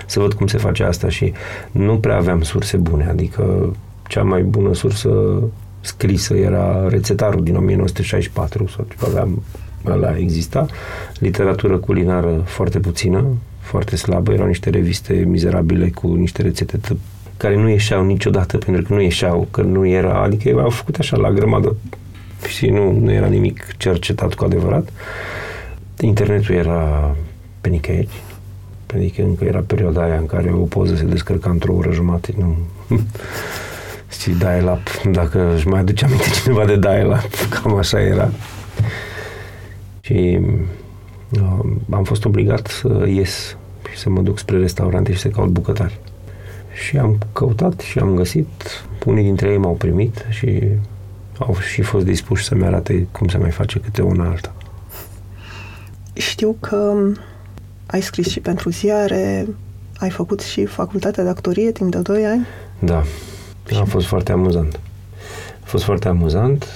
să 0.07 0.21
văd 0.21 0.33
cum 0.33 0.47
se 0.47 0.59
face 0.59 0.85
asta 0.85 1.09
și 1.09 1.33
nu 1.71 1.99
prea 1.99 2.17
aveam 2.17 2.43
surse 2.43 2.77
bune, 2.77 3.07
adică 3.09 3.75
cea 4.09 4.23
mai 4.23 4.43
bună 4.43 4.75
sursă 4.75 5.43
scrisă 5.81 6.35
era 6.35 6.89
rețetarul 6.89 7.43
din 7.43 7.57
1964 7.57 8.69
sau 8.69 8.87
ceva 8.89 9.07
aveam, 9.07 9.43
ăla 9.93 10.17
exista, 10.19 10.67
literatură 11.19 11.77
culinară 11.77 12.43
foarte 12.45 12.79
puțină, 12.79 13.25
foarte 13.61 13.97
slabă, 13.97 14.33
erau 14.33 14.47
niște 14.47 14.71
reviste 14.71 15.13
mizerabile 15.13 15.91
cu 15.91 16.15
niște 16.15 16.43
rețete 16.43 16.79
care 17.37 17.57
nu 17.57 17.69
ieșeau 17.69 18.05
niciodată, 18.05 18.59
pentru 18.59 18.83
că 18.83 18.95
nu 18.95 19.01
ieșeau, 19.01 19.49
că 19.51 19.63
nu 19.63 19.87
era, 19.87 20.23
adică 20.23 20.61
au 20.61 20.71
făcut 20.71 20.97
așa 20.97 21.17
la 21.17 21.31
grămadă 21.31 21.77
și 22.49 22.67
nu, 22.67 22.93
nu 22.93 23.13
era 23.13 23.27
nimic 23.27 23.67
cercetat 23.77 24.35
cu 24.35 24.45
adevărat. 24.45 24.89
Internetul 26.01 26.55
era 26.55 27.15
pe 27.61 27.69
nicăieri, 27.69 28.23
adică 28.95 29.23
încă 29.23 29.45
era 29.45 29.65
perioada 29.67 30.03
aia 30.03 30.17
în 30.17 30.27
care 30.27 30.53
o 30.53 30.65
poză 30.65 30.95
se 30.95 31.05
descărca 31.05 31.51
într-o 31.51 31.75
oră 31.75 31.93
jumate, 31.93 32.35
nu... 32.39 32.57
Știi, 34.11 34.35
dial-up, 34.35 35.13
dacă 35.13 35.55
își 35.55 35.69
mai 35.69 35.81
aduce 35.81 36.05
aminte 36.05 36.29
cineva 36.43 36.65
de 36.65 36.77
dial-up, 36.77 37.49
cam 37.51 37.77
așa 37.77 38.01
era. 38.01 38.31
Și 40.07 40.41
uh, 41.31 41.59
am 41.91 42.05
fost 42.05 42.25
obligat 42.25 42.67
să 42.67 43.07
ies 43.09 43.57
și 43.91 43.99
să 43.99 44.11
mă 44.11 44.21
duc 44.21 44.39
spre 44.39 44.59
restaurante 44.59 45.13
și 45.13 45.19
să 45.19 45.29
caut 45.29 45.49
bucătari. 45.49 45.99
Și 46.87 46.99
am 46.99 47.19
căutat 47.33 47.81
și 47.81 47.99
am 47.99 48.15
găsit, 48.15 48.47
unii 49.05 49.23
dintre 49.23 49.49
ei 49.51 49.57
m-au 49.57 49.75
primit 49.75 50.27
și 50.29 50.63
au 51.39 51.57
și 51.73 51.83
fost 51.83 52.05
dispuși 52.05 52.45
să-mi 52.45 52.65
arate 52.65 53.07
cum 53.13 53.29
se 53.29 53.39
mai 53.39 53.51
face 53.51 53.79
câte 53.79 54.03
una 54.03 54.29
alta. 54.29 54.55
Știu 56.13 56.57
că 56.61 56.95
ai 57.87 58.01
scris 58.01 58.29
și 58.29 58.41
pentru 58.41 58.71
ziare, 58.71 59.47
ai 59.99 60.11
făcut 60.11 60.41
și 60.41 60.65
facultatea 60.65 61.23
de 61.23 61.29
actorie 61.29 61.73
timp 61.73 61.91
de 61.91 61.99
2 61.99 62.27
ani? 62.27 62.47
Da, 62.79 63.03
a 63.81 63.85
fost 63.85 64.07
foarte 64.07 64.33
amuzant. 64.33 64.81
A 65.63 65.67
fost 65.67 65.85
foarte 65.85 66.09
amuzant, 66.09 66.67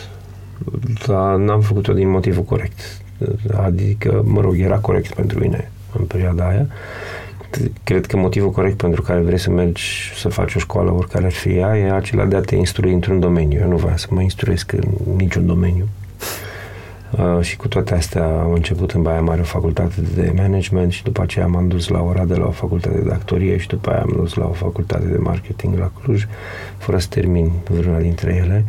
dar 1.07 1.37
n-am 1.37 1.61
făcut-o 1.61 1.93
din 1.93 2.09
motivul 2.09 2.43
corect. 2.43 3.00
Adică, 3.57 4.23
mă 4.27 4.41
rog, 4.41 4.59
era 4.59 4.79
corect 4.79 5.15
pentru 5.15 5.39
mine 5.39 5.71
în 5.99 6.05
perioada 6.05 6.49
aia, 6.49 6.67
cred 7.85 8.07
că 8.07 8.17
motivul 8.17 8.51
corect 8.51 8.77
pentru 8.77 9.03
care 9.03 9.21
vrei 9.21 9.39
să 9.39 9.51
mergi 9.51 10.13
să 10.17 10.29
faci 10.29 10.55
o 10.55 10.59
școală, 10.59 10.91
oricare 10.91 11.25
ar 11.25 11.33
fi 11.33 11.49
ea, 11.49 11.79
e 11.79 11.93
acela 11.93 12.25
de 12.25 12.37
a 12.37 12.41
te 12.41 12.55
instrui 12.55 12.93
într-un 12.93 13.21
domeniu. 13.21 13.59
Eu 13.61 13.69
nu 13.69 13.77
vreau 13.77 13.97
să 13.97 14.07
mă 14.11 14.21
instruiesc 14.21 14.73
în 14.73 14.85
niciun 15.17 15.47
domeniu. 15.47 15.89
Uh, 17.11 17.41
și 17.41 17.57
cu 17.57 17.69
toate 17.69 17.95
astea 17.95 18.25
am 18.25 18.53
început 18.53 18.91
în 18.91 19.03
Baia 19.03 19.21
Mare 19.21 19.41
o 19.41 19.45
facultate 19.45 20.01
de 20.15 20.33
management 20.37 20.93
și 20.93 21.03
după 21.03 21.23
aceea 21.23 21.47
m-am 21.47 21.69
dus 21.69 21.89
la 21.89 22.03
ora 22.03 22.25
de 22.25 22.35
la 22.35 22.47
o 22.47 22.51
facultate 22.51 23.01
de 23.01 23.11
actorie 23.11 23.57
și 23.57 23.69
după 23.69 23.91
aia 23.91 24.01
am 24.01 24.13
dus 24.17 24.35
la 24.35 24.45
o 24.45 24.53
facultate 24.53 25.07
de 25.07 25.17
marketing 25.17 25.79
la 25.79 25.91
Cluj, 26.03 26.27
fără 26.77 26.99
să 26.99 27.07
termin 27.11 27.51
vreuna 27.69 27.99
dintre 27.99 28.35
ele, 28.35 28.65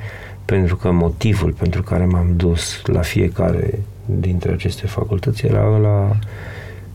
pentru 0.46 0.76
că 0.76 0.92
motivul 0.92 1.54
pentru 1.54 1.84
care 1.84 2.06
m-am 2.06 2.34
dus 2.36 2.82
la 2.86 3.02
fiecare 3.02 3.80
dintre 4.20 4.52
aceste 4.52 4.88
facultăți 4.88 5.46
era 5.46 5.78
la 5.78 6.16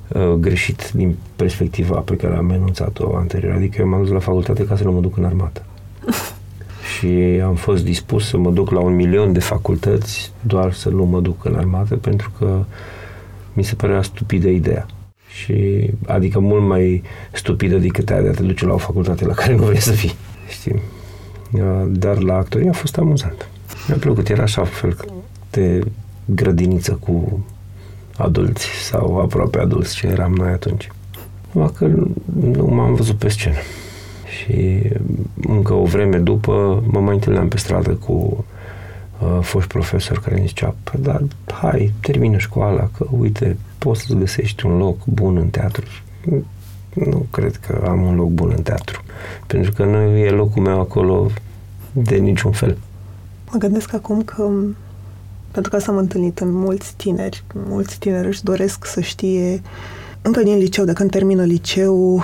Uh, 0.09 0.33
greșit 0.33 0.91
din 0.95 1.17
perspectiva 1.37 1.99
pe 1.99 2.17
care 2.17 2.37
am 2.37 2.51
enunțat-o 2.51 3.17
anterior. 3.17 3.53
Adică 3.53 3.77
eu 3.81 3.89
m-am 3.89 4.01
dus 4.03 4.11
la 4.11 4.19
facultate 4.19 4.67
ca 4.67 4.77
să 4.77 4.85
nu 4.85 4.93
mă 4.93 5.01
duc 5.01 5.17
în 5.17 5.25
armată. 5.25 5.65
și 6.97 7.41
am 7.45 7.55
fost 7.55 7.85
dispus 7.85 8.29
să 8.29 8.37
mă 8.37 8.51
duc 8.51 8.71
la 8.71 8.81
un 8.81 8.95
milion 8.95 9.33
de 9.33 9.41
facultăți 9.41 10.33
doar 10.41 10.73
să 10.73 10.89
nu 10.89 11.05
mă 11.05 11.21
duc 11.21 11.45
în 11.45 11.55
armată 11.55 11.97
pentru 11.97 12.33
că 12.39 12.65
mi 13.53 13.63
se 13.63 13.75
părea 13.75 14.03
stupidă 14.03 14.49
ideea. 14.49 14.87
Și, 15.29 15.91
adică 16.07 16.39
mult 16.39 16.67
mai 16.67 17.03
stupidă 17.33 17.77
decât 17.77 18.11
aia 18.11 18.23
de 18.23 18.29
a 18.29 18.33
te 18.33 18.43
duce 18.43 18.67
la 18.67 18.73
o 18.73 18.79
facultate 18.79 19.25
la 19.25 19.35
care 19.35 19.55
nu 19.55 19.63
vrei 19.63 19.81
să 19.81 19.93
fii. 19.93 20.15
Știi? 20.49 20.81
Uh, 21.53 21.61
dar 21.89 22.19
la 22.19 22.35
actorie 22.35 22.69
a 22.69 22.73
fost 22.73 22.97
amuzant. 22.97 23.49
Mi-a 23.89 23.97
plăcut, 23.97 24.29
era 24.29 24.43
așa 24.43 24.65
fel 24.65 24.97
de 25.51 25.83
grădiniță 26.27 26.93
cu 26.93 27.45
adulți 28.17 28.67
sau 28.67 29.19
aproape 29.21 29.59
adulți 29.59 29.95
ce 29.95 30.07
eram 30.07 30.33
noi 30.33 30.51
atunci. 30.51 30.91
Numai 31.53 31.71
că 31.77 31.87
nu 32.35 32.67
m-am 32.67 32.95
văzut 32.95 33.17
pe 33.17 33.29
scenă. 33.29 33.57
Și 34.27 34.83
încă 35.47 35.73
o 35.73 35.85
vreme 35.85 36.19
după 36.19 36.85
mă 36.91 37.01
mai 37.01 37.15
întâlneam 37.15 37.49
pe 37.49 37.57
stradă 37.57 37.91
cu 37.91 38.45
uh, 39.21 39.39
foști 39.41 39.73
profesori 39.73 40.21
care 40.21 40.37
îmi 40.39 40.47
zicea, 40.47 40.75
păi, 40.85 41.01
dar 41.03 41.23
hai, 41.47 41.93
termină 42.01 42.39
școala, 42.39 42.89
că 42.97 43.07
uite, 43.19 43.57
poți 43.79 44.01
să-ți 44.01 44.19
găsești 44.19 44.67
un 44.67 44.77
loc 44.77 45.05
bun 45.05 45.37
în 45.37 45.49
teatru. 45.49 45.85
Nu 46.95 47.27
cred 47.31 47.57
că 47.57 47.85
am 47.89 48.03
un 48.03 48.15
loc 48.15 48.29
bun 48.29 48.53
în 48.57 48.63
teatru, 48.63 49.03
pentru 49.47 49.73
că 49.73 49.85
nu 49.85 50.17
e 50.17 50.31
locul 50.31 50.63
meu 50.63 50.81
acolo 50.81 51.31
de 51.93 52.17
niciun 52.17 52.53
fel. 52.53 52.79
Mă 53.53 53.59
gândesc 53.59 53.95
acum 53.95 54.23
că 54.23 54.51
pentru 55.57 55.75
că 55.75 55.81
asta 55.81 55.93
am 55.93 55.99
întâlnit 55.99 56.39
în 56.39 56.53
mulți 56.53 56.95
tineri. 56.97 57.45
Mulți 57.55 57.99
tineri 57.99 58.27
își 58.27 58.43
doresc 58.43 58.85
să 58.85 59.01
știe 59.01 59.63
încă 60.23 60.43
din 60.43 60.57
liceu, 60.57 60.85
de 60.85 60.93
când 60.93 61.11
termină 61.11 61.45
liceu, 61.45 62.23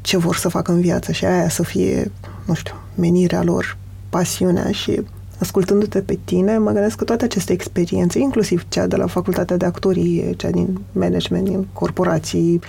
ce 0.00 0.16
vor 0.16 0.36
să 0.36 0.48
facă 0.48 0.72
în 0.72 0.80
viață 0.80 1.12
și 1.12 1.24
aia 1.24 1.48
să 1.48 1.62
fie, 1.62 2.10
nu 2.44 2.54
știu, 2.54 2.74
menirea 2.94 3.42
lor, 3.42 3.76
pasiunea 4.10 4.70
și 4.70 5.02
ascultându-te 5.38 6.00
pe 6.00 6.18
tine, 6.24 6.58
mă 6.58 6.70
gândesc 6.70 6.96
că 6.96 7.04
toate 7.04 7.24
aceste 7.24 7.52
experiențe, 7.52 8.18
inclusiv 8.18 8.64
cea 8.68 8.86
de 8.86 8.96
la 8.96 9.06
facultatea 9.06 9.56
de 9.56 9.64
actorie, 9.64 10.32
cea 10.32 10.50
din 10.50 10.80
management, 10.92 11.44
din 11.44 11.66
corporații, 11.72 12.60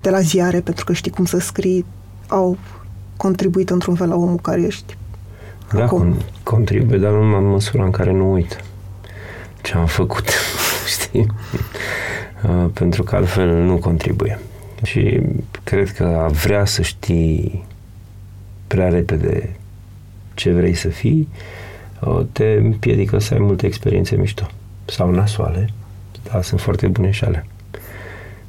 de 0.00 0.10
la 0.10 0.20
ziare, 0.20 0.60
pentru 0.60 0.84
că 0.84 0.92
știi 0.92 1.10
cum 1.10 1.24
să 1.24 1.38
scrii, 1.38 1.84
au 2.28 2.58
contribuit 3.16 3.70
într-un 3.70 3.94
fel 3.94 4.08
la 4.08 4.16
omul 4.16 4.40
care 4.42 4.62
ești. 4.62 4.96
Da, 5.72 5.84
acum. 5.84 6.14
contribuie, 6.42 6.98
dar 6.98 7.10
nu 7.10 7.36
în 7.36 7.50
măsura 7.50 7.84
în 7.84 7.90
care 7.90 8.12
nu 8.12 8.32
uit 8.32 8.64
ce 9.62 9.74
am 9.76 9.86
făcut, 9.86 10.28
știi? 11.00 11.26
Uh, 12.48 12.66
pentru 12.72 13.02
că 13.02 13.16
altfel 13.16 13.48
nu 13.48 13.76
contribuie. 13.76 14.38
Și 14.82 15.20
cred 15.64 15.92
că 15.92 16.04
a 16.04 16.28
vrea 16.28 16.64
să 16.64 16.82
știi 16.82 17.64
prea 18.66 18.88
repede 18.88 19.50
ce 20.34 20.52
vrei 20.52 20.74
să 20.74 20.88
fii, 20.88 21.28
uh, 22.00 22.20
te 22.32 22.44
împiedică 22.44 23.18
să 23.18 23.34
ai 23.34 23.40
multe 23.40 23.66
experiențe 23.66 24.16
mișto 24.16 24.46
sau 24.84 25.10
nasoale, 25.10 25.68
dar 26.22 26.42
sunt 26.42 26.60
foarte 26.60 26.86
bune 26.86 27.10
și 27.10 27.24
ale. 27.24 27.46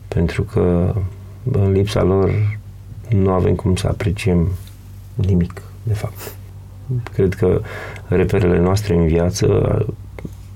Pentru 0.07 0.43
că 0.43 0.95
în 1.51 1.71
lipsa 1.71 2.03
lor 2.03 2.59
nu 3.09 3.31
avem 3.31 3.55
cum 3.55 3.75
să 3.75 3.87
apreciem 3.87 4.47
nimic, 5.13 5.61
de 5.83 5.93
fapt. 5.93 6.35
Cred 7.13 7.33
că 7.33 7.61
reperele 8.07 8.59
noastre 8.59 8.95
în 8.95 9.07
viață 9.07 9.47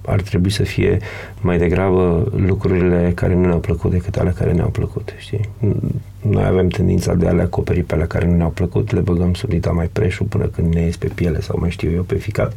ar 0.05 0.21
trebui 0.21 0.49
să 0.49 0.63
fie 0.63 0.97
mai 1.41 1.57
degrabă 1.57 2.31
lucrurile 2.35 3.11
care 3.15 3.33
nu 3.33 3.45
ne-au 3.45 3.59
plăcut 3.59 3.91
decât 3.91 4.15
ale 4.15 4.29
care 4.29 4.51
ne-au 4.51 4.69
plăcut, 4.69 5.13
știi? 5.17 5.49
Noi 6.21 6.43
avem 6.43 6.67
tendința 6.67 7.13
de 7.13 7.27
a 7.27 7.31
le 7.31 7.41
acoperi 7.41 7.83
pe 7.83 7.93
ale 7.93 8.05
care 8.05 8.25
nu 8.25 8.35
ne-au 8.35 8.49
plăcut, 8.49 8.91
le 8.91 8.99
băgăm 8.99 9.33
sub 9.33 9.49
dita 9.49 9.71
mai 9.71 9.89
preșul 9.93 10.25
până 10.25 10.45
când 10.45 10.73
ne 10.73 10.81
ies 10.81 10.97
pe 10.97 11.11
piele 11.15 11.41
sau 11.41 11.57
mai 11.59 11.69
știu 11.69 11.91
eu 11.91 12.01
pe 12.01 12.15
ficat 12.15 12.53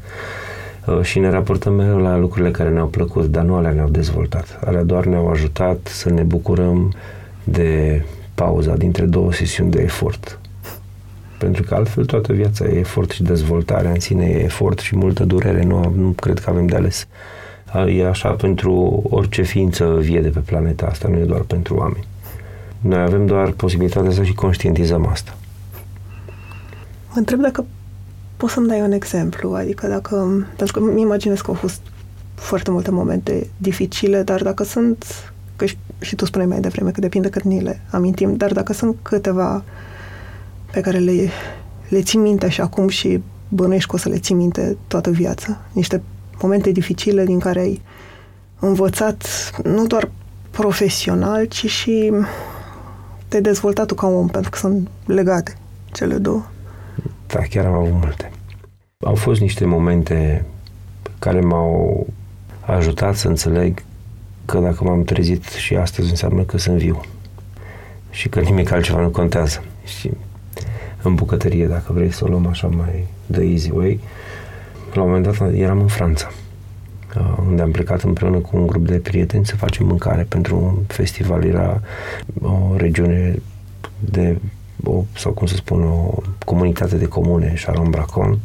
uh, 0.86 1.02
și 1.02 1.18
ne 1.18 1.30
raportăm 1.30 1.74
mereu 1.74 1.98
la 1.98 2.16
lucrurile 2.16 2.50
care 2.50 2.70
ne-au 2.70 2.86
plăcut, 2.86 3.26
dar 3.26 3.44
nu 3.44 3.54
alea 3.54 3.70
ne-au 3.70 3.88
dezvoltat. 3.88 4.60
Alea 4.64 4.82
doar 4.82 5.04
ne-au 5.04 5.28
ajutat 5.28 5.86
să 5.86 6.10
ne 6.10 6.22
bucurăm 6.22 6.92
de 7.44 8.02
pauza 8.34 8.76
dintre 8.76 9.04
două 9.04 9.32
sesiuni 9.32 9.70
de 9.70 9.82
efort. 9.82 10.38
Pentru 11.38 11.62
că 11.62 11.74
altfel 11.74 12.04
toată 12.04 12.32
viața 12.32 12.64
e 12.64 12.78
efort 12.78 13.10
și 13.10 13.22
dezvoltare 13.22 13.88
în 13.88 14.00
sine 14.00 14.24
e 14.24 14.44
efort 14.44 14.78
și 14.78 14.96
multă 14.96 15.24
durere. 15.24 15.64
Nu, 15.64 15.92
nu 15.96 16.08
cred 16.08 16.38
că 16.38 16.50
avem 16.50 16.66
de 16.66 16.76
ales. 16.76 17.06
E 17.86 18.06
așa 18.06 18.30
pentru 18.30 19.02
orice 19.10 19.42
ființă 19.42 19.96
vie 20.00 20.20
de 20.20 20.28
pe 20.28 20.38
planeta 20.38 20.86
asta, 20.86 21.08
nu 21.08 21.16
e 21.16 21.24
doar 21.24 21.40
pentru 21.40 21.74
oameni. 21.74 22.06
Noi 22.80 23.00
avem 23.00 23.26
doar 23.26 23.50
posibilitatea 23.50 24.10
să 24.10 24.22
și 24.22 24.34
conștientizăm 24.34 25.06
asta. 25.06 25.36
Mă 27.08 27.14
întreb 27.14 27.40
dacă 27.40 27.66
poți 28.36 28.52
să-mi 28.52 28.68
dai 28.68 28.80
un 28.80 28.92
exemplu, 28.92 29.52
adică 29.52 29.86
dacă, 29.86 30.46
pentru 30.56 30.80
că 30.80 30.92
mi 30.92 31.00
imaginez 31.00 31.40
că 31.40 31.46
au 31.50 31.54
fost 31.54 31.80
foarte 32.34 32.70
multe 32.70 32.90
momente 32.90 33.46
dificile, 33.56 34.22
dar 34.22 34.42
dacă 34.42 34.64
sunt 34.64 35.32
că 35.56 35.64
și, 35.64 35.78
și 36.00 36.14
tu 36.14 36.24
spuneai 36.24 36.50
mai 36.50 36.60
devreme 36.60 36.90
că 36.90 37.00
depinde 37.00 37.28
cât 37.28 37.42
ni 37.42 37.60
le 37.60 37.80
amintim, 37.90 38.36
dar 38.36 38.52
dacă 38.52 38.72
sunt 38.72 38.96
câteva 39.02 39.64
pe 40.70 40.80
care 40.80 40.98
le, 40.98 41.30
le 41.88 42.02
ții 42.02 42.18
minte 42.18 42.48
și 42.48 42.60
acum 42.60 42.88
și 42.88 43.22
bănuiești 43.48 43.88
că 43.88 43.94
o 43.94 43.98
să 43.98 44.08
le 44.08 44.18
ții 44.18 44.34
minte 44.34 44.76
toată 44.86 45.10
viața, 45.10 45.60
niște 45.72 46.02
momente 46.40 46.70
dificile 46.70 47.24
din 47.24 47.38
care 47.38 47.60
ai 47.60 47.82
învățat 48.58 49.50
nu 49.64 49.86
doar 49.86 50.10
profesional, 50.50 51.44
ci 51.44 51.66
și 51.66 52.12
te-ai 53.28 53.42
dezvoltat 53.42 53.86
tu 53.86 53.94
ca 53.94 54.06
om, 54.06 54.28
pentru 54.28 54.50
că 54.50 54.58
sunt 54.58 54.88
legate 55.06 55.56
cele 55.92 56.14
două. 56.14 56.46
Da, 57.26 57.40
chiar 57.50 57.64
am 57.64 57.72
avut 57.72 57.92
multe. 57.92 58.30
Au 59.04 59.14
fost 59.14 59.40
niște 59.40 59.64
momente 59.64 60.44
care 61.18 61.40
m-au 61.40 62.06
ajutat 62.60 63.16
să 63.16 63.28
înțeleg 63.28 63.84
că 64.44 64.58
dacă 64.58 64.84
m-am 64.84 65.04
trezit 65.04 65.44
și 65.44 65.76
astăzi 65.76 66.10
înseamnă 66.10 66.42
că 66.42 66.58
sunt 66.58 66.76
viu 66.76 67.00
și 68.10 68.28
că 68.28 68.40
nimic 68.40 68.70
altceva 68.70 69.00
nu 69.00 69.08
contează. 69.08 69.64
Și 69.84 70.10
în 71.02 71.14
bucătărie, 71.14 71.66
dacă 71.66 71.92
vrei 71.92 72.12
să 72.12 72.24
o 72.24 72.28
luăm 72.28 72.46
așa 72.46 72.66
mai 72.66 73.06
the 73.30 73.42
easy 73.42 73.70
way, 73.70 74.00
la 74.94 75.02
un 75.02 75.08
moment 75.08 75.38
dat 75.38 75.52
eram 75.54 75.80
în 75.80 75.86
Franța, 75.86 76.30
uh, 77.16 77.36
unde 77.46 77.62
am 77.62 77.70
plecat 77.70 78.02
împreună 78.02 78.38
cu 78.38 78.56
un 78.56 78.66
grup 78.66 78.86
de 78.86 78.98
prieteni 78.98 79.46
să 79.46 79.56
facem 79.56 79.86
mâncare 79.86 80.26
pentru 80.28 80.56
un 80.56 80.74
festival. 80.86 81.44
Era 81.44 81.80
o 82.42 82.76
regiune 82.76 83.42
de, 84.00 84.38
o, 84.84 85.04
sau 85.16 85.32
cum 85.32 85.46
să 85.46 85.54
spun, 85.54 85.82
o 85.82 86.14
comunitate 86.44 86.96
de 86.96 87.06
comune, 87.06 87.54
Charon 87.64 87.90
Bracon, 87.90 88.38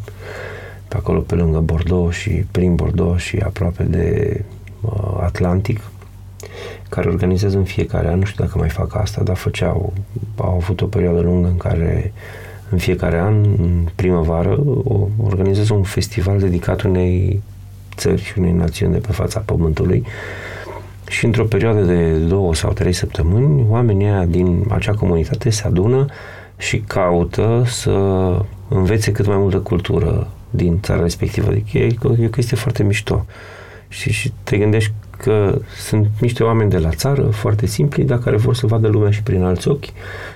pe 0.87 0.97
acolo 0.97 1.19
pe 1.19 1.35
lângă 1.35 1.59
Bordeaux 1.59 2.15
și 2.15 2.29
prin 2.29 2.75
Bordeaux 2.75 3.21
și 3.21 3.37
aproape 3.37 3.83
de 3.83 4.39
uh, 4.81 5.17
Atlantic, 5.21 5.81
care 6.89 7.09
organizează 7.09 7.57
în 7.57 7.63
fiecare 7.63 8.07
an, 8.07 8.19
nu 8.19 8.25
știu 8.25 8.43
dacă 8.43 8.57
mai 8.57 8.69
fac 8.69 8.95
asta, 8.95 9.23
dar 9.23 9.35
făceau, 9.35 9.93
au 10.35 10.55
avut 10.55 10.81
o 10.81 10.85
perioadă 10.85 11.19
lungă 11.19 11.47
în 11.47 11.57
care 11.57 12.13
în 12.69 12.77
fiecare 12.77 13.19
an, 13.19 13.43
în 13.43 13.87
primăvară, 13.95 14.59
organizează 15.23 15.73
un 15.73 15.83
festival 15.83 16.39
dedicat 16.39 16.81
unei 16.81 17.41
țări 17.95 18.23
și 18.23 18.33
unei 18.37 18.51
națiuni 18.51 18.93
de 18.93 18.99
pe 18.99 19.11
fața 19.11 19.39
Pământului 19.39 20.05
și 21.09 21.25
într-o 21.25 21.45
perioadă 21.45 21.81
de 21.81 22.17
două 22.17 22.55
sau 22.55 22.71
trei 22.71 22.93
săptămâni, 22.93 23.65
oamenii 23.69 24.05
aia 24.05 24.25
din 24.25 24.65
acea 24.69 24.93
comunitate 24.93 25.49
se 25.49 25.67
adună 25.67 26.05
și 26.57 26.77
caută 26.87 27.63
să 27.65 27.91
învețe 28.67 29.11
cât 29.11 29.27
mai 29.27 29.37
multă 29.37 29.57
cultură 29.57 30.27
din 30.49 30.79
țara 30.81 31.01
respectivă. 31.01 31.49
Adică 31.49 31.77
e, 31.77 31.95
e 32.19 32.25
o 32.25 32.29
chestie 32.29 32.57
foarte 32.57 32.83
mișto. 32.83 33.25
Și, 33.87 34.11
și 34.11 34.33
te 34.43 34.57
gândești 34.57 34.91
că 35.23 35.61
sunt 35.77 36.07
niște 36.19 36.43
oameni 36.43 36.69
de 36.69 36.77
la 36.77 36.89
țară, 36.89 37.21
foarte 37.21 37.65
simpli, 37.65 38.03
dar 38.03 38.19
care 38.19 38.37
vor 38.37 38.55
să 38.55 38.67
vadă 38.67 38.87
lumea 38.87 39.11
și 39.11 39.23
prin 39.23 39.43
alți 39.43 39.67
ochi 39.67 39.85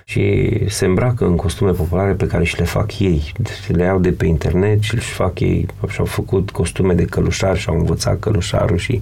și 0.03 0.51
se 0.69 0.85
îmbracă 0.85 1.25
în 1.25 1.35
costume 1.35 1.71
populare 1.71 2.13
pe 2.13 2.27
care 2.27 2.43
și 2.43 2.57
le 2.57 2.65
fac 2.65 2.99
ei. 2.99 3.31
Deci 3.37 3.67
le 3.67 3.83
iau 3.83 3.99
de 3.99 4.11
pe 4.11 4.25
internet 4.25 4.81
și 4.81 4.95
își 4.95 5.11
fac 5.11 5.39
ei 5.39 5.65
și 5.89 5.99
au 5.99 6.05
făcut 6.05 6.49
costume 6.49 6.93
de 6.93 7.05
călușar 7.05 7.57
și 7.57 7.69
au 7.69 7.75
învățat 7.75 8.19
călușarul 8.19 8.77
și 8.77 9.01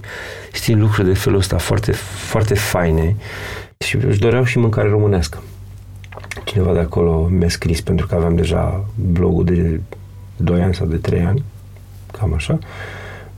știi 0.52 0.74
lucruri 0.74 1.08
de 1.08 1.14
felul 1.14 1.38
ăsta 1.38 1.58
foarte, 1.58 1.92
foarte 2.28 2.54
faine 2.54 3.16
și 3.78 3.96
își 3.96 4.18
doreau 4.18 4.44
și 4.44 4.58
mâncare 4.58 4.88
românească. 4.88 5.42
Cineva 6.44 6.72
de 6.72 6.78
acolo 6.78 7.28
mi-a 7.30 7.48
scris 7.48 7.80
pentru 7.80 8.06
că 8.06 8.14
aveam 8.14 8.34
deja 8.36 8.84
blogul 8.94 9.44
de 9.44 9.80
2 10.36 10.62
ani 10.62 10.74
sau 10.74 10.86
de 10.86 10.96
3 10.96 11.20
ani, 11.20 11.44
cam 12.18 12.34
așa, 12.34 12.58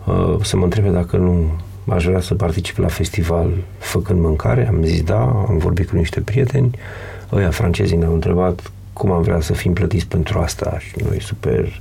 uh, 0.04 0.36
să 0.42 0.56
mă 0.56 0.64
întrebe 0.64 0.88
dacă 0.88 1.16
nu 1.16 1.50
aș 1.90 2.04
vrea 2.04 2.20
să 2.20 2.34
particip 2.34 2.76
la 2.76 2.88
festival 2.88 3.52
făcând 3.78 4.20
mâncare. 4.20 4.68
Am 4.68 4.82
zis 4.82 5.02
da, 5.02 5.20
am 5.20 5.58
vorbit 5.58 5.88
cu 5.88 5.96
niște 5.96 6.20
prieteni. 6.20 6.70
Ăia 7.32 7.50
francezii 7.50 7.96
ne-au 7.96 8.12
întrebat 8.12 8.72
cum 8.92 9.10
am 9.10 9.22
vrea 9.22 9.40
să 9.40 9.52
fim 9.52 9.72
plătiți 9.72 10.06
pentru 10.06 10.38
asta 10.38 10.76
și 10.78 10.94
noi 11.08 11.20
super 11.20 11.80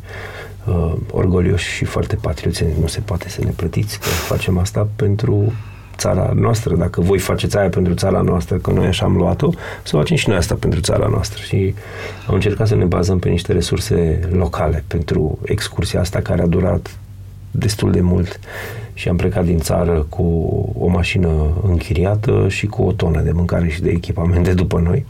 uh, 0.65 0.93
orgolioși 1.11 1.69
și 1.69 1.85
foarte 1.85 2.15
patrioți. 2.15 2.63
Nu 2.79 2.87
se 2.87 2.99
poate 2.99 3.29
să 3.29 3.41
ne 3.43 3.51
plătiți, 3.55 3.99
că 3.99 4.05
facem 4.05 4.57
asta 4.57 4.87
pentru 4.95 5.53
țara 5.97 6.31
noastră. 6.35 6.75
Dacă 6.75 7.01
voi 7.01 7.19
faceți 7.19 7.57
aia 7.57 7.69
pentru 7.69 7.93
țara 7.93 8.21
noastră, 8.21 8.57
că 8.57 8.71
noi 8.71 8.85
așa 8.85 9.05
am 9.05 9.15
luat-o, 9.15 9.49
să 9.83 9.95
facem 9.95 10.15
și 10.15 10.29
noi 10.29 10.37
asta 10.37 10.55
pentru 10.55 10.79
țara 10.79 11.07
noastră. 11.07 11.41
Și 11.43 11.73
am 12.27 12.33
încercat 12.33 12.67
să 12.67 12.75
ne 12.75 12.85
bazăm 12.85 13.19
pe 13.19 13.29
niște 13.29 13.51
resurse 13.51 14.19
locale 14.31 14.83
pentru 14.87 15.39
excursia 15.45 15.99
asta 15.99 16.19
care 16.19 16.41
a 16.41 16.47
durat 16.47 16.97
destul 17.51 17.91
de 17.91 18.01
mult 18.01 18.39
și 18.93 19.09
am 19.09 19.15
plecat 19.15 19.45
din 19.45 19.59
țară 19.59 20.05
cu 20.09 20.23
o 20.79 20.87
mașină 20.87 21.53
închiriată 21.63 22.45
și 22.49 22.65
cu 22.65 22.81
o 22.81 22.91
tonă 22.91 23.21
de 23.21 23.31
mâncare 23.31 23.67
și 23.67 23.81
de 23.81 23.89
echipamente 23.89 24.53
după 24.63 24.79
noi. 24.79 25.05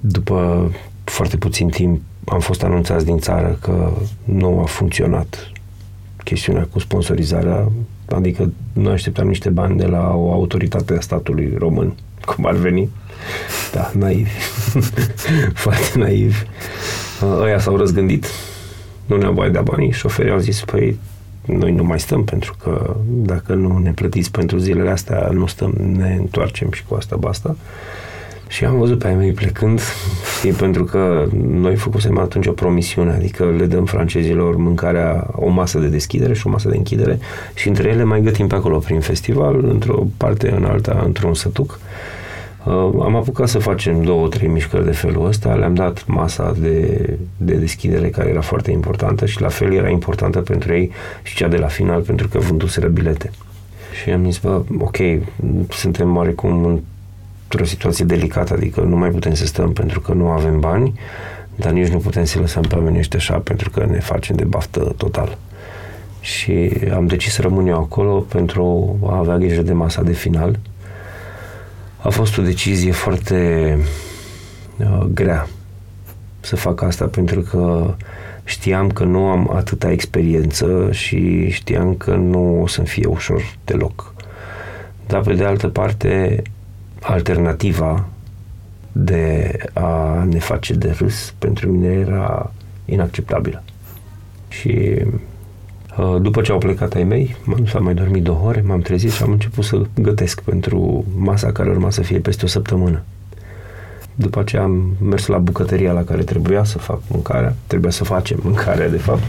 După 0.00 0.70
foarte 1.04 1.36
puțin 1.36 1.68
timp 1.68 2.00
am 2.24 2.40
fost 2.40 2.62
anunțați 2.62 3.04
din 3.04 3.18
țară 3.18 3.58
că 3.60 3.92
nu 4.24 4.60
a 4.60 4.64
funcționat 4.64 5.50
chestiunea 6.24 6.68
cu 6.72 6.78
sponsorizarea, 6.78 7.70
adică 8.08 8.52
noi 8.72 8.92
așteptam 8.92 9.28
niște 9.28 9.48
bani 9.48 9.76
de 9.76 9.86
la 9.86 10.14
o 10.14 10.32
autoritate 10.32 10.94
a 10.94 11.00
statului 11.00 11.54
român, 11.58 11.94
cum 12.34 12.46
ar 12.46 12.54
veni. 12.54 12.88
Da, 13.72 13.90
naiv. 13.94 14.28
foarte 15.64 15.98
naiv. 15.98 16.42
Ăia 17.40 17.58
s-au 17.58 17.76
răzgândit, 17.76 18.26
nu 19.06 19.16
ne-au 19.16 19.32
mai 19.32 19.50
dat 19.50 19.62
banii, 19.62 19.92
șoferii 19.92 20.32
au 20.32 20.38
zis, 20.38 20.60
păi 20.60 20.98
noi 21.46 21.72
nu 21.72 21.84
mai 21.84 22.00
stăm 22.00 22.24
pentru 22.24 22.56
că 22.62 22.96
dacă 23.06 23.54
nu 23.54 23.78
ne 23.78 23.90
plătiți 23.90 24.30
pentru 24.30 24.58
zilele 24.58 24.90
astea, 24.90 25.28
nu 25.32 25.46
stăm, 25.46 25.74
ne 25.96 26.16
întoarcem 26.18 26.70
și 26.72 26.84
cu 26.88 26.94
asta 26.94 27.16
basta. 27.16 27.56
Și 28.48 28.64
am 28.64 28.78
văzut 28.78 28.98
pe 28.98 29.06
ai 29.06 29.14
mei 29.14 29.32
plecând, 29.32 29.80
știi, 30.38 30.52
pentru 30.52 30.84
că 30.84 31.26
noi 31.48 31.76
făcusem 31.76 32.18
atunci 32.18 32.46
o 32.46 32.52
promisiune, 32.52 33.12
adică 33.12 33.54
le 33.58 33.66
dăm 33.66 33.84
francezilor 33.84 34.56
mâncarea, 34.56 35.30
o 35.34 35.48
masă 35.48 35.78
de 35.78 35.86
deschidere 35.86 36.34
și 36.34 36.46
o 36.46 36.50
masă 36.50 36.68
de 36.68 36.76
închidere 36.76 37.18
și 37.54 37.68
între 37.68 37.88
ele 37.88 38.04
mai 38.04 38.20
gătim 38.20 38.46
pe 38.46 38.54
acolo 38.54 38.78
prin 38.78 39.00
festival, 39.00 39.64
într-o 39.64 40.06
parte, 40.16 40.50
în 40.50 40.64
alta, 40.64 41.02
într-un 41.04 41.34
sătuc. 41.34 41.70
Uh, 41.70 42.21
am 43.02 43.16
apucat 43.16 43.48
să 43.48 43.58
facem 43.58 44.02
două, 44.02 44.28
trei 44.28 44.48
mișcări 44.48 44.84
de 44.84 44.90
felul 44.90 45.26
ăsta, 45.26 45.54
le-am 45.54 45.74
dat 45.74 46.06
masa 46.06 46.54
de, 46.58 47.08
de 47.36 47.54
deschidere 47.54 48.08
care 48.08 48.28
era 48.28 48.40
foarte 48.40 48.70
importantă 48.70 49.26
și 49.26 49.40
la 49.40 49.48
fel 49.48 49.72
era 49.72 49.88
importantă 49.88 50.40
pentru 50.40 50.72
ei 50.72 50.90
și 51.22 51.36
cea 51.36 51.48
de 51.48 51.56
la 51.56 51.66
final 51.66 52.00
pentru 52.00 52.28
că 52.28 52.38
vânduseră 52.38 52.88
bilete. 52.88 53.30
Și 54.02 54.10
am 54.10 54.24
zis, 54.24 54.38
bă, 54.38 54.62
ok, 54.78 54.96
suntem 55.68 56.16
oarecum 56.16 56.82
într-o 57.48 57.64
situație 57.64 58.04
delicată, 58.04 58.54
adică 58.54 58.80
nu 58.80 58.96
mai 58.96 59.10
putem 59.10 59.34
să 59.34 59.46
stăm 59.46 59.72
pentru 59.72 60.00
că 60.00 60.12
nu 60.12 60.28
avem 60.28 60.60
bani, 60.60 60.94
dar 61.56 61.72
nici 61.72 61.88
nu 61.88 61.98
putem 61.98 62.24
să 62.24 62.38
lăsăm 62.38 62.62
pe 62.62 62.74
oamenii 62.74 62.98
ăștia 62.98 63.18
așa 63.18 63.38
pentru 63.38 63.70
că 63.70 63.86
ne 63.90 63.98
facem 63.98 64.36
de 64.36 64.44
baftă 64.44 64.94
total. 64.96 65.38
Și 66.20 66.70
am 66.94 67.06
decis 67.06 67.32
să 67.32 67.42
rămân 67.42 67.66
eu 67.66 67.78
acolo 67.78 68.12
pentru 68.12 68.96
a 69.06 69.16
avea 69.16 69.36
grijă 69.36 69.62
de 69.62 69.72
masa 69.72 70.02
de 70.02 70.12
final 70.12 70.58
a 72.02 72.08
fost 72.08 72.38
o 72.38 72.42
decizie 72.42 72.92
foarte 72.92 73.78
uh, 74.76 75.04
grea 75.14 75.48
să 76.40 76.56
fac 76.56 76.82
asta 76.82 77.06
pentru 77.06 77.40
că 77.40 77.94
știam 78.44 78.90
că 78.90 79.04
nu 79.04 79.26
am 79.26 79.50
atâta 79.54 79.90
experiență 79.90 80.88
și 80.92 81.48
știam 81.50 81.94
că 81.94 82.14
nu 82.14 82.62
o 82.62 82.66
să-mi 82.66 82.86
fie 82.86 83.06
ușor 83.06 83.42
deloc. 83.64 84.14
Dar 85.06 85.20
pe 85.20 85.34
de 85.34 85.44
altă 85.44 85.68
parte, 85.68 86.42
alternativa 87.00 88.06
de 88.92 89.56
a 89.72 90.24
ne 90.24 90.38
face 90.38 90.74
de 90.74 90.90
râs 90.98 91.34
pentru 91.38 91.70
mine 91.70 91.92
era 91.92 92.52
inacceptabilă. 92.84 93.62
Și 94.48 94.96
Uh, 95.04 95.20
după 96.20 96.40
ce 96.40 96.52
au 96.52 96.58
plecat 96.58 96.94
ai 96.94 97.04
mei, 97.04 97.36
m-am 97.44 97.58
dus, 97.60 97.74
am 97.74 97.84
mai 97.84 97.94
dormit 97.94 98.22
două 98.22 98.40
ore, 98.46 98.64
m-am 98.66 98.80
trezit 98.80 99.10
și 99.10 99.22
am 99.22 99.30
început 99.30 99.64
să 99.64 99.80
gătesc 99.94 100.40
pentru 100.40 101.04
masa 101.16 101.52
care 101.52 101.70
urma 101.70 101.90
să 101.90 102.02
fie 102.02 102.18
peste 102.18 102.44
o 102.44 102.48
săptămână. 102.48 103.02
După 104.14 104.40
aceea 104.40 104.62
am 104.62 104.96
mers 105.02 105.26
la 105.26 105.38
bucătăria 105.38 105.92
la 105.92 106.04
care 106.04 106.22
trebuia 106.22 106.64
să 106.64 106.78
fac 106.78 107.00
mâncarea, 107.08 107.54
trebuia 107.66 107.90
să 107.90 108.04
facem 108.04 108.40
mâncarea, 108.42 108.88
de 108.88 108.96
fapt. 108.96 109.22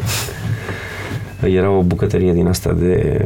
Era 1.43 1.69
o 1.69 1.81
bucătărie 1.81 2.33
din 2.33 2.47
asta 2.47 2.73
de 2.73 3.25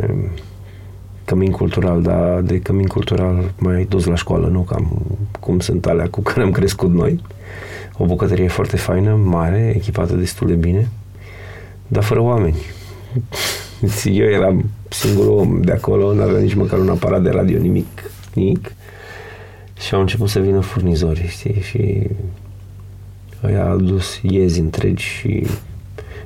cămin 1.25 1.51
cultural, 1.51 2.01
dar 2.01 2.41
de 2.41 2.61
cămin 2.61 2.87
cultural 2.87 3.51
mai 3.59 3.85
dus 3.89 4.05
la 4.05 4.15
școală, 4.15 4.47
nu 4.47 4.59
cam 4.59 5.01
cum 5.39 5.59
sunt 5.59 5.85
alea 5.85 6.07
cu 6.09 6.21
care 6.21 6.41
am 6.41 6.51
crescut 6.51 6.93
noi. 6.93 7.21
O 7.97 8.05
bucătărie 8.05 8.47
foarte 8.47 8.77
faină, 8.77 9.19
mare, 9.23 9.73
echipată 9.75 10.13
destul 10.13 10.47
de 10.47 10.53
bine, 10.53 10.89
dar 11.87 12.03
fără 12.03 12.21
oameni 12.21 12.55
eu 14.05 14.25
eram 14.25 14.65
singurul 14.89 15.37
om 15.37 15.61
de 15.61 15.71
acolo, 15.71 16.13
nu 16.13 16.21
aveam 16.21 16.41
nici 16.41 16.53
măcar 16.53 16.79
un 16.79 16.89
aparat 16.89 17.23
de 17.23 17.29
radio, 17.29 17.59
nimic, 17.59 18.11
nimic. 18.33 18.71
Și 19.79 19.93
au 19.93 19.99
început 19.99 20.29
să 20.29 20.39
vină 20.39 20.59
furnizori, 20.59 21.27
știi, 21.27 21.61
și 21.61 22.07
ăia 23.43 23.65
au 23.65 23.73
adus 23.73 24.19
iezi 24.21 24.59
întregi 24.59 25.03
și 25.03 25.47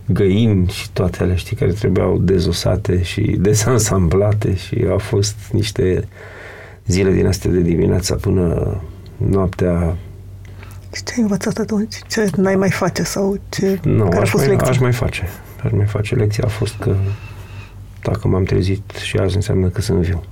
găini 0.06 0.68
și 0.68 0.92
toate 0.92 1.24
alea, 1.24 1.36
știi, 1.36 1.56
care 1.56 1.72
trebuiau 1.72 2.18
dezosate 2.18 3.04
și 3.04 3.22
desansamblate 3.40 4.56
și 4.56 4.86
au 4.90 4.98
fost 4.98 5.36
niște 5.52 6.08
zile 6.86 7.12
din 7.12 7.26
astea 7.28 7.52
de 7.52 7.60
dimineața 7.60 8.16
până 8.16 8.78
noaptea 9.18 9.96
Și 10.96 11.04
ce 11.04 11.14
ai 11.16 11.22
învățat 11.22 11.58
atunci? 11.58 11.96
Ce 12.10 12.30
n-ai 12.36 12.56
mai 12.56 12.70
face 12.70 13.04
sau 13.04 13.40
ce? 13.50 13.80
Nu, 13.84 14.04
care 14.04 14.18
a 14.18 14.22
aș 14.22 14.30
fost 14.30 14.44
mai, 14.44 14.54
lecția? 14.54 14.72
aș 14.72 14.78
mai 14.78 14.94
face. 14.94 15.30
Aș 15.64 15.72
mai 15.72 15.86
face. 15.86 16.16
Lecția 16.16 16.44
a 16.46 16.50
fost 16.50 16.76
că 16.80 16.96
dacă 18.02 18.28
m-am 18.28 18.44
trezit 18.44 18.92
și 19.04 19.18
azi 19.18 19.36
înseamnă 19.36 19.68
că 19.68 19.82
sunt 19.82 20.00
viu. 20.00 20.24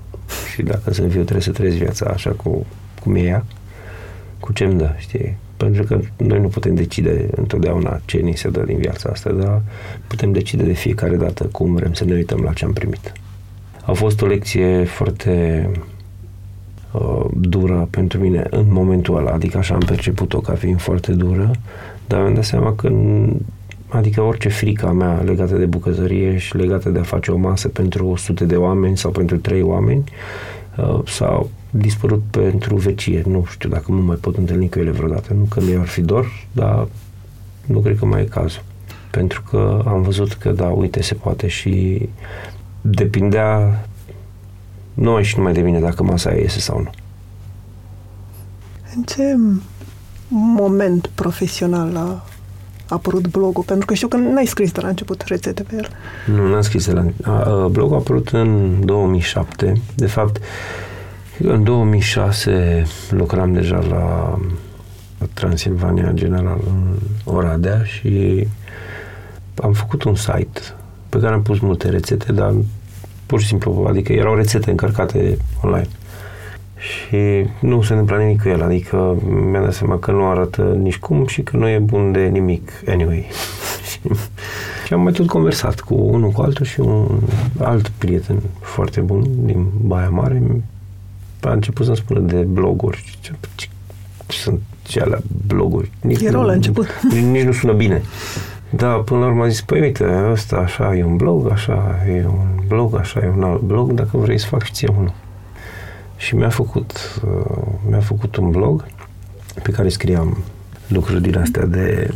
Și 0.54 0.62
dacă 0.62 0.94
sunt 0.94 1.08
viu 1.08 1.22
trebuie 1.22 1.42
să 1.42 1.52
trăiesc 1.52 1.78
viața 1.78 2.06
așa 2.06 2.30
cu, 2.32 2.66
cum 3.02 3.16
e 3.16 3.20
ea, 3.20 3.46
cu 4.40 4.54
ce-mi 4.54 4.78
dă, 4.78 4.94
știi? 4.98 5.38
Pentru 5.58 5.84
că 5.84 6.00
noi 6.18 6.40
nu 6.40 6.48
putem 6.48 6.76
decide 6.76 7.30
întotdeauna 7.36 8.02
ce 8.06 8.18
ni 8.18 8.38
se 8.38 8.50
dă 8.50 8.62
din 8.62 8.78
viața 8.78 9.10
asta, 9.10 9.32
dar 9.32 9.62
putem 10.08 10.32
decide 10.32 10.64
de 10.64 10.74
fiecare 10.74 11.16
dată 11.16 11.44
cum 11.44 11.76
vrem 11.76 11.94
să 11.94 12.06
ne 12.06 12.14
uităm 12.14 12.40
la 12.42 12.54
ce 12.54 12.66
am 12.66 12.74
primit. 12.74 13.12
A 13.86 13.92
fost 13.92 14.22
o 14.22 14.26
lecție 14.26 14.84
foarte 14.84 15.70
uh, 16.92 17.26
dură 17.34 17.88
pentru 17.90 18.20
mine 18.20 18.48
în 18.50 18.66
momentul 18.70 19.18
ăla, 19.18 19.32
adică 19.32 19.58
așa 19.58 19.74
am 19.74 19.84
perceput-o 19.86 20.40
ca 20.40 20.54
fiind 20.54 20.82
foarte 20.82 21.12
dură, 21.12 21.52
dar 22.08 22.22
mi-am 22.22 22.34
dat 22.34 22.44
seama 22.44 22.76
că 22.76 22.90
n- 22.90 23.38
adică 23.90 24.22
orice 24.22 24.50
frică 24.50 24.88
a 24.88 24.92
mea 24.92 25.22
legată 25.22 25.56
de 25.56 25.66
bucătărie 25.66 26.38
și 26.38 26.56
legată 26.56 26.90
de 26.90 27.00
a 27.00 27.04
face 27.04 27.32
o 27.32 27.38
masă 27.38 27.68
pentru 27.68 28.08
100 28.08 28.46
de 28.46 28.56
oameni 28.56 28.98
sau 28.98 29.12
pentru 29.12 29.38
3 29.38 29.62
oameni 29.62 30.04
uh, 30.78 31.00
s-au 31.08 31.50
dispărut 31.70 32.24
pentru 32.30 32.76
vecie. 32.76 33.24
Nu 33.28 33.46
știu 33.50 33.70
dacă 33.70 33.92
nu 33.92 34.02
mai 34.02 34.16
pot 34.16 34.38
întâlni 34.38 34.70
cu 34.70 34.80
ele 34.80 34.92
vreodată. 34.92 35.34
Nu 35.34 35.44
că 35.44 35.62
mi-ar 35.62 35.88
fi 35.88 36.02
dor, 36.02 36.46
dar 36.52 36.88
nu 37.66 37.80
cred 37.80 37.98
că 37.98 38.06
mai 38.06 38.22
e 38.22 38.26
cazul. 38.26 38.64
Pentru 39.12 39.44
că 39.50 39.84
am 39.88 40.02
văzut 40.02 40.34
că 40.34 40.50
da, 40.50 40.66
uite, 40.66 41.02
se 41.02 41.14
poate 41.14 41.48
și 41.48 42.10
depindea 42.82 43.86
numai 44.94 45.24
și 45.24 45.38
numai 45.38 45.54
de 45.54 45.62
mine 45.62 45.80
dacă 45.80 46.04
masa 46.04 46.30
aia 46.30 46.40
iese 46.40 46.60
sau 46.60 46.80
nu. 46.80 46.90
În 48.96 49.04
ce 49.04 49.36
moment 50.30 51.08
profesional 51.16 51.96
a 51.96 52.24
apărut 52.90 53.28
blogul? 53.28 53.64
Pentru 53.64 53.86
că 53.86 53.94
știu 53.94 54.08
că 54.08 54.18
n-ai 54.18 54.46
scris 54.46 54.72
de 54.72 54.82
la 54.82 54.88
început 54.88 55.22
rețete 55.22 55.64
pe 55.64 55.76
el. 55.76 55.88
Nu, 56.36 56.50
n-am 56.50 56.62
scris 56.62 56.88
la... 56.88 57.06
A, 57.24 57.32
a, 57.32 57.68
blogul 57.68 57.96
a 57.96 58.00
apărut 58.00 58.30
în 58.30 58.76
2007. 58.86 59.82
De 59.96 60.08
fapt, 60.08 60.42
în 61.40 61.64
2006 61.64 62.86
lucram 63.10 63.54
deja 63.54 63.80
la 63.90 64.38
Transilvania 65.34 66.12
General 66.14 66.60
în 66.68 66.98
Oradea 67.24 67.84
și 67.84 68.48
am 69.62 69.74
făcut 69.74 70.04
un 70.04 70.16
site 70.16 70.62
pe 71.10 71.20
care 71.20 71.34
am 71.34 71.42
pus 71.42 71.60
multe 71.60 71.90
rețete, 71.90 72.32
dar 72.32 72.54
pur 73.26 73.42
și 73.42 73.48
simplu, 73.48 73.86
adică 73.90 74.14
erau 74.14 74.36
rețete 74.36 74.70
încărcate 74.70 75.38
online. 75.64 75.88
Și 76.80 77.46
nu 77.60 77.82
se 77.82 77.92
întâmpla 77.94 78.18
nimic 78.18 78.42
cu 78.42 78.50
el, 78.50 78.62
adică 78.64 79.16
mi-am 79.52 79.64
dat 79.64 79.74
seama 79.74 79.98
că 79.98 80.12
nu 80.12 80.26
arată 80.26 80.62
nici 80.62 80.98
cum 80.98 81.28
și 81.28 81.42
că 81.42 81.58
nu 81.58 81.68
e 81.68 81.80
bun 81.80 82.12
de 82.12 82.20
nimic, 82.26 82.72
anyway. 82.88 83.26
și, 83.90 84.00
și 84.86 84.94
am 84.94 85.02
mai 85.02 85.12
tot 85.12 85.28
conversat 85.28 85.80
cu 85.80 85.94
unul 85.96 86.30
cu 86.30 86.42
altul 86.42 86.66
și 86.66 86.80
un 86.80 87.08
alt 87.60 87.88
prieten 87.88 88.42
foarte 88.62 89.00
bun 89.00 89.24
din 89.46 89.66
Baia 89.82 90.10
Mare 90.10 90.42
a 91.42 91.52
început 91.52 91.86
să-mi 91.86 91.98
spună 91.98 92.20
de 92.20 92.36
bloguri. 92.36 93.18
Ce, 93.22 93.32
ce, 93.56 93.68
ce 94.28 94.38
sunt 94.38 94.60
ce 94.82 95.00
alea 95.02 95.20
bloguri? 95.48 95.92
Nici 96.02 96.22
Erau 96.22 96.42
nu- 96.42 96.48
la 96.48 96.54
început. 96.54 96.88
Nici, 97.12 97.24
nici 97.36 97.44
nu 97.44 97.52
sună 97.52 97.74
bine. 97.74 98.02
Da, 98.70 98.88
până 98.88 99.20
la 99.20 99.26
urmă 99.26 99.44
a 99.44 99.48
zis, 99.48 99.62
păi 99.62 99.80
uite, 99.82 100.06
ăsta 100.32 100.56
așa 100.56 100.96
e 100.96 101.04
un 101.04 101.16
blog, 101.16 101.52
așa 101.52 101.96
e 102.08 102.26
un 102.26 102.64
blog, 102.68 102.96
așa 102.98 103.20
e 103.24 103.32
un 103.38 103.44
alt 103.44 103.62
blog, 103.62 103.92
dacă 103.92 104.18
vrei 104.18 104.38
să 104.40 104.48
fac 104.48 104.64
și 104.64 104.72
ție 104.72 104.90
unul. 104.98 105.14
Și 106.20 106.36
mi-a 106.36 106.50
făcut, 106.50 107.22
uh, 107.26 107.58
mi-a 107.90 108.00
făcut 108.00 108.36
un 108.36 108.52
blog 108.52 108.86
pe 109.64 109.72
care 109.72 109.90
scriam 109.90 110.38
lucruri 110.88 111.22
din 111.22 111.38
astea 111.38 111.66
de 111.66 112.14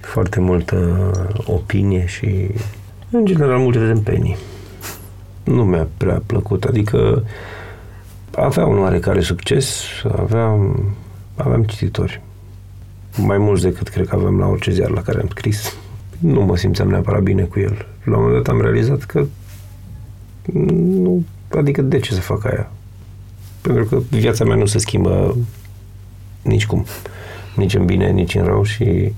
foarte 0.00 0.40
multă 0.40 1.10
opinie 1.44 2.06
și 2.06 2.48
în 3.10 3.24
general 3.24 3.58
multe 3.58 3.78
tâmpenii. 3.78 4.36
Nu 5.44 5.64
mi-a 5.64 5.88
prea 5.96 6.22
plăcut, 6.26 6.64
adică 6.64 7.24
avea 8.34 8.66
un 8.66 8.78
oarecare 8.78 9.20
succes, 9.20 9.84
aveam, 10.18 10.90
aveam 11.36 11.62
cititori. 11.62 12.22
Mai 13.16 13.38
mulți 13.38 13.62
decât 13.62 13.88
cred 13.88 14.08
că 14.08 14.14
aveam 14.14 14.38
la 14.38 14.46
orice 14.46 14.72
ziar 14.72 14.90
la 14.90 15.02
care 15.02 15.20
am 15.20 15.28
scris. 15.28 15.76
Nu 16.18 16.40
mă 16.40 16.56
simțeam 16.56 16.88
neapărat 16.88 17.22
bine 17.22 17.42
cu 17.42 17.60
el. 17.60 17.86
La 18.04 18.16
un 18.16 18.22
moment 18.22 18.44
dat 18.44 18.54
am 18.54 18.60
realizat 18.60 19.02
că 19.02 19.24
nu, 20.52 21.24
adică 21.56 21.82
de 21.82 21.98
ce 21.98 22.14
să 22.14 22.20
fac 22.20 22.44
aia? 22.44 22.70
Pentru 23.66 23.84
că 23.84 24.02
viața 24.10 24.44
mea 24.44 24.56
nu 24.56 24.66
se 24.66 24.78
schimbă 24.78 25.36
nici 26.42 26.66
cum. 26.66 26.84
Nici 27.56 27.74
în 27.74 27.84
bine, 27.84 28.10
nici 28.10 28.34
în 28.34 28.44
rău 28.44 28.62
și 28.62 29.12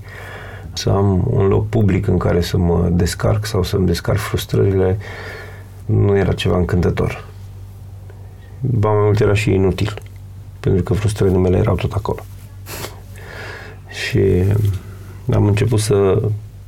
să 0.73 0.89
am 0.89 1.27
un 1.29 1.47
loc 1.47 1.69
public 1.69 2.07
în 2.07 2.17
care 2.17 2.41
să 2.41 2.57
mă 2.57 2.89
descarc 2.91 3.45
sau 3.45 3.63
să-mi 3.63 3.85
descarc 3.85 4.17
frustrările 4.17 4.97
nu 5.85 6.17
era 6.17 6.33
ceva 6.33 6.57
încântător. 6.57 7.25
Ba 8.59 8.89
mai 8.89 9.03
mult 9.03 9.19
era 9.19 9.33
și 9.33 9.53
inutil. 9.53 10.01
Pentru 10.59 10.83
că 10.83 10.93
frustrările 10.93 11.37
mele 11.37 11.57
erau 11.57 11.75
tot 11.75 11.91
acolo. 11.91 12.19
și 14.05 14.19
am 15.33 15.45
început 15.45 15.79
să 15.79 16.21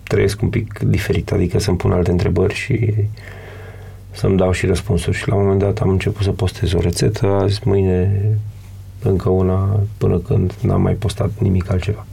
trăiesc 0.04 0.41
un 0.41 0.50
pic 0.50 0.80
diferit, 0.80 1.32
adică 1.32 1.60
să-mi 1.60 1.78
pun 1.78 1.91
alte 1.91 2.12
întrebări 2.12 2.54
și 2.54 2.94
să-mi 4.12 4.38
dau 4.38 4.52
și 4.52 4.65
răspunsuri. 4.65 5.17
Și 5.17 5.28
la 5.28 5.36
un 5.36 5.41
moment 5.41 5.60
dat 5.60 5.80
am 5.80 5.89
început 5.89 6.24
să 6.24 6.32
postez 6.32 6.74
o 6.74 6.80
rețetă, 6.80 7.26
azi, 7.28 7.62
mâine 7.65 8.21
încă 9.04 9.30
una, 9.30 9.80
până 9.97 10.17
când 10.17 10.54
n-am 10.62 10.82
mai 10.82 10.93
postat 10.93 11.30
nimic 11.39 11.71
altceva. 11.71 12.06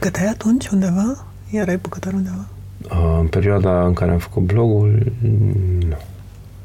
Găteai 0.00 0.26
atunci 0.26 0.68
undeva? 0.68 1.24
Erai 1.50 1.76
bucătar 1.76 2.12
undeva? 2.12 2.46
Uh, 2.90 3.16
În 3.20 3.26
perioada 3.26 3.86
în 3.86 3.92
care 3.92 4.10
am 4.10 4.18
făcut 4.18 4.42
blogul, 4.42 5.12
nu. 5.88 5.96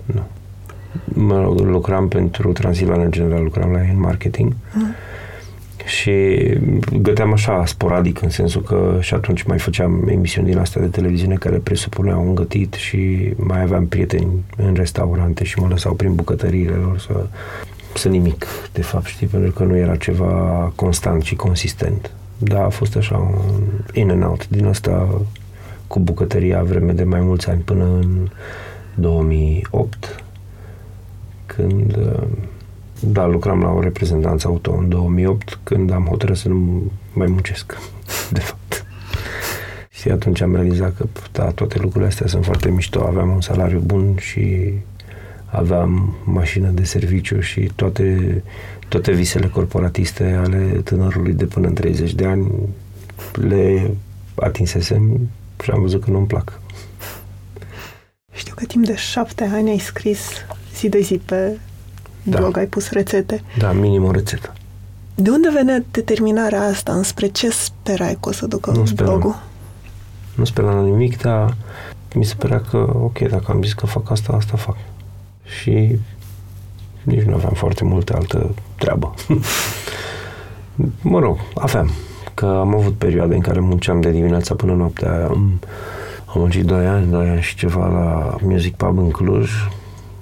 Nu. 0.05 0.23
Mă 1.03 1.41
rog, 1.41 1.59
lucram 1.59 2.07
pentru 2.07 2.51
Transilvania 2.51 3.07
General, 3.07 3.43
lucram 3.43 3.71
la 3.71 3.83
ei 3.83 3.89
în 3.93 3.99
marketing 3.99 4.53
Mm. 4.73 4.85
Și 5.87 6.13
găteam 7.01 7.33
așa 7.33 7.65
sporadic, 7.65 8.21
în 8.21 8.29
sensul 8.29 8.61
că 8.61 8.97
și 9.01 9.13
atunci 9.13 9.43
mai 9.43 9.59
făceam 9.59 10.07
emisiuni 10.07 10.47
din 10.47 10.57
astea 10.57 10.81
de 10.81 10.87
televiziune 10.87 11.35
care 11.35 11.57
presupuneau 11.57 12.27
un 12.27 12.35
gătit 12.35 12.73
și 12.73 13.33
mai 13.35 13.61
aveam 13.61 13.87
prieteni 13.87 14.43
în 14.57 14.73
restaurante 14.73 15.43
și 15.43 15.59
mă 15.59 15.67
lăsau 15.67 15.93
prin 15.93 16.15
bucătăriile 16.15 16.73
lor 16.73 16.99
să, 16.99 17.25
să 17.93 18.09
nimic, 18.09 18.45
de 18.73 18.81
fapt, 18.81 19.05
știi, 19.05 19.27
pentru 19.27 19.51
că 19.51 19.63
nu 19.63 19.77
era 19.77 19.95
ceva 19.95 20.71
constant 20.75 21.23
și 21.23 21.35
consistent. 21.35 22.11
Da, 22.37 22.63
a 22.63 22.69
fost 22.69 22.95
așa 22.95 23.17
un 23.17 23.61
in 23.93 24.09
and 24.09 24.23
out 24.23 24.47
din 24.47 24.65
asta 24.65 25.21
cu 25.87 25.99
bucătăria 25.99 26.63
vreme 26.63 26.91
de 26.91 27.03
mai 27.03 27.19
mulți 27.19 27.49
ani 27.49 27.61
până 27.61 27.83
în 27.83 28.29
2008 28.95 30.23
când 31.45 31.97
uh, 31.97 32.27
da, 32.99 33.25
lucram 33.25 33.61
la 33.61 33.69
o 33.69 33.81
reprezentanță 33.81 34.47
auto 34.47 34.75
în 34.77 34.89
2008 34.89 35.59
când 35.63 35.91
am 35.91 36.05
hotărât 36.05 36.37
să 36.37 36.47
nu 36.47 36.91
mai 37.13 37.27
muncesc 37.27 37.77
de 38.31 38.39
fapt 38.39 38.85
și 39.89 40.09
atunci 40.09 40.41
am 40.41 40.55
realizat 40.55 40.95
că 40.97 41.05
da, 41.31 41.43
toate 41.43 41.79
lucrurile 41.79 42.09
astea 42.09 42.27
sunt 42.27 42.45
foarte 42.45 42.69
mișto 42.69 43.03
aveam 43.03 43.29
un 43.29 43.41
salariu 43.41 43.79
bun 43.79 44.17
și 44.19 44.73
aveam 45.45 46.15
mașină 46.23 46.69
de 46.69 46.83
serviciu 46.83 47.39
și 47.39 47.71
toate, 47.75 48.43
toate 48.87 49.11
visele 49.11 49.47
corporatiste 49.47 50.23
ale 50.23 50.81
tânărului 50.83 51.33
de 51.33 51.45
până 51.45 51.67
în 51.67 51.73
30 51.73 52.13
de 52.13 52.25
ani 52.25 52.51
le 53.31 53.91
atinsesem 54.35 55.29
și 55.63 55.71
am 55.71 55.81
văzut 55.81 56.03
că 56.03 56.11
nu-mi 56.11 56.27
plac. 56.27 56.61
Știu 58.31 58.53
că 58.55 58.65
timp 58.65 58.85
de 58.85 58.95
șapte 58.95 59.43
ani 59.43 59.69
ai 59.69 59.79
scris 59.79 60.19
zi 60.75 60.89
de 60.89 60.99
zi 60.99 61.21
pe 61.25 61.57
Da. 62.29 62.37
blog, 62.39 62.57
ai 62.57 62.65
pus 62.65 62.89
rețete. 62.89 63.43
Da, 63.57 63.71
minim 63.71 64.03
o 64.03 64.11
rețetă. 64.11 64.53
De 65.15 65.29
unde 65.29 65.49
venea 65.53 65.83
determinarea 65.91 66.61
asta? 66.61 66.91
Înspre 66.93 67.27
ce 67.27 67.49
sperai 67.49 68.17
că 68.21 68.29
o 68.29 68.31
să 68.31 68.45
ducă 68.47 68.71
Nu 68.71 68.85
speram. 68.85 69.11
blogul? 69.11 69.39
Nu 70.35 70.43
speram 70.45 70.75
la 70.75 70.81
nimic, 70.81 71.21
dar 71.21 71.55
mi 72.15 72.25
se 72.25 72.33
părea 72.37 72.61
că, 72.69 72.77
ok, 72.77 73.19
dacă 73.19 73.51
am 73.51 73.61
zis 73.63 73.73
că 73.73 73.85
fac 73.85 74.11
asta, 74.11 74.33
asta 74.33 74.57
fac. 74.57 74.75
Și 75.43 75.97
nici 77.03 77.21
nu 77.21 77.33
aveam 77.33 77.53
foarte 77.53 77.83
multe 77.83 78.13
altă 78.13 78.49
treabă. 78.77 79.13
mă 81.01 81.19
rog, 81.19 81.37
aveam. 81.53 81.89
Că 82.33 82.45
am 82.45 82.75
avut 82.75 82.93
perioade 82.93 83.35
în 83.35 83.41
care 83.41 83.59
munceam 83.59 84.01
de 84.01 84.11
dimineața 84.11 84.55
până 84.55 84.73
noaptea. 84.73 85.25
Am, 85.25 85.59
am 86.25 86.35
muncit 86.35 86.65
2 86.65 86.85
ani, 86.87 87.11
2 87.11 87.29
ani 87.29 87.41
și 87.41 87.55
ceva 87.55 87.87
la 87.87 88.35
Music 88.41 88.75
Pub 88.75 88.97
în 88.97 89.09
Cluj. 89.11 89.51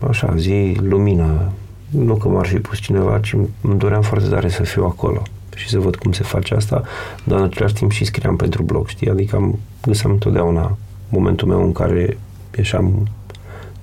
Așa, 0.08 0.34
zi, 0.38 0.78
lumină. 0.82 1.52
Nu 1.90 2.16
că 2.16 2.28
m-ar 2.28 2.46
fi 2.46 2.60
pus 2.60 2.80
cineva, 2.80 3.20
ci 3.20 3.34
îmi 3.62 3.78
doream 3.78 4.02
foarte 4.02 4.30
tare 4.30 4.50
să 4.50 4.64
fiu 4.64 4.84
acolo 4.86 5.22
și 5.56 5.70
să 5.70 5.80
văd 5.80 5.96
cum 5.96 6.12
se 6.12 6.24
face 6.24 6.54
asta, 6.54 6.84
dar 7.24 7.40
în 7.40 7.44
același 7.44 7.74
timp 7.74 7.92
și 7.92 8.06
scriam 8.06 8.36
pentru 8.36 8.64
blog, 8.64 8.88
știi? 8.88 9.10
Adică 9.10 9.36
am, 9.36 9.60
găseam 9.82 10.12
întotdeauna 10.12 10.78
momentul 11.10 11.48
meu 11.48 11.64
în 11.64 11.72
care 11.72 12.18
ieșeam 12.58 13.08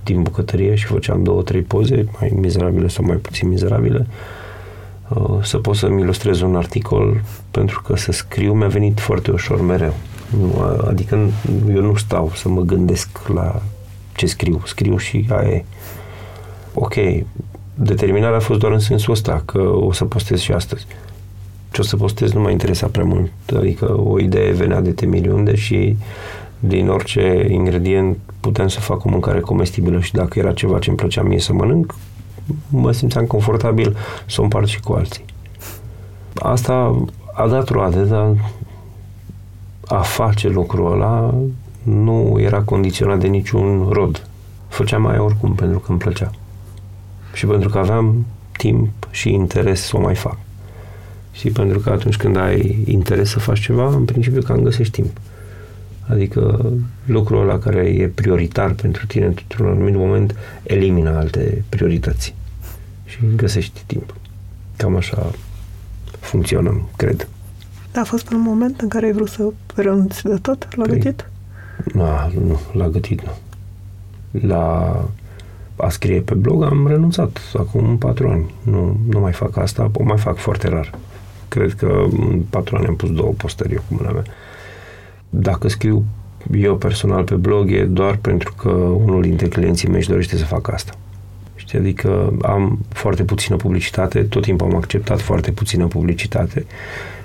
din 0.04 0.22
bucătărie 0.22 0.74
și 0.74 0.84
făceam 0.84 1.22
două, 1.22 1.42
trei 1.42 1.60
poze, 1.60 2.06
mai 2.20 2.32
mizerabile 2.34 2.88
sau 2.88 3.04
mai 3.04 3.16
puțin 3.16 3.48
mizerabile, 3.48 4.06
uh, 5.08 5.38
să 5.42 5.58
pot 5.58 5.76
să-mi 5.76 6.00
ilustrez 6.00 6.40
un 6.40 6.56
articol, 6.56 7.20
pentru 7.50 7.82
că 7.82 7.96
să 7.96 8.12
scriu 8.12 8.52
mi-a 8.52 8.68
venit 8.68 9.00
foarte 9.00 9.30
ușor 9.30 9.60
mereu. 9.60 9.94
Adică 10.86 11.18
eu 11.68 11.80
nu 11.80 11.94
stau 11.94 12.30
să 12.34 12.48
mă 12.48 12.60
gândesc 12.60 13.28
la 13.28 13.62
ce 14.16 14.26
scriu. 14.26 14.60
Scriu 14.64 14.96
și 14.96 15.26
aia 15.28 15.48
e. 15.48 15.64
Ok, 16.74 16.94
determinarea 17.74 18.36
a 18.36 18.40
fost 18.40 18.58
doar 18.58 18.72
în 18.72 18.78
sensul 18.78 19.12
ăsta, 19.12 19.42
că 19.44 19.58
o 19.58 19.92
să 19.92 20.04
postez 20.04 20.40
și 20.40 20.52
astăzi. 20.52 20.86
Ce 21.70 21.80
o 21.80 21.84
să 21.84 21.96
postez 21.96 22.32
nu 22.32 22.40
m-a 22.40 22.50
interesat 22.50 22.90
prea 22.90 23.04
mult. 23.04 23.30
Adică 23.56 24.00
o 24.00 24.20
idee 24.20 24.52
venea 24.52 24.80
de 24.80 24.90
temiliunde 24.90 25.54
și 25.54 25.96
din 26.58 26.88
orice 26.88 27.46
ingredient 27.50 28.18
puteam 28.40 28.68
să 28.68 28.80
fac 28.80 29.04
o 29.04 29.08
mâncare 29.08 29.40
comestibilă 29.40 30.00
și 30.00 30.12
dacă 30.12 30.38
era 30.38 30.52
ceva 30.52 30.78
ce 30.78 30.88
îmi 30.88 30.98
plăcea 30.98 31.22
mie 31.22 31.40
să 31.40 31.52
mănânc, 31.52 31.94
mă 32.68 32.92
simțeam 32.92 33.26
confortabil 33.26 33.96
să 34.26 34.40
o 34.40 34.42
împart 34.42 34.66
și 34.66 34.80
cu 34.80 34.92
alții. 34.92 35.24
Asta 36.34 37.04
a 37.32 37.48
dat 37.48 37.68
roade, 37.68 38.02
dar 38.02 38.34
a 39.86 40.00
face 40.00 40.48
lucrul 40.48 40.92
ăla 40.92 41.34
nu 41.82 42.36
era 42.40 42.60
condiționat 42.60 43.18
de 43.18 43.26
niciun 43.26 43.88
rod. 43.90 44.26
Făceam 44.68 45.02
mai 45.02 45.18
oricum 45.18 45.54
pentru 45.54 45.78
că 45.78 45.90
îmi 45.90 46.00
plăcea. 46.00 46.30
Și 47.32 47.46
pentru 47.46 47.68
că 47.68 47.78
aveam 47.78 48.26
timp 48.56 49.08
și 49.10 49.32
interes 49.32 49.80
să 49.80 49.96
o 49.96 50.00
mai 50.00 50.14
fac. 50.14 50.36
Și 51.32 51.50
pentru 51.50 51.78
că 51.78 51.90
atunci 51.90 52.16
când 52.16 52.36
ai 52.36 52.84
interes 52.86 53.30
să 53.30 53.38
faci 53.38 53.60
ceva, 53.60 53.86
în 53.86 54.04
principiu 54.04 54.42
cam 54.42 54.60
găsești 54.60 55.02
timp. 55.02 55.20
Adică 56.08 56.72
lucrul 57.04 57.40
ăla 57.40 57.58
care 57.58 57.80
e 57.80 58.08
prioritar 58.08 58.72
pentru 58.72 59.06
tine 59.06 59.26
într-un 59.26 59.66
anumit 59.66 59.94
moment 59.94 60.36
elimină 60.62 61.10
alte 61.10 61.64
priorități 61.68 62.34
și 63.04 63.18
găsești 63.36 63.82
timp. 63.86 64.14
Cam 64.76 64.96
așa 64.96 65.30
funcționăm, 66.20 66.88
cred. 66.96 67.28
A 67.94 68.04
fost 68.04 68.32
un 68.32 68.40
moment 68.40 68.80
în 68.80 68.88
care 68.88 69.06
ai 69.06 69.12
vrut 69.12 69.28
să 69.28 69.52
renunți 69.74 70.22
de 70.22 70.38
tot 70.42 70.76
la 70.76 70.84
păi, 70.84 70.98
gătit? 70.98 71.30
Nu, 71.94 72.04
nu, 72.46 72.60
la 72.72 72.88
gătit 72.88 73.22
nu. 73.22 73.32
La 74.48 74.94
a 75.82 75.88
scrie 75.88 76.20
pe 76.20 76.34
blog 76.34 76.62
am 76.62 76.86
renunțat 76.86 77.40
acum 77.58 77.98
patru 77.98 78.28
ani. 78.28 78.54
Nu, 78.62 78.96
nu 79.08 79.20
mai 79.20 79.32
fac 79.32 79.56
asta, 79.56 79.90
o 79.92 80.02
mai 80.02 80.18
fac 80.18 80.36
foarte 80.36 80.68
rar. 80.68 80.90
Cred 81.48 81.72
că 81.72 82.04
în 82.10 82.42
patru 82.50 82.76
ani 82.76 82.86
am 82.86 82.96
pus 82.96 83.10
două 83.10 83.32
postări 83.36 83.72
eu 83.72 83.82
cu 83.88 83.94
mâna 83.94 84.10
mea. 84.10 84.24
Dacă 85.28 85.68
scriu 85.68 86.04
eu 86.52 86.76
personal 86.76 87.24
pe 87.24 87.34
blog 87.34 87.72
e 87.72 87.84
doar 87.84 88.16
pentru 88.16 88.54
că 88.56 88.68
unul 88.68 89.22
dintre 89.22 89.48
clienții 89.48 89.88
mei 89.88 89.98
își 89.98 90.08
dorește 90.08 90.36
să 90.36 90.44
facă 90.44 90.72
asta. 90.72 90.92
Știi? 91.54 91.78
Adică 91.78 92.32
am 92.42 92.78
foarte 92.88 93.22
puțină 93.22 93.56
publicitate, 93.56 94.22
tot 94.22 94.42
timpul 94.42 94.66
am 94.66 94.76
acceptat 94.76 95.20
foarte 95.20 95.50
puțină 95.50 95.86
publicitate 95.86 96.66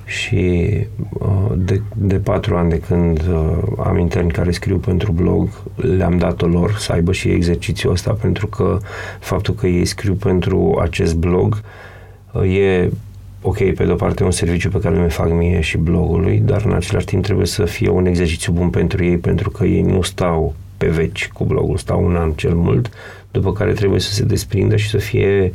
și 0.08 0.70
uh, 1.10 1.51
de, 1.55 1.82
de 1.95 2.16
patru 2.16 2.55
ani 2.55 2.70
de 2.70 2.80
când 2.80 3.22
uh, 3.30 3.58
am 3.78 3.97
interni 3.97 4.32
care 4.32 4.51
scriu 4.51 4.78
pentru 4.78 5.12
blog, 5.12 5.49
le-am 5.76 6.18
dat-o 6.18 6.47
lor 6.47 6.76
să 6.78 6.91
aibă 6.91 7.12
și 7.12 7.30
exercițiul 7.30 7.91
ăsta 7.91 8.18
pentru 8.22 8.47
că 8.47 8.78
faptul 9.20 9.53
că 9.53 9.68
ei 9.68 9.86
scriu 9.86 10.14
pentru 10.14 10.78
acest 10.82 11.16
blog 11.16 11.62
uh, 12.32 12.58
e 12.58 12.91
ok, 13.41 13.58
pe 13.58 13.86
de-o 13.86 13.95
parte 13.95 14.24
un 14.24 14.32
serviciu 14.32 14.70
pe 14.70 14.80
care 14.80 14.99
îl 14.99 15.10
fac 15.10 15.32
mie 15.32 15.62
și 15.62 15.78
blogului, 15.78 16.41
dar 16.45 16.62
în 16.66 16.74
același 16.74 17.05
timp 17.05 17.24
trebuie 17.24 17.45
să 17.45 17.66
fie 17.66 17.89
un 17.89 18.05
exercițiu 18.05 18.53
bun 18.53 18.70
pentru 18.70 19.03
ei, 19.03 19.18
pentru 19.18 19.49
că 19.49 19.66
ei 19.66 19.82
nu 19.82 20.01
stau 20.01 20.55
pe 20.78 20.88
veci 20.88 21.30
cu 21.34 21.43
blogul, 21.43 21.78
stau 21.78 22.05
un 22.05 22.16
an 22.16 22.32
cel 22.32 22.53
mult, 22.53 22.89
după 23.32 23.53
care 23.53 23.72
trebuie 23.72 23.99
să 23.99 24.14
se 24.14 24.24
desprindă 24.24 24.76
și 24.76 24.89
să 24.89 24.97
fie 24.97 25.51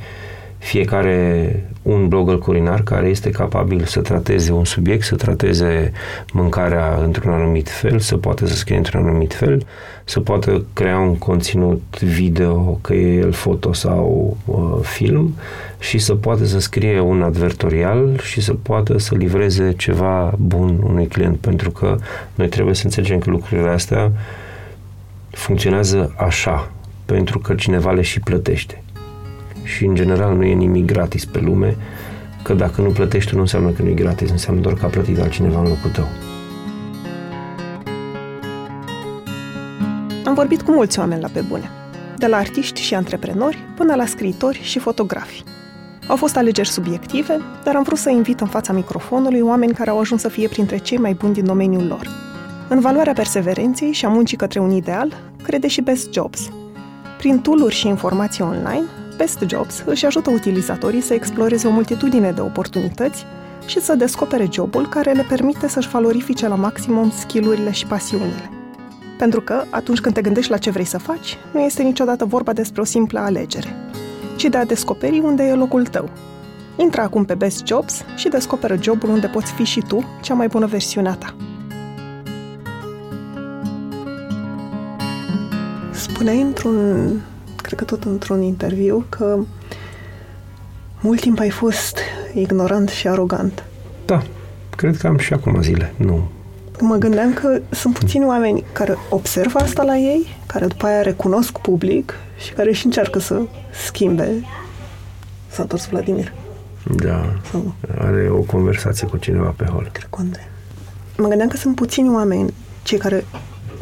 fiecare 0.63 1.65
un 1.83 2.09
blogger 2.09 2.39
culinaar 2.39 2.83
care 2.83 3.07
este 3.09 3.31
capabil 3.31 3.85
să 3.85 4.01
trateze 4.01 4.53
un 4.53 4.65
subiect, 4.65 5.05
să 5.05 5.15
trateze 5.15 5.93
mâncarea 6.33 6.99
într-un 7.03 7.33
anumit 7.33 7.69
fel, 7.69 7.99
să 7.99 8.17
poată 8.17 8.47
să 8.47 8.55
scrie 8.55 8.77
într-un 8.77 9.07
anumit 9.07 9.35
fel, 9.35 9.67
să 10.05 10.21
poată 10.21 10.65
crea 10.73 10.99
un 10.99 11.19
conținut 11.19 12.01
video, 12.01 12.79
că 12.81 12.95
e 12.95 13.17
el 13.17 13.33
foto 13.33 13.73
sau 13.73 14.37
uh, 14.45 14.79
film, 14.83 15.35
și 15.79 15.99
să 15.99 16.15
poată 16.15 16.45
să 16.45 16.61
scrie 16.61 17.01
un 17.01 17.23
advertorial 17.23 18.19
și 18.19 18.41
să 18.41 18.55
poată 18.55 18.99
să 18.99 19.15
livreze 19.15 19.73
ceva 19.77 20.35
bun 20.39 20.81
unui 20.83 21.07
client, 21.07 21.37
pentru 21.37 21.71
că 21.71 21.97
noi 22.35 22.49
trebuie 22.49 22.75
să 22.75 22.83
înțelegem 22.85 23.19
că 23.19 23.31
lucrurile 23.31 23.69
astea 23.69 24.13
funcționează 25.31 26.15
așa, 26.17 26.71
pentru 27.05 27.39
că 27.39 27.55
cineva 27.55 27.93
le 27.93 28.03
și 28.03 28.21
plătește. 28.21 28.83
Și 29.63 29.85
în 29.85 29.95
general 29.95 30.37
nu 30.37 30.45
e 30.45 30.55
nimic 30.55 30.85
gratis 30.85 31.25
pe 31.25 31.41
lume, 31.41 31.77
că 32.43 32.55
dacă 32.55 32.81
nu 32.81 32.89
plătești 32.89 33.35
nu 33.35 33.41
înseamnă 33.41 33.71
că 33.71 33.83
nu 33.83 33.89
e 33.89 33.93
gratis, 33.93 34.31
înseamnă 34.31 34.61
doar 34.61 34.75
că 34.75 34.85
a 34.85 34.89
plătit 34.89 35.21
altcineva 35.21 35.59
în 35.59 35.69
locul 35.69 35.91
tău. 35.91 36.07
Am 40.25 40.35
vorbit 40.35 40.63
cu 40.63 40.71
mulți 40.71 40.99
oameni 40.99 41.21
la 41.21 41.29
pe 41.33 41.41
bune, 41.49 41.71
de 42.17 42.27
la 42.27 42.37
artiști 42.37 42.81
și 42.81 42.95
antreprenori 42.95 43.59
până 43.77 43.95
la 43.95 44.07
scriitori 44.07 44.61
și 44.63 44.79
fotografi. 44.79 45.43
Au 46.09 46.17
fost 46.17 46.37
alegeri 46.37 46.69
subiective, 46.69 47.41
dar 47.65 47.77
am 47.77 47.83
vrut 47.83 47.99
să 47.99 48.11
invit 48.11 48.41
în 48.41 48.47
fața 48.47 48.73
microfonului 48.73 49.41
oameni 49.41 49.73
care 49.73 49.91
au 49.91 49.99
ajuns 49.99 50.21
să 50.21 50.29
fie 50.29 50.49
printre 50.49 50.77
cei 50.77 50.99
mai 50.99 51.13
buni 51.13 51.33
din 51.33 51.45
domeniul 51.45 51.87
lor. 51.87 52.09
În 52.69 52.81
valoarea 52.81 53.13
perseverenței 53.13 53.93
și 53.93 54.05
a 54.05 54.09
muncii 54.09 54.37
către 54.37 54.61
un 54.61 54.71
ideal, 54.71 55.13
crede 55.43 55.69
și 55.69 55.81
Best 55.81 56.13
Jobs. 56.13 56.49
Prin 57.19 57.39
tooluri 57.39 57.75
și 57.75 57.89
informații 57.89 58.45
online, 58.45 58.85
Best 59.23 59.45
Jobs 59.49 59.83
își 59.87 60.07
ajută 60.07 60.31
utilizatorii 60.31 61.01
să 61.01 61.15
exploreze 61.15 61.67
o 61.67 61.71
multitudine 61.71 62.31
de 62.31 62.41
oportunități 62.41 63.25
și 63.67 63.81
să 63.81 63.95
descopere 63.95 64.49
jobul 64.53 64.89
care 64.89 65.13
le 65.13 65.25
permite 65.29 65.69
să-și 65.69 65.89
valorifice 65.89 66.49
la 66.49 66.55
maximum 66.55 67.11
skillurile 67.11 67.71
și 67.71 67.87
pasiunile. 67.87 68.51
Pentru 69.19 69.41
că, 69.41 69.65
atunci 69.71 70.01
când 70.01 70.15
te 70.15 70.21
gândești 70.21 70.51
la 70.51 70.57
ce 70.57 70.71
vrei 70.71 70.85
să 70.85 70.99
faci, 70.99 71.39
nu 71.53 71.61
este 71.61 71.83
niciodată 71.83 72.25
vorba 72.25 72.53
despre 72.53 72.81
o 72.81 72.85
simplă 72.85 73.19
alegere, 73.19 73.77
ci 74.37 74.45
de 74.45 74.57
a 74.57 74.65
descoperi 74.65 75.21
unde 75.21 75.43
e 75.43 75.55
locul 75.55 75.87
tău. 75.87 76.11
Intră 76.77 77.01
acum 77.01 77.25
pe 77.25 77.35
Best 77.35 77.67
Jobs 77.67 78.05
și 78.17 78.29
descoperă 78.29 78.77
jobul 78.81 79.09
unde 79.09 79.27
poți 79.27 79.53
fi 79.53 79.65
și 79.65 79.81
tu 79.81 80.05
cea 80.23 80.35
mai 80.35 80.47
bună 80.47 80.67
versiune 80.67 81.09
a 81.09 81.15
ta. 81.15 81.35
Spuneai 85.91 86.41
într-un, 86.41 87.21
cred 87.63 87.79
că 87.79 87.85
tot 87.85 88.05
într-un 88.05 88.43
interviu, 88.43 89.05
că 89.09 89.39
mult 91.01 91.21
timp 91.21 91.39
ai 91.39 91.51
fost 91.51 91.99
ignorant 92.35 92.89
și 92.89 93.09
arogant. 93.09 93.65
Da, 94.07 94.23
cred 94.77 94.97
că 94.97 95.07
am 95.07 95.19
și 95.19 95.33
acum 95.33 95.63
zile. 95.63 95.95
Nu, 95.97 96.31
mă 96.81 96.97
gândeam 96.97 97.33
că 97.33 97.61
sunt 97.71 97.99
puțini 97.99 98.25
oameni 98.25 98.65
care 98.73 98.97
observă 99.09 99.59
asta 99.59 99.83
la 99.83 99.97
ei, 99.97 100.27
care 100.47 100.67
după 100.67 100.87
aia 100.87 101.03
recunosc 101.03 101.59
public 101.59 102.15
și 102.39 102.53
care 102.53 102.73
și 102.73 102.85
încearcă 102.85 103.19
să 103.19 103.41
schimbe. 103.85 104.45
S-a 105.49 105.63
întors 105.63 105.89
Vladimir. 105.89 106.33
Da, 106.97 107.41
Sau... 107.51 107.75
are 107.99 108.29
o 108.31 108.41
conversație 108.41 109.07
cu 109.07 109.17
cineva 109.17 109.55
pe 109.57 109.65
hol. 109.65 109.89
Cred 109.93 110.09
că 110.11 110.17
Andrei. 110.19 110.47
Mă 111.17 111.29
gândeam 111.29 111.49
că 111.49 111.57
sunt 111.57 111.75
puțini 111.75 112.15
oameni 112.15 112.55
cei 112.83 112.99
care 112.99 113.25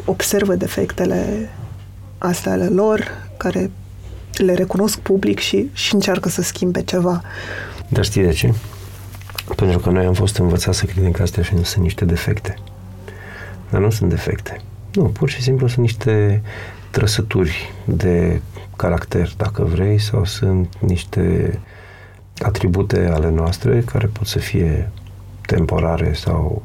observă 0.05 0.55
defectele 0.55 1.49
astea 2.17 2.51
ale 2.51 2.67
lor, 2.67 3.29
care 3.41 3.71
le 4.37 4.53
recunosc 4.53 4.99
public 4.99 5.39
și, 5.39 5.69
și 5.73 5.93
încearcă 5.93 6.29
să 6.29 6.41
schimbe 6.41 6.81
ceva. 6.81 7.21
Dar 7.87 8.03
știi 8.03 8.23
de 8.23 8.31
ce? 8.31 8.53
Pentru 9.55 9.79
că 9.79 9.89
noi 9.89 10.05
am 10.05 10.13
fost 10.13 10.37
învățați 10.37 10.77
să 10.77 10.85
credem 10.85 11.11
că 11.11 11.21
astea 11.21 11.43
și 11.43 11.53
nu 11.53 11.63
sunt 11.63 11.83
niște 11.83 12.05
defecte. 12.05 12.55
Dar 13.69 13.81
nu 13.81 13.89
sunt 13.89 14.09
defecte. 14.09 14.61
Nu, 14.93 15.03
pur 15.03 15.29
și 15.29 15.41
simplu 15.41 15.67
sunt 15.67 15.85
niște 15.85 16.41
trăsături 16.91 17.73
de 17.85 18.41
caracter, 18.75 19.33
dacă 19.37 19.63
vrei, 19.63 19.99
sau 19.99 20.25
sunt 20.25 20.73
niște 20.79 21.59
atribute 22.37 23.09
ale 23.13 23.29
noastre 23.29 23.81
care 23.85 24.07
pot 24.07 24.27
să 24.27 24.39
fie 24.39 24.91
temporare 25.45 26.13
sau 26.13 26.63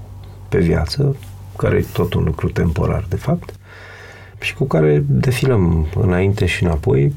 pe 0.48 0.58
viață, 0.58 1.16
care 1.56 1.76
e 1.76 1.84
tot 1.92 2.14
un 2.14 2.24
lucru 2.24 2.48
temporar, 2.48 3.06
de 3.08 3.16
fapt, 3.16 3.54
și 4.46 4.54
cu 4.54 4.64
care 4.64 5.04
defilăm 5.06 5.86
înainte 6.00 6.46
și 6.46 6.64
înapoi 6.64 7.12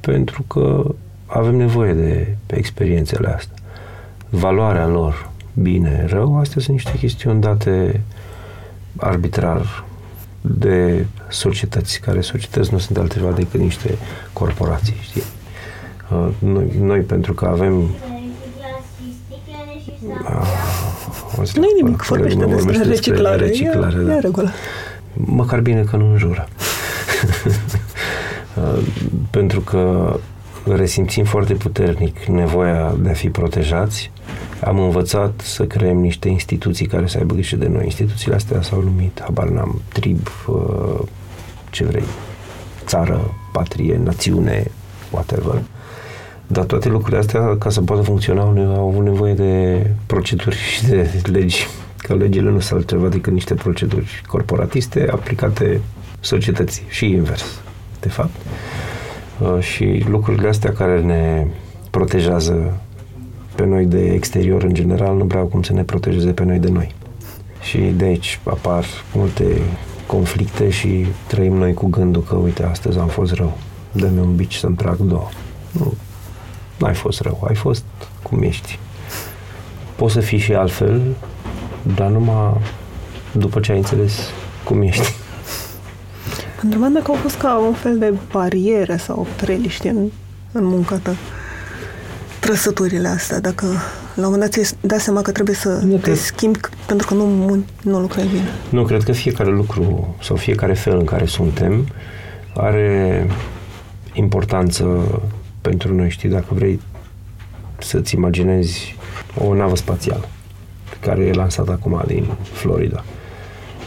pentru 0.00 0.42
că 0.42 0.94
avem 1.26 1.54
nevoie 1.56 1.92
de 1.92 2.36
experiențele 2.46 3.28
astea. 3.28 3.56
Valoarea 4.28 4.86
lor, 4.86 5.30
bine, 5.54 6.04
rău, 6.08 6.38
astea 6.38 6.60
sunt 6.60 6.76
niște 6.76 6.98
chestiuni 6.98 7.40
date 7.40 8.00
arbitrar 8.96 9.84
de 10.40 11.06
societăți, 11.28 12.00
care 12.00 12.20
societăți 12.20 12.72
nu 12.72 12.78
sunt 12.78 12.98
altceva 12.98 13.30
decât 13.30 13.60
niște 13.60 13.98
corporații, 14.32 14.96
știi? 15.00 15.22
Uh, 16.12 16.28
noi, 16.38 16.66
noi 16.80 17.00
pentru 17.00 17.34
că 17.34 17.46
avem 17.46 17.82
uh, 17.82 17.90
nu 21.54 21.64
e 21.64 21.82
nimic, 21.82 22.02
vorbește 22.02 22.44
despre, 22.44 22.72
despre 22.72 22.88
reciclare. 22.88 23.46
reciclare 23.46 23.98
e, 24.00 24.04
da. 24.04 24.16
e 24.16 24.20
regulă. 24.20 24.50
Măcar 25.16 25.60
bine 25.60 25.82
că 25.82 25.96
nu 25.96 26.10
înjură. 26.10 26.48
Uh, 28.56 28.82
pentru 29.30 29.60
că 29.60 30.14
resimțim 30.64 31.24
foarte 31.24 31.54
puternic 31.54 32.24
nevoia 32.24 32.94
de 32.98 33.08
a 33.08 33.12
fi 33.12 33.30
protejați, 33.30 34.10
am 34.60 34.78
învățat 34.78 35.40
să 35.40 35.64
creăm 35.64 35.96
niște 35.96 36.28
instituții 36.28 36.86
care 36.86 37.06
să 37.06 37.18
aibă 37.18 37.34
grijă 37.34 37.56
de 37.56 37.66
noi. 37.66 37.84
Instituțiile 37.84 38.34
astea 38.34 38.62
s-au 38.62 38.82
numit, 38.82 39.20
habar 39.22 39.48
n-am, 39.48 39.80
trib, 39.92 40.28
uh, 40.46 41.00
ce 41.70 41.84
vrei, 41.84 42.04
țară, 42.84 43.34
patrie, 43.52 44.00
națiune, 44.04 44.70
whatever. 45.10 45.62
Dar 46.46 46.64
toate 46.64 46.88
lucrurile 46.88 47.18
astea, 47.18 47.56
ca 47.58 47.70
să 47.70 47.80
poată 47.80 48.02
funcționa, 48.02 48.42
au 48.42 48.88
avut 48.88 49.04
nevoie 49.04 49.34
de 49.34 49.82
proceduri 50.06 50.56
și 50.56 50.86
de 50.86 51.20
legi. 51.22 51.66
Că 52.06 52.14
legile 52.14 52.50
nu 52.50 52.60
sunt 52.60 52.78
altceva 52.78 53.08
decât 53.08 53.32
niște 53.32 53.54
proceduri 53.54 54.22
corporatiste 54.26 55.08
aplicate 55.10 55.80
societății 56.20 56.84
și 56.88 57.06
invers, 57.06 57.60
de 58.00 58.08
fapt. 58.08 58.34
Uh, 59.40 59.60
și 59.60 60.04
lucrurile 60.08 60.48
astea 60.48 60.72
care 60.72 61.00
ne 61.00 61.46
protejează 61.90 62.80
pe 63.54 63.64
noi 63.64 63.84
de 63.84 64.12
exterior 64.12 64.62
în 64.62 64.74
general 64.74 65.16
nu 65.16 65.24
vreau 65.24 65.46
cum 65.46 65.62
să 65.62 65.72
ne 65.72 65.82
protejeze 65.82 66.32
pe 66.32 66.44
noi 66.44 66.58
de 66.58 66.68
noi. 66.68 66.94
Și 67.60 67.78
de 67.78 68.04
aici 68.04 68.40
apar 68.44 68.84
multe 69.14 69.60
conflicte 70.06 70.70
și 70.70 71.06
trăim 71.26 71.54
noi 71.54 71.74
cu 71.74 71.86
gândul 71.86 72.22
că, 72.22 72.34
uite, 72.34 72.64
astăzi 72.64 72.98
am 72.98 73.08
fost 73.08 73.32
rău, 73.32 73.58
dă-mi 73.92 74.18
un 74.18 74.34
bici 74.34 74.54
să-mi 74.54 74.76
trag 74.76 74.96
două. 74.96 75.28
Nu, 75.70 75.94
n-ai 76.78 76.94
fost 76.94 77.20
rău, 77.20 77.44
ai 77.48 77.54
fost 77.54 77.84
cum 78.22 78.42
ești. 78.42 78.78
Poți 79.96 80.12
să 80.12 80.20
fii 80.20 80.38
și 80.38 80.54
altfel, 80.54 81.02
dar 81.94 82.08
numai 82.08 82.60
după 83.32 83.60
ce 83.60 83.72
ai 83.72 83.78
înțeles 83.78 84.12
cum 84.64 84.82
ești. 84.82 85.14
Întrebam 86.62 86.92
dacă 86.92 87.10
au 87.10 87.16
fost 87.16 87.36
ca 87.38 87.58
un 87.58 87.74
fel 87.74 87.98
de 87.98 88.14
bariere 88.32 88.96
sau 88.96 89.26
treliște 89.36 89.88
în, 89.88 90.10
în 90.52 90.64
munca 90.64 90.96
ta 90.96 91.14
trăsăturile 92.40 93.08
astea, 93.08 93.40
dacă 93.40 93.66
la 94.14 94.26
un 94.26 94.32
moment 94.32 94.40
dat 94.40 94.50
ți 94.50 94.76
dai 94.80 95.00
seama 95.00 95.22
că 95.22 95.32
trebuie 95.32 95.54
să 95.54 95.68
nu 95.68 95.94
te 95.94 96.00
cred. 96.00 96.16
schimbi 96.16 96.58
pentru 96.86 97.06
că 97.06 97.14
nu, 97.14 97.64
nu 97.82 98.00
lucrezi 98.00 98.28
bine. 98.28 98.48
Nu, 98.68 98.84
cred 98.84 99.02
că 99.02 99.12
fiecare 99.12 99.50
lucru 99.50 100.16
sau 100.22 100.36
fiecare 100.36 100.74
fel 100.74 100.98
în 100.98 101.04
care 101.04 101.24
suntem 101.24 101.86
are 102.54 103.26
importanță 104.12 104.84
pentru 105.60 105.94
noi, 105.94 106.10
știi, 106.10 106.28
dacă 106.28 106.46
vrei 106.48 106.80
să-ți 107.78 108.14
imaginezi 108.14 108.96
o 109.44 109.54
navă 109.54 109.76
spațială 109.76 110.28
care 111.06 111.22
e 111.24 111.32
lansată 111.32 111.70
acum 111.70 112.02
din 112.06 112.26
Florida. 112.42 113.04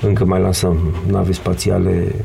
Încă 0.01 0.25
mai 0.25 0.41
lansăm 0.41 0.77
nave 1.11 1.31
spațiale 1.31 2.15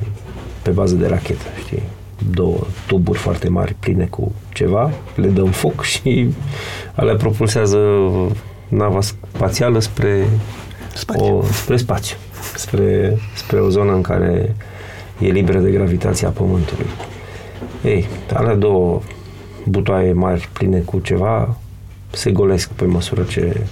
pe 0.63 0.71
bază 0.71 0.95
de 0.95 1.07
rachetă, 1.07 1.45
știi? 1.65 1.83
Două 2.31 2.59
tuburi 2.87 3.19
foarte 3.19 3.49
mari 3.49 3.77
pline 3.81 4.05
cu 4.05 4.33
ceva, 4.53 4.91
le 5.15 5.27
dăm 5.27 5.51
foc 5.51 5.83
și 5.93 6.35
alea 6.95 7.15
propulsează 7.15 7.79
nava 8.69 9.01
spațială 9.01 9.79
spre 9.79 10.29
spațiu, 10.95 11.37
o, 11.37 11.43
spre, 11.43 11.77
spațiu 11.77 12.17
spre, 12.57 13.19
spre 13.35 13.61
o 13.61 13.69
zonă 13.69 13.93
în 13.93 14.01
care 14.01 14.57
e 15.19 15.27
liberă 15.27 15.59
de 15.59 15.71
gravitația 15.71 16.29
Pământului. 16.29 16.87
Ei, 17.85 18.09
alea 18.33 18.55
două 18.55 19.01
butoaie 19.65 20.13
mari 20.13 20.49
pline 20.53 20.79
cu 20.79 20.99
ceva 20.99 21.57
se 22.11 22.31
golesc 22.31 22.69
pe 22.69 22.85
măsură 22.85 23.23
ce 23.23 23.67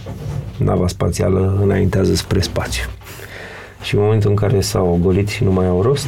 nava 0.63 0.87
spațială 0.87 1.59
înaintează 1.63 2.15
spre 2.15 2.41
spațiu. 2.41 2.85
Și 3.83 3.95
în 3.95 4.01
momentul 4.01 4.31
în 4.31 4.37
care 4.37 4.61
s-au 4.61 4.99
golit 5.03 5.29
și 5.29 5.45
nu 5.45 5.53
mai 5.53 5.67
au 5.67 5.83
rost, 5.83 6.07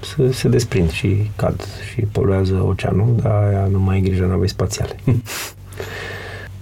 se, 0.00 0.32
se 0.32 0.48
desprind 0.48 0.90
și 0.90 1.30
cad 1.36 1.64
și 1.92 2.00
poluează 2.00 2.54
oceanul, 2.54 3.14
dar 3.22 3.32
aia 3.32 3.66
nu 3.70 3.78
mai 3.78 3.98
e 3.98 4.00
grijă 4.00 4.24
navei 4.24 4.48
spațiale. 4.48 4.96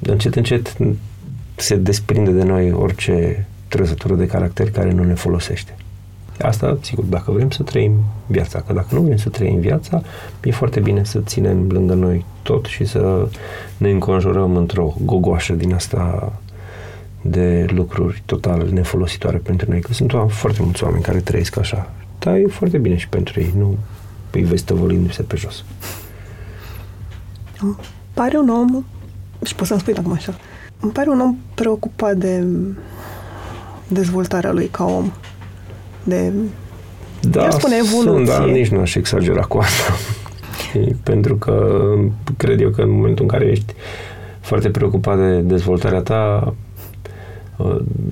încet, 0.01 0.35
încet 0.35 0.77
se 1.55 1.77
desprinde 1.77 2.31
de 2.31 2.43
noi 2.43 2.73
orice 2.73 3.47
trăsătură 3.69 4.15
de 4.15 4.27
caracter 4.27 4.71
care 4.71 4.93
nu 4.93 5.05
ne 5.05 5.15
folosește. 5.15 5.77
Asta, 6.41 6.79
sigur, 6.81 7.05
dacă 7.05 7.31
vrem 7.31 7.51
să 7.51 7.63
trăim 7.63 7.93
viața, 8.27 8.61
că 8.61 8.73
dacă 8.73 8.95
nu 8.95 9.01
vrem 9.01 9.17
să 9.17 9.29
trăim 9.29 9.61
viața, 9.61 10.03
e 10.45 10.51
foarte 10.51 10.81
bine 10.81 11.05
să 11.05 11.19
ținem 11.19 11.69
lângă 11.71 11.95
noi 11.95 12.25
tot 12.43 12.65
și 12.65 12.85
să 12.85 13.29
ne 13.77 13.91
înconjurăm 13.91 14.57
într-o 14.57 14.95
gogoașă 15.05 15.53
din 15.53 15.75
asta 15.75 16.33
de 17.23 17.67
lucruri 17.69 18.23
total 18.25 18.69
nefolositoare 18.71 19.37
pentru 19.37 19.71
noi, 19.71 19.81
că 19.81 19.93
sunt 19.93 20.13
foarte 20.29 20.63
mulți 20.63 20.85
oameni 20.85 21.03
care 21.03 21.21
trăiesc 21.21 21.59
așa. 21.59 21.91
Dar 22.19 22.35
e 22.37 22.47
foarte 22.47 22.79
bine 22.79 22.97
și 22.97 23.09
pentru 23.09 23.41
ei, 23.41 23.55
nu 23.57 23.77
îi 24.31 24.43
vezi 24.43 24.65
tăvălindu-se 24.65 25.23
pe 25.23 25.37
jos. 25.37 25.65
Îmi 27.61 27.77
pare 28.15 28.39
un 28.39 28.49
om, 28.49 28.85
și 29.45 29.55
pot 29.55 29.67
să-mi 29.67 29.81
spui 29.81 29.95
acum 29.95 30.13
așa, 30.13 30.35
îmi 30.81 30.93
pare 30.93 31.11
un 31.11 31.21
om 31.21 31.37
preocupat 31.55 32.17
de 32.17 32.45
dezvoltarea 33.89 34.53
lui 34.53 34.67
ca 34.67 34.85
om 34.85 35.13
de 36.05 36.33
da, 37.21 37.51
spune 37.51 37.77
evoluție. 37.77 38.11
Sunt, 38.11 38.27
dar 38.27 38.49
nici 38.49 38.69
nu 38.69 38.81
aș 38.81 38.95
exagera 38.95 39.43
cu 39.43 39.59
asta. 39.59 39.93
Pentru 41.03 41.37
că 41.37 41.83
cred 42.37 42.61
eu 42.61 42.71
că 42.71 42.83
în 42.83 42.91
momentul 42.91 43.25
în 43.25 43.31
care 43.31 43.45
ești 43.45 43.75
foarte 44.41 44.71
preocupat 44.71 45.19
de 45.19 45.39
dezvoltarea 45.39 46.01
ta, 46.01 46.43
uh, 46.47 46.53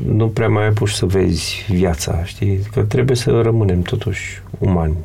nu 0.06 0.28
prea 0.28 0.48
mai 0.48 0.64
ai 0.64 0.72
pus 0.72 0.94
să 0.94 1.06
vezi 1.06 1.66
viața, 1.68 2.24
știi? 2.24 2.58
Că 2.72 2.80
trebuie 2.80 3.16
să 3.16 3.40
rămânem 3.40 3.80
totuși 3.82 4.42
umani. 4.58 4.96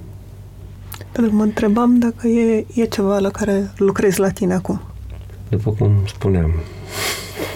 Pentru 1.11 1.31
că 1.31 1.37
mă 1.37 1.43
întrebam 1.43 1.99
dacă 1.99 2.27
e, 2.27 2.65
e 2.73 2.85
ceva 2.85 3.19
la 3.19 3.29
care 3.29 3.71
lucrezi 3.77 4.19
la 4.19 4.29
tine 4.29 4.53
acum. 4.53 4.81
După 5.49 5.71
cum 5.71 5.91
spuneam, 6.07 6.51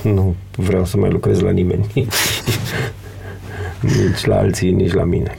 nu 0.04 0.36
vreau 0.56 0.86
să 0.86 0.98
mai 0.98 1.10
lucrez 1.10 1.40
la 1.40 1.50
nimeni. 1.50 1.88
nici 3.82 4.26
la 4.26 4.38
alții, 4.38 4.72
nici 4.72 4.94
la 4.94 5.04
mine. 5.04 5.38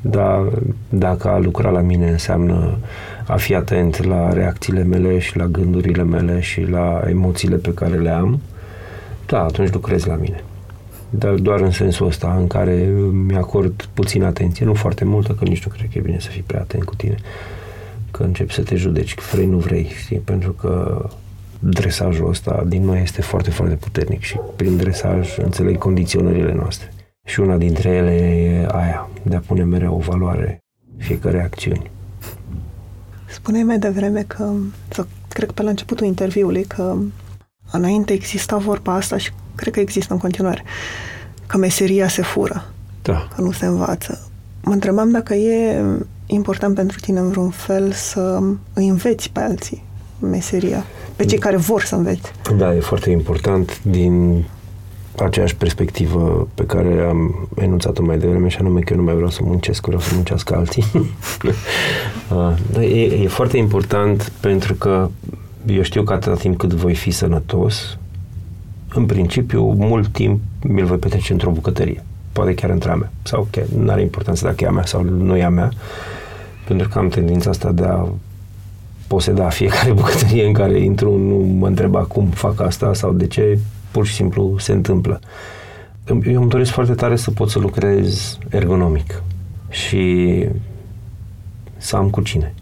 Dar 0.00 0.48
dacă 0.88 1.28
a 1.28 1.38
lucra 1.38 1.70
la 1.70 1.80
mine 1.80 2.10
înseamnă 2.10 2.78
a 3.26 3.36
fi 3.36 3.54
atent 3.54 4.04
la 4.04 4.32
reacțiile 4.32 4.82
mele 4.82 5.18
și 5.18 5.36
la 5.36 5.46
gândurile 5.46 6.02
mele 6.02 6.40
și 6.40 6.60
la 6.60 7.02
emoțiile 7.08 7.56
pe 7.56 7.74
care 7.74 7.96
le 7.98 8.10
am, 8.10 8.40
da, 9.26 9.42
atunci 9.42 9.72
lucrez 9.72 10.04
la 10.04 10.14
mine. 10.14 10.44
Dar 11.10 11.34
doar 11.34 11.60
în 11.60 11.70
sensul 11.70 12.06
ăsta 12.06 12.36
în 12.38 12.46
care 12.46 12.74
mi-acord 13.12 13.88
puțin 13.94 14.22
atenție, 14.22 14.66
nu 14.66 14.74
foarte 14.74 15.04
multă, 15.04 15.32
că 15.32 15.44
nici 15.44 15.64
nu 15.64 15.72
cred 15.72 15.88
că 15.92 15.98
e 15.98 16.00
bine 16.00 16.18
să 16.18 16.28
fii 16.28 16.42
prea 16.46 16.60
atent 16.60 16.84
cu 16.84 16.94
tine, 16.94 17.14
că 18.10 18.22
începi 18.22 18.52
să 18.52 18.62
te 18.62 18.76
judeci, 18.76 19.14
că 19.14 19.22
vrei, 19.32 19.46
nu 19.46 19.58
vrei, 19.58 19.90
știi? 20.02 20.18
Pentru 20.18 20.52
că 20.52 21.04
dresajul 21.58 22.28
ăsta 22.28 22.64
din 22.66 22.84
noi 22.84 23.02
este 23.02 23.22
foarte, 23.22 23.50
foarte 23.50 23.74
puternic 23.74 24.22
și 24.22 24.36
prin 24.56 24.76
dresaj 24.76 25.38
înțeleg 25.38 25.78
condiționările 25.78 26.52
noastre. 26.52 26.92
Și 27.24 27.40
una 27.40 27.56
dintre 27.56 27.88
ele 27.88 28.12
e 28.12 28.66
aia, 28.70 29.08
de 29.22 29.36
a 29.36 29.40
pune 29.46 29.64
mereu 29.64 29.94
o 29.94 29.98
valoare 29.98 30.58
fiecare 30.96 31.42
acțiuni. 31.42 31.90
Spuneai 33.28 33.62
mai 33.62 33.78
devreme 33.78 34.22
că, 34.22 34.52
sau 34.88 35.06
cred 35.28 35.46
că 35.46 35.52
pe 35.54 35.62
la 35.62 35.70
începutul 35.70 36.06
interviului, 36.06 36.64
că 36.64 36.96
înainte 37.72 38.12
exista 38.12 38.56
vorba 38.56 38.94
asta 38.94 39.16
și 39.16 39.30
cred 39.54 39.72
că 39.72 39.80
există 39.80 40.12
în 40.12 40.18
continuare, 40.18 40.62
că 41.46 41.58
meseria 41.58 42.08
se 42.08 42.22
fură, 42.22 42.64
da. 43.02 43.28
că 43.34 43.40
nu 43.40 43.50
se 43.50 43.66
învață. 43.66 44.28
Mă 44.62 44.72
întrebam 44.72 45.10
dacă 45.10 45.34
e 45.34 45.82
important 46.26 46.74
pentru 46.74 47.00
tine 47.00 47.18
în 47.18 47.28
vreun 47.28 47.50
fel 47.50 47.92
să 47.92 48.40
îi 48.72 48.88
înveți 48.88 49.30
pe 49.30 49.40
alții 49.40 49.82
meseria, 50.20 50.84
pe 51.16 51.24
cei 51.24 51.38
care 51.38 51.56
vor 51.56 51.82
să 51.82 51.94
înveți. 51.94 52.32
Da, 52.56 52.74
e 52.74 52.80
foarte 52.80 53.10
important 53.10 53.82
din 53.82 54.44
aceeași 55.18 55.56
perspectivă 55.56 56.48
pe 56.54 56.64
care 56.64 57.06
am 57.08 57.48
enunțat-o 57.56 58.02
mai 58.02 58.18
devreme 58.18 58.48
și 58.48 58.56
anume 58.56 58.80
că 58.80 58.92
eu 58.92 58.98
nu 58.98 59.04
mai 59.04 59.14
vreau 59.14 59.30
să 59.30 59.40
muncesc, 59.42 59.86
vreau 59.86 60.00
să 60.00 60.10
muncească 60.14 60.56
alții. 60.56 60.84
uh, 62.30 62.82
e, 62.94 63.22
e 63.22 63.28
foarte 63.28 63.56
important 63.56 64.32
pentru 64.40 64.74
că 64.74 65.10
eu 65.66 65.82
știu 65.82 66.02
că 66.02 66.12
atâta 66.12 66.36
timp 66.36 66.58
cât 66.58 66.72
voi 66.72 66.94
fi 66.94 67.10
sănătos, 67.10 67.98
în 68.94 69.06
principiu, 69.06 69.72
mult 69.72 70.08
timp 70.08 70.40
mi-l 70.62 70.84
voi 70.84 70.96
petrece 70.96 71.32
într-o 71.32 71.50
bucătărie. 71.50 72.04
Poate 72.32 72.54
chiar 72.54 72.70
între 72.70 72.90
a 72.90 72.94
mea. 72.94 73.10
Sau 73.22 73.48
chiar 73.50 73.64
nu 73.66 73.90
are 73.90 74.00
importanță 74.00 74.44
dacă 74.44 74.64
e 74.64 74.66
a 74.66 74.70
mea 74.70 74.84
sau 74.84 75.02
nu 75.02 75.36
e 75.36 75.44
a 75.44 75.48
mea. 75.48 75.70
Pentru 76.66 76.88
că 76.88 76.98
am 76.98 77.08
tendința 77.08 77.50
asta 77.50 77.72
de 77.72 77.84
a 77.84 78.06
poseda 79.06 79.48
fiecare 79.48 79.92
bucătărie 80.00 80.46
în 80.46 80.52
care 80.52 80.80
intru, 80.80 81.16
nu 81.16 81.36
mă 81.36 81.66
întreba 81.66 82.00
cum 82.00 82.26
fac 82.26 82.60
asta 82.60 82.94
sau 82.94 83.12
de 83.12 83.26
ce, 83.26 83.58
pur 83.90 84.06
și 84.06 84.14
simplu 84.14 84.54
se 84.58 84.72
întâmplă. 84.72 85.20
Eu 86.06 86.40
îmi 86.40 86.48
doresc 86.48 86.70
foarte 86.70 86.94
tare 86.94 87.16
să 87.16 87.30
pot 87.30 87.50
să 87.50 87.58
lucrez 87.58 88.38
ergonomic 88.48 89.22
și 89.68 90.46
să 91.76 91.96
am 91.96 92.10
cu 92.10 92.20
cine. 92.20 92.54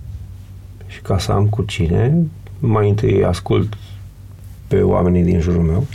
Și 0.87 1.01
ca 1.01 1.19
să 1.19 1.33
am 1.33 1.47
cu 1.47 1.63
cine, 1.63 2.17
mai 2.59 2.89
întâi 2.89 3.25
ascult 3.25 3.77
pe 4.67 4.83
oamenii 4.83 5.23
din 5.23 5.41
jurul 5.41 5.63
meu, 5.63 5.87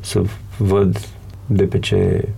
să 0.00 0.22
văd 0.56 1.08
de 1.46 1.64
pe 1.64 1.78
ce 1.78 2.28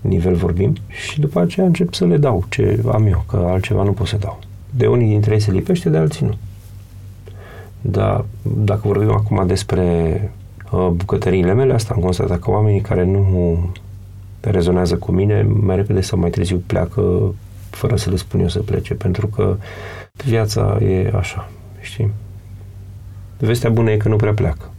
nivel 0.00 0.34
vorbim 0.34 0.74
și 0.88 1.20
după 1.20 1.40
aceea 1.40 1.66
încep 1.66 1.94
să 1.94 2.06
le 2.06 2.16
dau 2.16 2.44
ce 2.48 2.82
am 2.92 3.06
eu, 3.06 3.24
că 3.28 3.36
altceva 3.36 3.82
nu 3.82 3.92
pot 3.92 4.06
să 4.06 4.16
dau. 4.16 4.38
De 4.70 4.86
unii 4.86 5.08
dintre 5.08 5.34
ei 5.34 5.40
se 5.40 5.50
lipește, 5.50 5.88
de 5.88 5.96
alții 5.96 6.26
nu. 6.26 6.36
Dar 7.80 8.24
dacă 8.42 8.80
vorbim 8.84 9.10
acum 9.10 9.46
despre 9.46 10.16
uh, 10.72 10.88
bucătăriile 10.88 11.52
mele, 11.52 11.72
asta 11.72 11.94
am 11.94 12.00
constatat 12.00 12.38
că 12.38 12.50
oamenii 12.50 12.80
care 12.80 13.04
nu 13.04 13.58
rezonează 14.40 14.96
cu 14.96 15.12
mine, 15.12 15.42
mai 15.42 15.76
repede 15.76 16.00
sau 16.00 16.18
mai 16.18 16.30
târziu 16.30 16.62
pleacă 16.66 17.34
fără 17.70 17.96
să 17.96 18.10
le 18.10 18.16
spun 18.16 18.40
eu 18.40 18.48
să 18.48 18.58
plece, 18.58 18.94
pentru 18.94 19.26
că 19.26 19.56
viața 20.24 20.78
e 20.82 21.12
așa, 21.14 21.50
știi? 21.80 22.10
Vestea 23.38 23.70
bună 23.70 23.90
e 23.90 23.96
că 23.96 24.08
nu 24.08 24.16
prea 24.16 24.32
pleacă. 24.32 24.71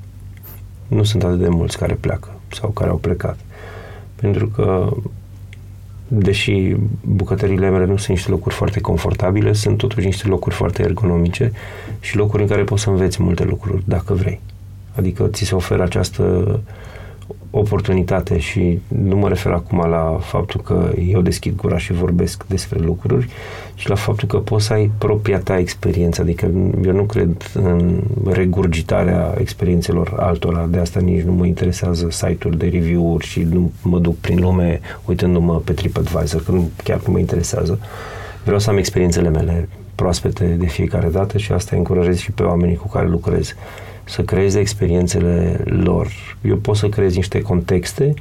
Nu 0.88 1.03
sunt 1.03 1.23
atât 1.23 1.39
de 1.39 1.49
mulți 1.49 1.77
care 1.77 1.93
pleacă 1.93 2.29
sau 2.47 2.69
care 2.69 2.89
au 2.89 2.97
plecat. 2.97 3.38
Pentru 4.15 4.47
că 4.47 4.93
deși 6.07 6.75
bucătăriile 7.01 7.69
mele 7.69 7.86
nu 7.86 7.97
sunt 7.97 8.09
niște 8.09 8.29
locuri 8.29 8.55
foarte 8.55 8.79
confortabile, 8.79 9.53
sunt 9.53 9.77
totuși 9.77 10.05
niște 10.05 10.27
locuri 10.27 10.55
foarte 10.55 10.84
ergonomice 10.84 11.51
și 11.99 12.17
locuri 12.17 12.41
în 12.41 12.47
care 12.47 12.63
poți 12.63 12.81
să 12.81 12.89
înveți 12.89 13.23
multe 13.23 13.43
lucruri, 13.43 13.84
dacă 13.86 14.13
vrei. 14.13 14.41
Adică 14.95 15.27
ți 15.27 15.43
se 15.43 15.55
oferă 15.55 15.84
această 15.84 16.59
oportunitate 17.56 18.39
și 18.39 18.80
nu 18.88 19.16
mă 19.16 19.28
refer 19.28 19.51
acum 19.51 19.78
la 19.89 20.18
faptul 20.22 20.62
că 20.62 20.91
eu 21.10 21.22
deschid 21.22 21.56
gura 21.56 21.78
și 21.78 21.93
vorbesc 21.93 22.45
despre 22.47 22.80
lucruri, 22.80 23.28
ci 23.76 23.88
la 23.88 23.95
faptul 23.95 24.28
că 24.28 24.38
poți 24.38 24.66
să 24.66 24.74
ai 24.74 24.91
propria 24.97 25.39
ta 25.39 25.58
experiență. 25.58 26.22
Adică 26.22 26.49
eu 26.86 26.91
nu 26.91 27.04
cred 27.04 27.51
în 27.54 27.99
regurgitarea 28.32 29.36
experiențelor 29.38 30.14
altora, 30.18 30.68
de 30.70 30.78
asta 30.78 30.99
nici 30.99 31.22
nu 31.22 31.32
mă 31.32 31.45
interesează 31.45 32.08
site-uri 32.10 32.58
de 32.58 32.68
review-uri 32.68 33.26
și 33.26 33.41
nu 33.41 33.72
mă 33.82 33.99
duc 33.99 34.18
prin 34.18 34.39
lume 34.39 34.80
uitându-mă 35.06 35.60
pe 35.60 35.74
TripAdvisor, 35.74 36.43
că 36.43 36.51
nu, 36.51 36.70
chiar 36.84 37.01
nu 37.06 37.12
mă 37.12 37.20
interesează. 37.20 37.80
Vreau 38.43 38.60
să 38.60 38.70
am 38.70 38.78
experiențele 38.78 39.30
mele 39.30 39.70
proaspete 39.95 40.45
de 40.45 40.66
fiecare 40.66 41.08
dată 41.08 41.38
și 41.38 41.51
asta 41.51 41.76
încurajez 41.76 42.18
și 42.18 42.32
pe 42.32 42.43
oamenii 42.43 42.76
cu 42.76 42.88
care 42.88 43.08
lucrez 43.08 43.56
să 44.04 44.22
creeze 44.22 44.60
experiențele 44.60 45.60
lor. 45.64 46.08
Eu 46.41 46.56
pot 46.56 46.76
să 46.76 46.89
creez 46.89 47.16
niște 47.16 47.41
contexte 47.41 48.14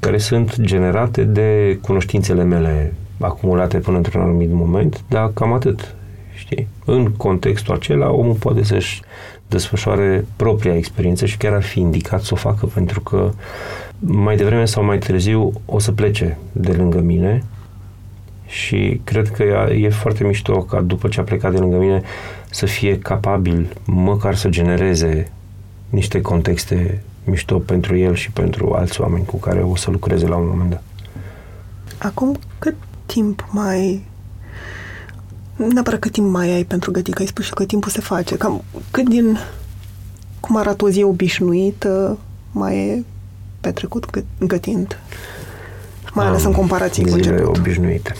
care 0.00 0.18
sunt 0.18 0.60
generate 0.60 1.24
de 1.24 1.78
cunoștințele 1.82 2.42
mele 2.42 2.94
acumulate 3.20 3.78
până 3.78 3.96
într-un 3.96 4.20
anumit 4.20 4.50
moment, 4.52 5.04
dar 5.08 5.30
cam 5.34 5.52
atât. 5.52 5.94
Știi? 6.34 6.68
În 6.84 7.12
contextul 7.16 7.74
acela, 7.74 8.10
omul 8.10 8.34
poate 8.34 8.62
să-și 8.62 9.02
desfășoare 9.48 10.24
propria 10.36 10.76
experiență 10.76 11.26
și 11.26 11.36
chiar 11.36 11.52
ar 11.52 11.62
fi 11.62 11.80
indicat 11.80 12.22
să 12.22 12.30
o 12.32 12.36
facă, 12.36 12.66
pentru 12.66 13.00
că 13.00 13.30
mai 13.98 14.36
devreme 14.36 14.64
sau 14.64 14.84
mai 14.84 14.98
târziu 14.98 15.52
o 15.66 15.78
să 15.78 15.92
plece 15.92 16.38
de 16.52 16.72
lângă 16.72 17.00
mine 17.00 17.42
și 18.46 19.00
cred 19.04 19.28
că 19.28 19.42
e 19.72 19.88
foarte 19.88 20.24
mișto 20.24 20.62
ca 20.62 20.80
după 20.80 21.08
ce 21.08 21.20
a 21.20 21.22
plecat 21.22 21.52
de 21.52 21.58
lângă 21.58 21.76
mine 21.76 22.02
să 22.50 22.66
fie 22.66 22.98
capabil 22.98 23.76
măcar 23.84 24.34
să 24.34 24.48
genereze 24.48 25.32
niște 25.90 26.20
contexte 26.20 27.02
mișto 27.24 27.58
pentru 27.58 27.96
el 27.96 28.14
și 28.14 28.30
pentru 28.30 28.72
alți 28.72 29.00
oameni 29.00 29.24
cu 29.24 29.36
care 29.36 29.62
o 29.62 29.76
să 29.76 29.90
lucreze 29.90 30.26
la 30.26 30.36
un 30.36 30.48
moment 30.48 30.70
dat. 30.70 30.82
Acum, 31.98 32.38
cât 32.58 32.74
timp 33.06 33.48
mai... 33.50 34.04
Neapărat 35.56 36.00
cât 36.00 36.12
timp 36.12 36.30
mai 36.30 36.50
ai 36.50 36.64
pentru 36.64 36.90
gătit, 36.90 37.14
că 37.14 37.22
ai 37.22 37.28
spus 37.28 37.44
și 37.44 37.52
că 37.52 37.64
timpul 37.64 37.90
se 37.90 38.00
face. 38.00 38.36
Cam 38.36 38.62
cât 38.90 39.08
din 39.08 39.38
cum 40.40 40.56
arată 40.56 40.84
o 40.84 40.90
zi 40.90 41.02
obișnuită 41.02 42.18
mai 42.52 42.76
e 42.76 43.04
petrecut 43.60 44.24
gătind? 44.38 44.98
Mai 46.12 46.26
ales 46.26 46.44
în 46.44 46.52
comparație 46.52 47.04
cu 47.04 47.14
început. 47.14 47.56
obișnuite. 47.56 48.14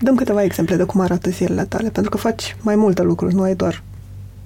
Dăm 0.00 0.14
câteva 0.14 0.42
exemple 0.42 0.76
de 0.76 0.84
cum 0.84 1.00
arată 1.00 1.30
zilele 1.30 1.64
tale, 1.64 1.88
pentru 1.88 2.10
că 2.10 2.16
faci 2.16 2.56
mai 2.60 2.76
multe 2.76 3.02
lucruri, 3.02 3.34
nu 3.34 3.42
ai 3.42 3.54
doar 3.54 3.82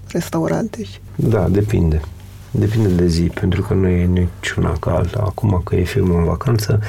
restaurante. 0.09 0.85
Și... 0.85 0.99
Da, 1.17 1.49
depinde. 1.49 2.01
Depinde 2.51 2.89
de 2.89 3.07
zi, 3.07 3.23
pentru 3.23 3.63
că 3.63 3.75
nu 3.75 3.89
e 3.89 4.05
niciuna 4.05 4.73
ca 4.81 4.95
alta. 4.95 5.23
Acum 5.27 5.61
că 5.65 5.77
e 5.77 5.83
filmul 5.83 6.19
în 6.19 6.25
vacanță, 6.25 6.81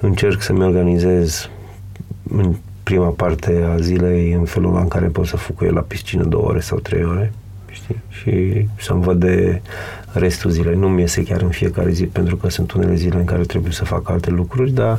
încerc 0.00 0.42
să-mi 0.42 0.64
organizez 0.64 1.48
în 2.30 2.54
prima 2.82 3.08
parte 3.08 3.68
a 3.72 3.80
zilei 3.80 4.32
în 4.32 4.44
felul 4.44 4.76
în 4.76 4.88
care 4.88 5.06
pot 5.06 5.26
să 5.26 5.36
fug 5.36 5.56
cu 5.56 5.64
el 5.64 5.74
la 5.74 5.80
piscină 5.80 6.24
două 6.24 6.44
ore 6.44 6.60
sau 6.60 6.78
trei 6.78 7.04
ore 7.04 7.32
știi? 7.70 8.00
și 8.08 8.66
să-mi 8.78 9.02
văd 9.02 9.20
de 9.20 9.60
restul 10.12 10.50
zilei. 10.50 10.76
Nu-mi 10.76 11.00
iese 11.00 11.22
chiar 11.22 11.42
în 11.42 11.48
fiecare 11.48 11.90
zi, 11.90 12.04
pentru 12.04 12.36
că 12.36 12.48
sunt 12.48 12.72
unele 12.72 12.94
zile 12.94 13.16
în 13.16 13.24
care 13.24 13.42
trebuie 13.42 13.72
să 13.72 13.84
fac 13.84 14.08
alte 14.10 14.30
lucruri, 14.30 14.70
dar 14.70 14.98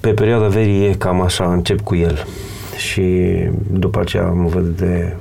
pe 0.00 0.10
perioada 0.12 0.46
verii 0.46 0.86
e 0.86 0.94
cam 0.94 1.20
așa, 1.20 1.52
încep 1.52 1.80
cu 1.80 1.94
el. 1.94 2.24
Și 2.76 3.34
după 3.72 4.00
aceea 4.00 4.26
mă 4.26 4.48
văd 4.48 4.66
de, 4.66 5.16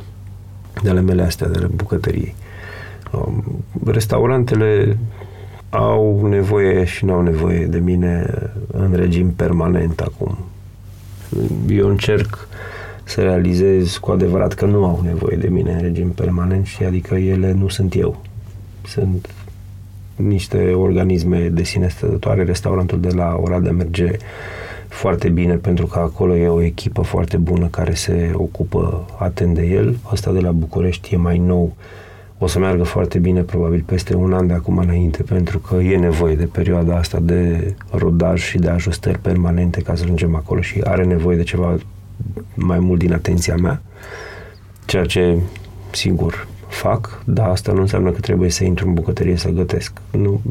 de 0.84 0.90
ale 0.90 1.02
mele 1.02 1.22
astea, 1.22 1.48
de 1.48 1.58
ale 1.58 1.68
bucătăriei. 1.76 2.36
Um, 3.12 3.64
restaurantele 3.86 4.98
au 5.70 6.28
nevoie 6.28 6.84
și 6.84 7.06
nu 7.06 7.14
au 7.14 7.22
nevoie 7.22 7.66
de 7.66 7.80
mine 7.80 8.34
în 8.72 8.94
regim 8.94 9.32
permanent 9.32 10.00
acum. 10.00 10.38
Eu 11.70 11.90
încerc 11.90 12.48
să 13.04 13.22
realizez 13.22 13.98
cu 13.98 14.12
adevărat 14.12 14.54
că 14.54 14.66
nu 14.66 14.86
au 14.86 15.02
nevoie 15.04 15.38
de 15.38 15.48
mine 15.48 15.72
în 15.72 15.82
regim 15.82 16.10
permanent 16.10 16.66
și 16.66 16.84
adică 16.84 17.16
ele 17.16 17.52
nu 17.52 17.68
sunt 17.68 17.96
eu. 17.96 18.22
Sunt 18.88 19.30
niște 20.16 20.72
organisme 20.72 21.50
de 21.50 21.64
sine 21.64 21.88
stătătoare. 21.88 22.44
Restaurantul 22.44 23.00
de 23.00 23.10
la 23.14 23.38
Oradea 23.42 23.72
merge 23.72 24.12
foarte 24.96 25.30
bine 25.30 25.56
pentru 25.56 25.86
că 25.86 26.00
acolo 26.00 26.36
e 26.36 26.48
o 26.48 26.62
echipă 26.62 27.02
foarte 27.02 27.38
bună 27.38 27.68
care 27.68 27.94
se 27.94 28.32
ocupă 28.34 29.06
atent 29.20 29.56
de 29.56 29.66
el. 29.66 29.98
Asta 30.04 30.32
de 30.32 30.40
la 30.40 30.52
București 30.52 31.14
e 31.14 31.18
mai 31.18 31.38
nou. 31.38 31.76
O 32.38 32.48
să 32.48 32.60
meargă 32.60 32.84
foarte 32.84 33.20
bine 33.20 33.42
probabil 33.42 33.84
peste 33.86 34.16
un 34.16 34.34
an 34.34 34.48
de 34.48 34.54
acum 34.54 34.78
înainte 34.78 35.24
pentru 35.24 35.60
că 35.60 35.76
e 35.76 35.98
nevoie 35.98 36.36
de 36.36 36.46
perioada 36.46 36.98
asta 36.98 37.20
de 37.22 37.74
rodaj 37.92 38.42
și 38.42 38.58
de 38.58 38.70
ajustări 38.70 39.20
permanente 39.20 39.82
ca 39.82 39.96
să 39.96 40.04
ajungem 40.04 40.36
acolo 40.36 40.62
și 40.62 40.82
are 40.84 41.04
nevoie 41.04 41.38
de 41.38 41.44
ceva 41.44 41.78
mai 42.54 42.80
mult 42.80 43.00
din 43.00 43.14
atenția 43.14 43.56
mea. 43.56 43.82
Ceea 44.86 45.06
ce, 45.06 45.38
sigur, 45.92 46.48
fac, 46.68 47.22
dar 47.26 47.50
asta 47.50 47.72
nu 47.72 47.82
înseamnă 47.82 48.12
că 48.12 48.20
trebuie 48.20 48.50
să 48.50 48.64
intru 48.64 48.88
în 48.88 48.94
bucătărie 48.94 49.36
să 49.36 49.50
gătesc. 49.50 49.94
Nu, 50.12 50.42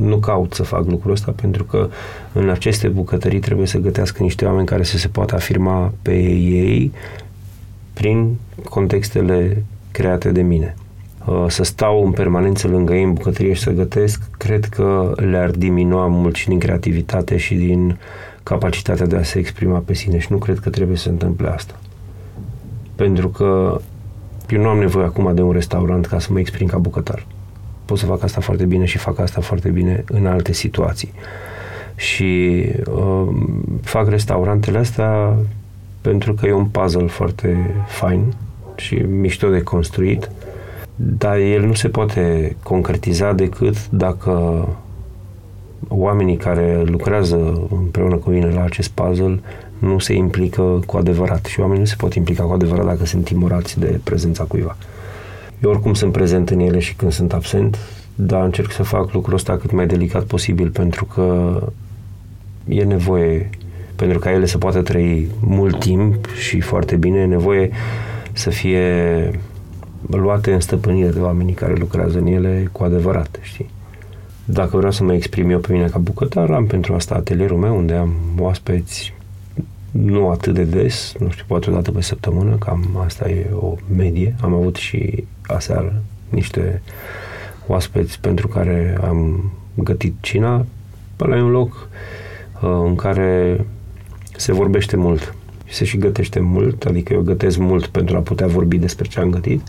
nu 0.00 0.16
caut 0.16 0.52
să 0.54 0.62
fac 0.62 0.86
lucrul 0.86 1.12
ăsta 1.12 1.32
pentru 1.40 1.64
că 1.64 1.88
în 2.32 2.48
aceste 2.48 2.88
bucătării 2.88 3.38
trebuie 3.38 3.66
să 3.66 3.78
gătească 3.78 4.22
niște 4.22 4.44
oameni 4.44 4.66
care 4.66 4.82
să 4.82 4.98
se 4.98 5.08
poată 5.08 5.34
afirma 5.34 5.92
pe 6.02 6.14
ei 6.32 6.92
prin 7.92 8.36
contextele 8.68 9.62
create 9.90 10.30
de 10.30 10.42
mine. 10.42 10.74
Uh, 11.26 11.44
să 11.48 11.62
stau 11.62 12.04
în 12.04 12.10
permanență 12.10 12.68
lângă 12.68 12.94
ei 12.94 13.02
în 13.02 13.12
bucătărie 13.12 13.52
și 13.52 13.62
să 13.62 13.70
gătesc, 13.70 14.22
cred 14.36 14.64
că 14.64 15.12
le-ar 15.16 15.50
diminua 15.50 16.06
mult 16.06 16.34
și 16.34 16.48
din 16.48 16.58
creativitate 16.58 17.36
și 17.36 17.54
din 17.54 17.98
capacitatea 18.42 19.06
de 19.06 19.16
a 19.16 19.22
se 19.22 19.38
exprima 19.38 19.78
pe 19.78 19.94
sine 19.94 20.18
și 20.18 20.26
nu 20.30 20.38
cred 20.38 20.58
că 20.58 20.70
trebuie 20.70 20.96
să 20.96 21.02
se 21.02 21.08
întâmple 21.08 21.48
asta. 21.48 21.78
Pentru 22.94 23.28
că 23.28 23.80
eu 24.48 24.62
nu 24.62 24.68
am 24.68 24.78
nevoie 24.78 25.04
acum 25.04 25.34
de 25.34 25.42
un 25.42 25.52
restaurant 25.52 26.06
ca 26.06 26.18
să 26.18 26.28
mă 26.32 26.38
exprim 26.38 26.66
ca 26.66 26.78
bucătar 26.78 27.26
pot 27.88 27.98
să 27.98 28.06
fac 28.06 28.22
asta 28.22 28.40
foarte 28.40 28.64
bine 28.64 28.84
și 28.84 28.98
fac 28.98 29.18
asta 29.18 29.40
foarte 29.40 29.68
bine 29.68 30.04
în 30.08 30.26
alte 30.26 30.52
situații. 30.52 31.12
Și 31.96 32.64
uh, 32.86 33.28
fac 33.82 34.08
restaurantele 34.08 34.78
astea 34.78 35.36
pentru 36.00 36.32
că 36.34 36.46
e 36.46 36.52
un 36.52 36.64
puzzle 36.64 37.06
foarte 37.06 37.74
fain 37.86 38.34
și 38.76 38.94
mișto 38.94 39.48
de 39.48 39.62
construit, 39.62 40.30
dar 40.94 41.36
el 41.36 41.66
nu 41.66 41.74
se 41.74 41.88
poate 41.88 42.56
concretiza 42.62 43.32
decât 43.32 43.88
dacă 43.90 44.68
oamenii 45.88 46.36
care 46.36 46.82
lucrează 46.84 47.68
împreună 47.70 48.16
cu 48.16 48.30
mine 48.30 48.50
la 48.50 48.62
acest 48.62 48.90
puzzle 48.90 49.40
nu 49.78 49.98
se 49.98 50.12
implică 50.14 50.82
cu 50.86 50.96
adevărat 50.96 51.44
și 51.44 51.60
oamenii 51.60 51.82
nu 51.82 51.88
se 51.88 51.96
pot 51.98 52.14
implica 52.14 52.42
cu 52.42 52.52
adevărat 52.52 52.86
dacă 52.86 53.06
sunt 53.06 53.24
timorați 53.24 53.78
de 53.78 54.00
prezența 54.04 54.44
cuiva. 54.44 54.76
Eu 55.62 55.70
oricum 55.70 55.94
sunt 55.94 56.12
prezent 56.12 56.50
în 56.50 56.58
ele 56.58 56.78
și 56.78 56.94
când 56.94 57.12
sunt 57.12 57.32
absent, 57.32 57.78
dar 58.14 58.44
încerc 58.44 58.72
să 58.72 58.82
fac 58.82 59.12
lucrul 59.12 59.34
ăsta 59.34 59.56
cât 59.56 59.70
mai 59.70 59.86
delicat 59.86 60.24
posibil 60.24 60.70
pentru 60.70 61.04
că 61.04 61.58
e 62.68 62.84
nevoie, 62.84 63.50
pentru 63.96 64.18
ca 64.18 64.30
ele 64.30 64.46
să 64.46 64.58
poată 64.58 64.82
trăi 64.82 65.28
mult 65.40 65.78
timp 65.78 66.26
și 66.26 66.60
foarte 66.60 66.96
bine, 66.96 67.18
e 67.18 67.26
nevoie 67.26 67.70
să 68.32 68.50
fie 68.50 69.30
luate 70.06 70.52
în 70.52 70.60
stăpânire 70.60 71.10
de 71.10 71.20
oamenii 71.20 71.54
care 71.54 71.74
lucrează 71.74 72.18
în 72.18 72.26
ele 72.26 72.68
cu 72.72 72.84
adevărat, 72.84 73.38
știi? 73.42 73.70
Dacă 74.44 74.76
vreau 74.76 74.92
să 74.92 75.04
mă 75.04 75.14
exprim 75.14 75.50
eu 75.50 75.58
pe 75.58 75.72
mine 75.72 75.86
ca 75.86 75.98
bucătar, 75.98 76.50
am 76.50 76.66
pentru 76.66 76.94
asta 76.94 77.14
atelierul 77.14 77.58
meu 77.58 77.76
unde 77.76 77.94
am 77.94 78.14
oaspeți 78.38 79.14
nu 80.02 80.30
atât 80.30 80.54
de 80.54 80.64
des, 80.64 81.14
nu 81.18 81.30
știu, 81.30 81.44
poate 81.46 81.70
o 81.70 81.72
dată 81.72 81.90
pe 81.90 82.02
săptămână, 82.02 82.56
cam 82.56 83.00
asta 83.04 83.28
e 83.28 83.46
o 83.52 83.74
medie. 83.96 84.34
Am 84.40 84.54
avut 84.54 84.76
și 84.76 85.24
aseară 85.46 86.02
niște 86.28 86.82
oaspeți 87.66 88.20
pentru 88.20 88.48
care 88.48 88.98
am 89.02 89.52
gătit 89.74 90.14
cina. 90.20 90.66
Ăla 91.20 91.36
e 91.36 91.40
un 91.40 91.50
loc 91.50 91.88
uh, 92.62 92.70
în 92.84 92.94
care 92.94 93.64
se 94.36 94.52
vorbește 94.52 94.96
mult 94.96 95.34
se 95.70 95.84
și 95.84 95.98
gătește 95.98 96.40
mult, 96.40 96.84
adică 96.84 97.12
eu 97.12 97.20
gătesc 97.20 97.58
mult 97.58 97.86
pentru 97.86 98.16
a 98.16 98.20
putea 98.20 98.46
vorbi 98.46 98.78
despre 98.78 99.08
ce 99.08 99.20
am 99.20 99.30
gătit, 99.30 99.62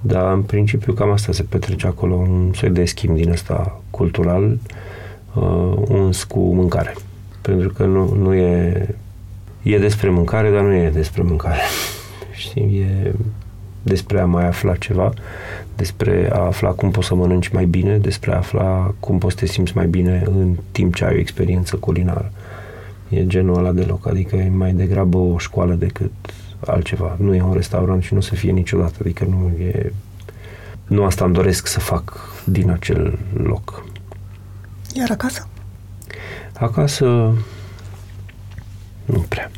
dar 0.00 0.32
în 0.32 0.42
principiu 0.42 0.92
cam 0.92 1.10
asta 1.10 1.32
se 1.32 1.42
petrece 1.42 1.86
acolo, 1.86 2.14
un 2.14 2.50
soi 2.54 2.70
de 2.70 2.84
schimb 2.84 3.16
din 3.16 3.30
ăsta 3.30 3.80
cultural, 3.90 4.58
uh, 5.34 5.72
uns 5.88 6.24
cu 6.24 6.38
mâncare. 6.38 6.94
Pentru 7.40 7.68
că 7.68 7.84
nu, 7.84 8.14
nu 8.14 8.34
e... 8.34 8.88
E 9.62 9.78
despre 9.78 10.10
mâncare, 10.10 10.50
dar 10.50 10.62
nu 10.62 10.74
e 10.74 10.90
despre 10.90 11.22
mâncare. 11.22 11.60
Știi, 12.32 12.80
e 12.80 13.12
despre 13.82 14.20
a 14.20 14.26
mai 14.26 14.46
afla 14.46 14.76
ceva, 14.76 15.12
despre 15.76 16.28
a 16.32 16.38
afla 16.38 16.70
cum 16.70 16.90
poți 16.90 17.06
să 17.06 17.14
mănânci 17.14 17.48
mai 17.48 17.64
bine, 17.64 17.98
despre 17.98 18.32
a 18.32 18.36
afla 18.36 18.94
cum 19.00 19.18
poți 19.18 19.34
să 19.34 19.40
te 19.40 19.46
simți 19.46 19.76
mai 19.76 19.86
bine 19.86 20.22
în 20.26 20.56
timp 20.72 20.94
ce 20.94 21.04
ai 21.04 21.14
o 21.14 21.18
experiență 21.18 21.76
culinară. 21.76 22.32
E 23.08 23.26
genul 23.26 23.56
ăla 23.56 23.72
deloc, 23.72 24.06
adică 24.06 24.36
e 24.36 24.48
mai 24.48 24.72
degrabă 24.72 25.16
o 25.18 25.38
școală 25.38 25.74
decât 25.74 26.12
altceva. 26.66 27.16
Nu 27.18 27.34
e 27.34 27.42
un 27.42 27.52
restaurant 27.52 28.02
și 28.02 28.12
nu 28.12 28.18
o 28.18 28.22
să 28.22 28.34
fie 28.34 28.50
niciodată, 28.50 28.96
adică 29.00 29.24
nu 29.24 29.52
e... 29.62 29.92
Nu 30.86 31.04
asta 31.04 31.24
îmi 31.24 31.34
doresc 31.34 31.66
să 31.66 31.80
fac 31.80 32.20
din 32.44 32.70
acel 32.70 33.18
loc. 33.32 33.84
Iar 34.94 35.10
acasă? 35.10 35.48
Acasă 36.58 37.32
nu 39.12 39.24
prea. 39.28 39.50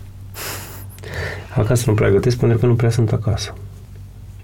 Acasă 1.54 1.84
nu 1.86 1.94
prea 1.94 2.10
gătesc 2.10 2.36
pentru 2.36 2.58
că 2.58 2.66
nu 2.66 2.74
prea 2.74 2.90
sunt 2.90 3.12
acasă. 3.12 3.54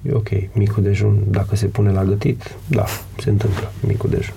E 0.02 0.12
ok, 0.12 0.28
micul 0.52 0.82
dejun, 0.82 1.22
dacă 1.28 1.56
se 1.56 1.66
pune 1.66 1.90
la 1.90 2.04
gătit, 2.04 2.54
da, 2.66 2.84
se 3.18 3.30
întâmplă, 3.30 3.72
micul 3.80 4.10
dejun. 4.10 4.34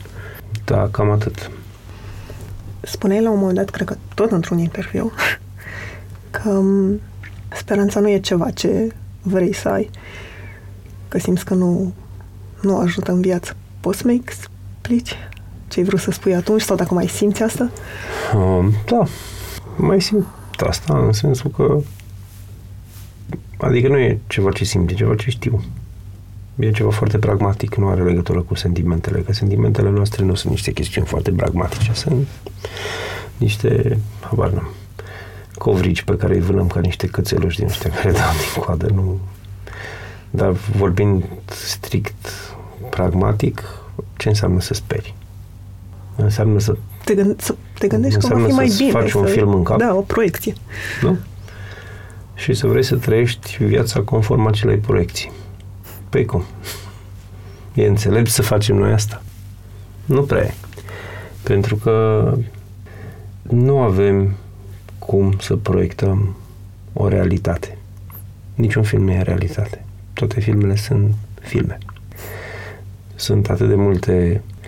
Da, 0.66 0.88
cam 0.92 1.10
atât. 1.10 1.52
Spuneai 2.82 3.22
la 3.22 3.30
un 3.30 3.38
moment 3.38 3.58
dat, 3.58 3.70
cred 3.70 3.88
că 3.88 3.96
tot 4.14 4.32
într-un 4.32 4.58
interviu, 4.58 5.12
că 6.42 6.50
m, 6.50 7.00
speranța 7.56 8.00
nu 8.00 8.10
e 8.10 8.20
ceva 8.20 8.50
ce 8.50 8.94
vrei 9.22 9.54
să 9.54 9.70
ai, 9.70 9.90
că 11.08 11.20
simți 11.20 11.46
că 11.46 11.54
nu, 11.54 11.94
nu 12.62 12.78
ajută 12.78 13.12
în 13.12 13.22
viață. 13.22 13.56
Poți 13.80 13.98
să-mi 13.98 14.22
explici 14.24 15.16
ce 15.68 15.80
ai 15.80 15.86
vrut 15.86 16.00
să 16.00 16.12
spui 16.12 16.36
atunci 16.36 16.62
sau 16.62 16.76
dacă 16.76 16.94
mai 16.94 17.08
simți 17.08 17.44
asta? 17.44 17.72
Um, 18.36 18.74
da, 18.86 19.04
mai 19.76 20.02
simt 20.02 20.26
asta 20.68 20.98
în 20.98 21.12
sensul 21.12 21.50
că 21.50 21.78
adică 23.58 23.88
nu 23.88 23.98
e 23.98 24.20
ceva 24.28 24.52
ce 24.52 24.64
simt, 24.64 24.90
e 24.90 24.94
ceva 24.94 25.16
ce 25.16 25.30
știu. 25.30 25.64
E 26.56 26.72
ceva 26.72 26.90
foarte 26.90 27.18
pragmatic, 27.18 27.76
nu 27.76 27.88
are 27.88 28.04
legătură 28.04 28.42
cu 28.42 28.56
sentimentele, 28.56 29.20
că 29.20 29.34
sentimentele 29.34 29.90
noastre 29.90 30.24
nu 30.24 30.34
sunt 30.36 30.52
niște 30.52 30.72
chestiuni 30.72 31.08
foarte 31.08 31.32
pragmatice, 31.32 31.94
sunt 31.94 32.28
niște, 33.38 34.00
habar 34.22 34.50
n-am, 34.50 34.70
covrici 35.56 36.02
pe 36.02 36.16
care 36.16 36.34
îi 36.34 36.42
vânăm 36.42 36.68
ca 36.68 36.80
niște 36.80 37.08
cățeluși 37.08 37.58
din 37.58 37.68
ăștia 37.68 37.90
care 37.90 38.12
dau 38.12 38.32
din 38.32 38.62
coadă, 38.62 38.88
nu... 38.88 39.20
Dar 40.30 40.52
vorbind 40.52 41.24
strict 41.46 42.56
pragmatic, 42.90 43.64
ce 44.18 44.28
înseamnă 44.28 44.62
să 44.62 44.74
speri? 44.74 45.16
Înseamnă 46.16 46.60
să 46.60 46.78
Te, 47.04 47.16
gând- 47.16 47.40
să 47.40 47.56
te 47.80 47.88
gândești 47.88 48.20
că 48.20 48.28
va 48.28 48.34
Înseamnă 48.36 48.48
fi 48.48 48.54
mai 48.54 48.68
să-ți 48.68 48.80
bine. 48.84 48.92
faci 49.00 49.14
un 49.14 49.26
film 49.26 49.54
în 49.54 49.64
cap? 49.64 49.78
Da, 49.78 49.96
o 49.96 50.02
proiecție. 50.02 50.54
nu? 51.02 51.18
Și 52.36 52.54
să 52.54 52.68
vrei 52.68 52.84
să 52.84 52.96
trăiești 52.96 53.64
viața 53.64 54.00
conform 54.02 54.46
acelei 54.46 54.78
proiecții. 54.78 55.32
Păi 56.10 56.26
cum? 56.26 56.44
E 57.74 57.86
înțelept 57.88 58.30
să 58.30 58.42
facem 58.42 58.76
noi 58.76 58.92
asta? 58.92 59.22
Nu 60.06 60.22
prea 60.22 60.44
e. 60.44 60.54
Pentru 61.44 61.76
că 61.76 62.34
nu 63.42 63.80
avem 63.80 64.36
cum 65.00 65.36
să 65.40 65.56
proiectăm 65.56 66.36
o 66.94 67.08
realitate. 67.08 67.78
Niciun 68.56 68.84
film 68.84 69.04
nu 69.04 69.12
e 69.12 69.22
realitate. 69.22 69.86
Toate 70.14 70.40
filmele 70.40 70.76
sunt 70.76 71.14
filme. 71.42 71.78
Sunt 73.16 73.50
atât 73.50 73.68
de 73.68 73.76
multe 73.76 74.42
um, 74.44 74.59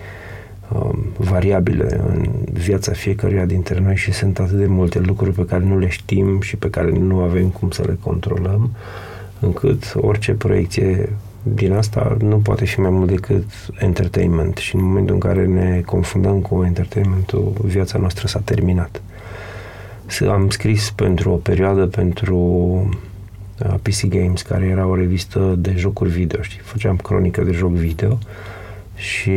variabile 1.16 2.00
în 2.08 2.28
viața 2.52 2.92
fiecăruia 2.92 3.44
dintre 3.44 3.80
noi 3.80 3.96
și 3.96 4.12
sunt 4.12 4.38
atât 4.38 4.58
de 4.58 4.66
multe 4.66 4.98
lucruri 4.98 5.32
pe 5.32 5.44
care 5.44 5.64
nu 5.64 5.78
le 5.78 5.88
știm 5.88 6.40
și 6.40 6.56
pe 6.56 6.70
care 6.70 6.90
nu 6.90 7.18
avem 7.20 7.48
cum 7.48 7.70
să 7.70 7.82
le 7.86 7.98
controlăm, 8.00 8.70
încât 9.40 9.92
orice 9.96 10.32
proiecție 10.32 11.08
din 11.42 11.72
asta 11.72 12.16
nu 12.20 12.36
poate 12.36 12.64
fi 12.64 12.80
mai 12.80 12.90
mult 12.90 13.08
decât 13.08 13.44
entertainment 13.78 14.56
și 14.56 14.74
în 14.76 14.84
momentul 14.84 15.14
în 15.14 15.20
care 15.20 15.46
ne 15.46 15.82
confundăm 15.86 16.40
cu 16.40 16.62
entertainmentul, 16.64 17.52
viața 17.64 17.98
noastră 17.98 18.26
s-a 18.26 18.40
terminat. 18.44 19.02
S- 20.06 20.20
Am 20.20 20.50
scris 20.50 20.90
pentru 20.90 21.30
o 21.30 21.34
perioadă 21.36 21.86
pentru 21.86 22.36
uh, 23.66 23.74
PC 23.82 24.06
Games, 24.06 24.42
care 24.42 24.64
era 24.64 24.86
o 24.86 24.94
revistă 24.94 25.54
de 25.58 25.74
jocuri 25.76 26.10
video, 26.10 26.42
știi? 26.42 26.60
Făceam 26.62 26.96
cronică 26.96 27.42
de 27.42 27.52
joc 27.52 27.70
video 27.70 28.18
și 28.94 29.32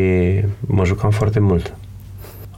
mă 0.59 0.85
jucam 0.85 1.09
foarte 1.09 1.39
mult. 1.39 1.75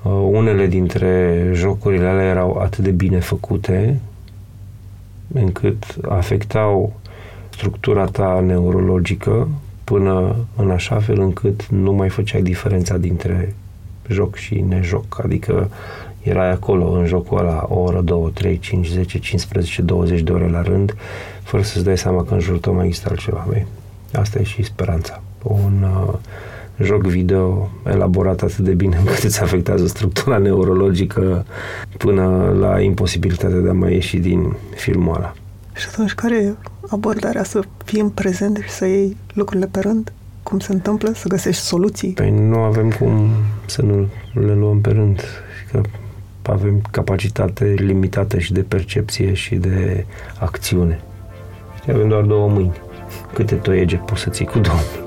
Uh, 0.04 0.12
Unele 0.12 0.68
dintre 0.68 1.44
jocurile 1.54 2.08
alea 2.08 2.26
erau 2.26 2.58
atât 2.58 2.84
de 2.84 2.92
bine 2.92 3.20
făcute 3.20 4.00
încât 5.34 5.84
afectau 6.10 7.00
structura 7.50 8.06
ta 8.06 8.40
neurologică 8.46 9.48
până 9.84 10.36
în 10.56 10.72
așa 10.72 11.00
fel 11.00 11.20
încât 11.20 11.66
nu 11.68 11.92
mai 11.94 12.10
făceai 12.10 12.42
diferența 12.42 12.98
dintre 12.98 13.56
joc 14.10 14.36
și 14.36 14.64
nejoc. 14.68 15.20
Adică 15.24 15.70
erai 16.22 16.52
acolo 16.52 16.92
în 16.92 17.06
jocul 17.06 17.38
ăla 17.38 17.66
o 17.70 17.80
oră, 17.80 18.02
două, 18.02 18.30
trei, 18.30 18.60
cinci, 18.60 18.88
zece, 18.88 19.20
15, 19.20 19.82
20 19.82 20.22
de 20.22 20.32
ore 20.32 20.50
la 20.50 20.62
rând, 20.62 20.96
fără 21.44 21.64
să-ți 21.64 21.84
dai 21.84 21.98
seama 21.98 22.24
că 22.24 22.34
în 22.34 22.40
jurul 22.40 22.60
tău 22.60 22.74
mai 22.74 22.86
există 22.86 23.10
altceva. 23.10 23.46
Băi, 23.48 23.66
asta 24.14 24.40
e 24.40 24.44
și 24.44 24.64
speranța. 24.64 25.22
Un 25.44 25.84
uh, 25.84 26.14
joc 26.84 27.02
video 27.02 27.70
elaborat 27.86 28.42
atât 28.42 28.58
de 28.58 28.74
bine 28.74 28.98
încât 28.98 29.24
îți 29.24 29.42
afectează 29.42 29.88
structura 29.88 30.38
neurologică 30.38 31.46
până 31.98 32.56
la 32.60 32.80
imposibilitatea 32.82 33.60
de 33.60 33.70
a 33.70 33.74
mai 33.74 33.94
ieși 33.94 34.18
din 34.18 34.56
filmul 34.76 35.16
ăla. 35.16 35.34
Și 35.76 35.86
atunci, 35.92 36.14
care 36.14 36.36
e 36.36 36.54
abordarea? 36.90 37.44
Să 37.44 37.62
fii 37.86 38.00
în 38.00 38.10
prezent 38.10 38.58
și 38.58 38.70
să 38.70 38.86
iei 38.86 39.18
lucrurile 39.34 39.68
pe 39.72 39.80
rând? 39.80 40.12
Cum 40.44 40.60
se 40.60 40.74
întâmplă? 40.74 41.12
Să 41.16 41.28
găsești 41.28 41.62
soluții? 41.62 42.12
Păi 42.12 42.32
nu 42.32 42.58
avem 42.58 42.92
cum 42.92 43.30
să 43.66 43.82
nu 43.82 44.08
le 44.34 44.54
luăm 44.54 44.82
pe 44.82 44.90
rând. 44.90 45.22
Că 45.72 45.82
avem 46.42 46.82
capacitate 46.92 47.66
limitată 47.78 48.40
și 48.40 48.54
de 48.54 48.62
percepție 48.62 49.34
și 49.34 49.56
de 49.56 50.06
acțiune. 50.40 51.00
Și 51.84 51.92
avem 51.92 52.08
doar 52.08 52.24
două 52.24 52.50
mâini. 52.50 52.82
Câte 53.34 53.56
toiege 53.56 53.96
poți 53.96 54.22
să 54.22 54.30
ții 54.30 54.46
cu 54.46 54.60
două? 54.60 55.07